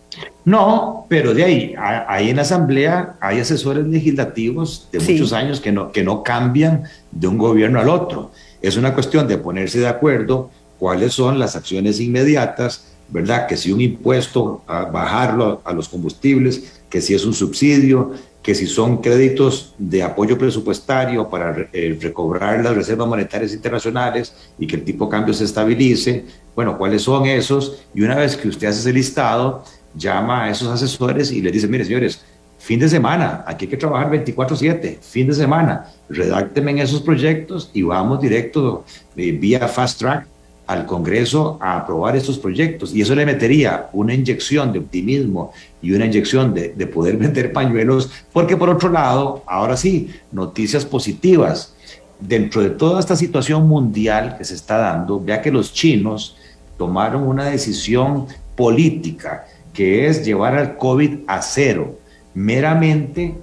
No, 0.45 1.07
pero 1.09 1.33
de 1.33 1.45
ahí, 1.45 1.75
ahí 1.79 2.31
en 2.31 2.37
la 2.37 2.43
Asamblea 2.43 3.15
hay 3.21 3.41
asesores 3.41 3.87
legislativos 3.87 4.89
de 4.93 4.99
muchos 4.99 5.33
años 5.33 5.61
que 5.61 5.73
no, 5.73 5.91
que 5.91 6.03
no 6.03 6.23
cambian 6.23 6.85
de 7.11 7.29
un 7.29 7.39
gobierno 7.39 7.81
al 7.81 7.89
otro. 7.89 8.31
Es 8.65 8.79
una 8.79 8.95
cuestión 8.95 9.29
de 9.29 9.37
ponerse 9.37 9.79
de 9.79 9.89
acuerdo 9.89 10.49
cuáles 10.79 11.12
son 11.12 11.39
las 11.39 11.55
acciones 11.55 12.01
inmediatas, 12.01 12.87
¿verdad? 13.11 13.47
Que 13.47 13.59
si 13.59 13.71
un 13.71 13.83
impuesto, 13.83 14.62
a 14.67 14.87
bajarlo 14.87 15.61
a 15.67 15.75
los 15.75 15.91
combustibles, 15.91 16.81
que 16.89 17.03
si 17.03 17.15
es 17.15 17.27
un 17.27 17.35
subsidio, 17.35 18.12
que 18.43 18.55
si 18.55 18.67
son 18.67 19.03
créditos 19.03 19.75
de 19.77 20.03
apoyo 20.03 20.39
presupuestario 20.39 21.29
para 21.29 21.69
eh, 21.75 21.99
recobrar 22.01 22.65
las 22.65 22.75
reservas 22.75 23.07
monetarias 23.07 23.53
internacionales 23.53 24.33
y 24.59 24.67
que 24.67 24.77
el 24.77 24.85
tipo 24.85 25.05
de 25.05 25.11
cambio 25.11 25.35
se 25.35 25.45
estabilice, 25.45 26.25
bueno, 26.57 26.79
cuáles 26.79 27.03
son 27.03 27.27
esos, 27.27 27.83
y 27.95 28.01
una 28.01 28.17
vez 28.17 28.35
que 28.35 28.49
usted 28.49 28.69
hace 28.69 28.81
ese 28.81 28.95
listado, 28.95 29.62
llama 29.95 30.45
a 30.45 30.51
esos 30.51 30.69
asesores 30.69 31.31
y 31.31 31.43
les 31.43 31.53
dice, 31.53 31.69
mire 31.69 31.85
señores, 31.85 32.25
fin 32.65 32.81
de 32.81 32.89
semana, 32.89 33.45
aquí 33.47 33.67
hay 33.67 33.71
que 33.73 33.77
trabajar 33.77 34.11
24/7, 34.11 34.99
fin 35.03 35.27
de 35.27 35.35
semana, 35.35 35.85
redáctenme 36.09 36.71
en 36.71 36.79
esos 36.79 37.03
proyectos 37.03 37.71
y 37.75 37.83
vamos 37.83 38.23
directo 38.23 38.87
eh, 39.17 39.33
vía 39.33 39.69
fast 39.69 39.99
track 39.99 40.27
al 40.67 40.87
Congreso 40.87 41.59
a 41.61 41.77
aprobar 41.77 42.17
estos 42.17 42.39
proyectos. 42.39 42.95
Y 42.95 43.03
eso 43.03 43.15
le 43.15 43.27
metería 43.27 43.91
una 43.93 44.15
inyección 44.15 44.73
de 44.73 44.79
optimismo 44.79 45.53
y 45.83 45.93
una 45.93 46.07
inyección 46.07 46.55
de, 46.55 46.71
de 46.71 46.87
poder 46.87 47.17
vender 47.25 47.53
pañuelos, 47.53 48.11
porque 48.33 48.57
por 48.57 48.71
otro 48.71 48.89
lado, 48.89 49.45
ahora 49.47 49.77
sí, 49.77 50.11
noticias 50.33 50.87
positivas. 50.87 51.75
Dentro 52.19 52.62
de 52.62 52.71
toda 52.71 52.99
esta 52.99 53.15
situación 53.15 53.69
mundial 53.69 54.37
que 54.39 54.45
se 54.45 54.55
está 54.55 54.79
dando, 54.79 55.21
vea 55.21 55.43
que 55.43 55.51
los 55.51 55.75
chinos 55.75 56.37
tomaron 56.79 57.25
una 57.25 57.45
decisión 57.45 58.27
política 58.57 59.45
que 59.75 60.07
es 60.07 60.25
llevar 60.25 60.55
al 60.55 60.79
COVID 60.79 61.19
a 61.27 61.43
cero 61.43 61.99
meramente 62.35 63.35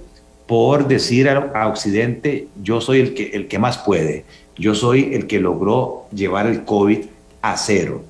por 0.46 0.86
decir 0.86 1.28
a, 1.28 1.66
Occidente, 1.68 2.48
yo 2.62 2.80
soy 2.80 3.00
el 3.00 3.14
que, 3.14 3.30
el 3.30 3.48
que 3.48 3.58
más 3.58 3.78
puede, 3.78 4.24
yo 4.56 4.74
soy 4.74 5.14
el 5.14 5.26
que 5.26 5.40
logró 5.40 6.06
llevar 6.14 6.46
el 6.46 6.64
COVID 6.64 6.98
a 7.40 7.56
cero, 7.56 8.04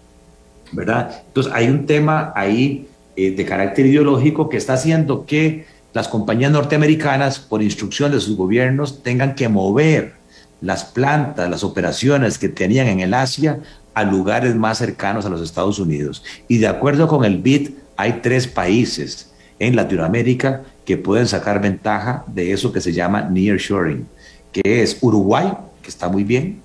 ¿verdad? 0.73 1.23
Entonces 1.27 1.53
hay 1.55 1.69
un 1.69 1.87
tema 1.87 2.33
ahí 2.35 2.89
eh, 3.15 3.31
de 3.31 3.45
carácter 3.45 3.87
ideológico 3.87 4.49
que 4.49 4.57
está 4.57 4.73
haciendo 4.73 5.25
que 5.25 5.67
las 5.93 6.09
compañías 6.09 6.51
norteamericanas, 6.51 7.39
por 7.39 7.63
instrucción 7.63 8.11
de 8.11 8.21
sus 8.21 8.37
gobiernos, 8.37 9.03
tengan 9.03 9.35
que 9.35 9.49
mover 9.49 10.15
las 10.61 10.85
plantas, 10.85 11.51
las 11.51 11.63
operaciones 11.65 12.39
que 12.39 12.49
tenían 12.49 12.87
en 12.87 13.01
el 13.01 13.15
Asia 13.15 13.61
a 13.95 14.05
lugares 14.05 14.55
más 14.55 14.79
cercanos 14.79 15.27
a 15.27 15.29
los 15.29 15.43
Estados 15.43 15.79
Unidos. 15.79 16.25
Y 16.49 16.59
de 16.59 16.69
acuerdo 16.69 17.09
con 17.09 17.25
el 17.25 17.39
BID, 17.39 17.71
hay 17.97 18.21
tres 18.23 18.47
países 18.47 19.33
en 19.59 19.77
Latinoamérica 19.77 20.63
que 20.85 20.97
pueden 20.97 21.27
sacar 21.27 21.61
ventaja 21.61 22.25
de 22.27 22.53
eso 22.53 22.73
que 22.73 22.81
se 22.81 22.93
llama 22.93 23.23
nearshoring, 23.23 24.07
que 24.53 24.83
es 24.83 24.99
Uruguay, 25.01 25.53
que 25.83 25.89
está 25.89 26.09
muy 26.09 26.25
bien, 26.25 26.61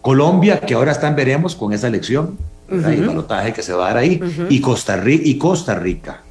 Colombia, 0.00 0.60
que 0.60 0.74
ahora 0.74 0.92
están 0.92 1.16
veremos 1.16 1.54
con 1.54 1.72
esa 1.72 1.88
elección, 1.88 2.36
el 2.68 3.06
balotaje 3.06 3.52
que 3.52 3.62
se 3.62 3.72
va 3.72 3.86
a 3.86 3.88
dar 3.88 3.98
ahí, 3.98 4.20
y, 4.48 4.60
Costa 4.60 4.96
Rica, 4.96 5.22
y 5.26 5.38
Costa 5.38 5.74
Rica. 5.74 6.22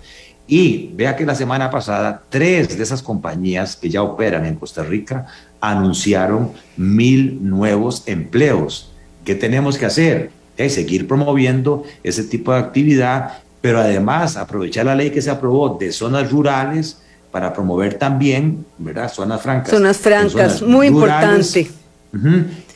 Y 0.45 0.91
vea 0.93 1.15
que 1.15 1.25
la 1.25 1.35
semana 1.35 1.71
pasada, 1.71 2.21
tres 2.29 2.77
de 2.77 2.83
esas 2.83 3.01
compañías 3.01 3.75
que 3.75 3.89
ya 3.89 4.03
operan 4.03 4.45
en 4.45 4.55
Costa 4.55 4.83
Rica 4.83 5.25
anunciaron 5.61 6.51
mil 6.75 7.39
nuevos 7.41 8.03
empleos. 8.07 8.91
¿Qué 9.23 9.35
tenemos 9.35 9.77
que 9.77 9.85
hacer? 9.85 10.31
Es 10.57 10.75
seguir 10.75 11.07
promoviendo 11.07 11.83
ese 12.03 12.23
tipo 12.25 12.51
de 12.51 12.59
actividad 12.59 13.43
pero 13.63 13.79
además 13.79 14.35
aprovechar 14.35 14.85
la 14.85 14.93
ley 14.93 15.09
que 15.09 15.21
se 15.21 15.31
aprobó 15.31 15.77
de 15.79 15.93
zonas 15.93 16.29
rurales 16.29 16.97
para 17.33 17.51
promover 17.51 17.95
también, 17.95 18.63
¿verdad? 18.77 19.11
Zonas 19.11 19.41
francas. 19.41 19.71
Zonas 19.71 19.97
francas, 19.97 20.61
muy 20.61 20.85
importante. 20.85 21.67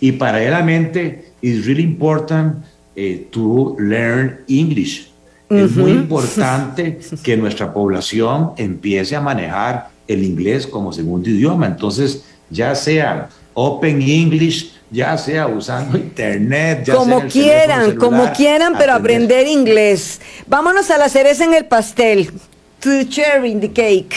Y 0.01 0.13
paralelamente, 0.13 1.31
it's 1.43 1.67
really 1.67 1.83
important 1.83 2.65
eh, 2.95 3.27
to 3.29 3.75
learn 3.77 4.39
English. 4.47 5.11
Es 5.47 5.75
muy 5.75 5.91
importante 5.91 6.97
que 7.23 7.37
nuestra 7.37 7.71
población 7.71 8.53
empiece 8.57 9.15
a 9.15 9.21
manejar 9.21 9.89
el 10.07 10.23
inglés 10.23 10.65
como 10.65 10.91
segundo 10.91 11.29
idioma. 11.29 11.67
Entonces, 11.67 12.23
ya 12.49 12.73
sea 12.73 13.29
Open 13.53 14.01
English, 14.01 14.73
ya 14.89 15.15
sea 15.19 15.45
usando 15.47 15.99
internet, 15.99 16.83
ya 16.83 16.95
como 16.95 17.21
quieran, 17.27 17.95
como 17.95 18.33
quieran, 18.33 18.73
pero 18.75 18.93
aprender 18.93 19.45
inglés. 19.45 20.19
Vámonos 20.47 20.89
a 20.89 20.97
la 20.97 21.09
cereza 21.09 21.43
en 21.45 21.53
el 21.53 21.65
pastel. 21.65 22.31
To 22.79 23.03
cherry 23.07 23.51
in 23.51 23.61
the 23.61 23.71
cake. 23.71 24.15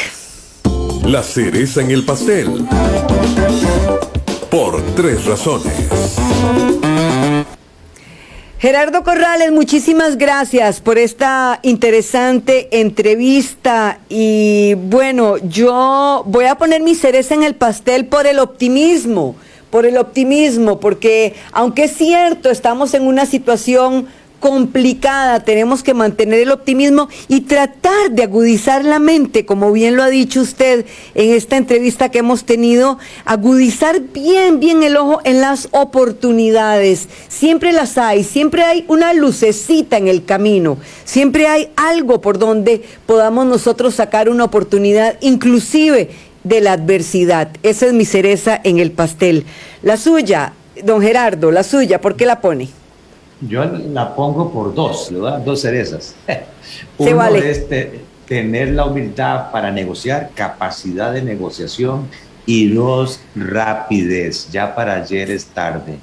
La 1.11 1.25
cereza 1.25 1.81
en 1.81 1.91
el 1.91 2.05
pastel. 2.05 2.69
Por 4.49 4.81
tres 4.95 5.27
razones. 5.27 5.75
Gerardo 8.61 9.03
Corrales, 9.03 9.51
muchísimas 9.51 10.17
gracias 10.19 10.81
por 10.81 10.99
esta 10.99 11.59
interesante 11.65 12.69
entrevista 12.81 13.99
y 14.09 14.75
bueno, 14.75 15.39
yo 15.39 16.23
voy 16.27 16.45
a 16.45 16.55
poner 16.55 16.81
mi 16.81 16.95
cereza 16.95 17.35
en 17.35 17.43
el 17.43 17.57
pastel 17.57 18.07
por 18.07 18.29
el 18.29 18.39
optimismo 18.39 19.35
por 19.71 19.87
el 19.87 19.97
optimismo, 19.97 20.81
porque 20.81 21.35
aunque 21.53 21.85
es 21.85 21.97
cierto, 21.97 22.51
estamos 22.51 22.93
en 22.95 23.07
una 23.07 23.25
situación 23.25 24.09
complicada, 24.41 25.45
tenemos 25.45 25.83
que 25.83 25.95
mantener 25.95 26.41
el 26.41 26.51
optimismo 26.51 27.09
y 27.29 27.43
tratar 27.43 28.11
de 28.11 28.23
agudizar 28.25 28.85
la 28.85 28.99
mente, 28.99 29.45
como 29.45 29.71
bien 29.71 29.97
lo 29.97 30.03
ha 30.03 30.09
dicho 30.09 30.41
usted 30.41 30.87
en 31.15 31.35
esta 31.35 31.59
entrevista 31.59 32.09
que 32.09 32.19
hemos 32.19 32.45
tenido, 32.45 32.99
agudizar 33.27 34.01
bien, 34.01 34.59
bien 34.59 34.83
el 34.83 34.97
ojo 34.97 35.21
en 35.25 35.41
las 35.41 35.69
oportunidades. 35.73 37.09
Siempre 37.29 37.73
las 37.73 37.99
hay, 37.99 38.25
siempre 38.25 38.63
hay 38.63 38.85
una 38.89 39.13
lucecita 39.13 39.99
en 39.99 40.09
el 40.09 40.25
camino, 40.25 40.79
siempre 41.05 41.47
hay 41.47 41.69
algo 41.77 42.21
por 42.23 42.39
donde 42.39 42.83
podamos 43.07 43.47
nosotros 43.47 43.95
sacar 43.95 44.31
una 44.31 44.45
oportunidad, 44.45 45.19
inclusive 45.21 46.11
de 46.45 46.61
la 46.63 46.73
adversidad. 46.73 47.51
Esa 47.63 47.87
es 47.87 47.93
mi 47.93 48.07
cereza 48.07 48.59
en 48.65 48.79
el 48.79 48.91
pastel. 48.91 49.45
La 49.83 49.99
suya, 49.99 50.55
don 50.83 51.03
Gerardo, 51.03 51.51
la 51.51 51.63
suya, 51.63 52.01
¿por 52.01 52.17
qué 52.17 52.25
la 52.25 52.41
pone? 52.41 52.80
Yo 53.41 53.65
la 53.65 54.15
pongo 54.15 54.53
por 54.53 54.75
dos, 54.75 55.11
le 55.11 55.19
dos 55.19 55.61
cerezas. 55.61 56.15
Uno 56.99 57.27
es 57.37 57.67
tener 58.27 58.71
la 58.71 58.85
humildad 58.85 59.51
para 59.51 59.71
negociar, 59.71 60.31
capacidad 60.35 61.13
de 61.13 61.23
negociación, 61.23 62.09
y 62.47 62.69
dos, 62.69 63.21
rapidez. 63.35 64.49
Ya 64.51 64.75
para 64.75 64.95
ayer 64.95 65.31
es 65.31 65.47
tarde. 65.47 65.99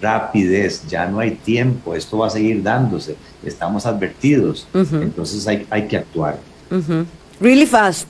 rapidez, 0.00 0.86
ya 0.88 1.06
no 1.06 1.20
hay 1.20 1.32
tiempo, 1.32 1.94
esto 1.94 2.18
va 2.18 2.26
a 2.26 2.30
seguir 2.30 2.62
dándose, 2.62 3.16
estamos 3.42 3.86
advertidos, 3.86 4.68
entonces 4.74 5.46
hay, 5.46 5.66
hay 5.70 5.88
que 5.88 5.96
actuar. 5.96 6.38
Really 7.40 7.66
fast. 7.66 8.08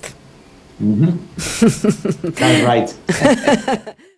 That's 2.38 2.64
right. 2.64 2.90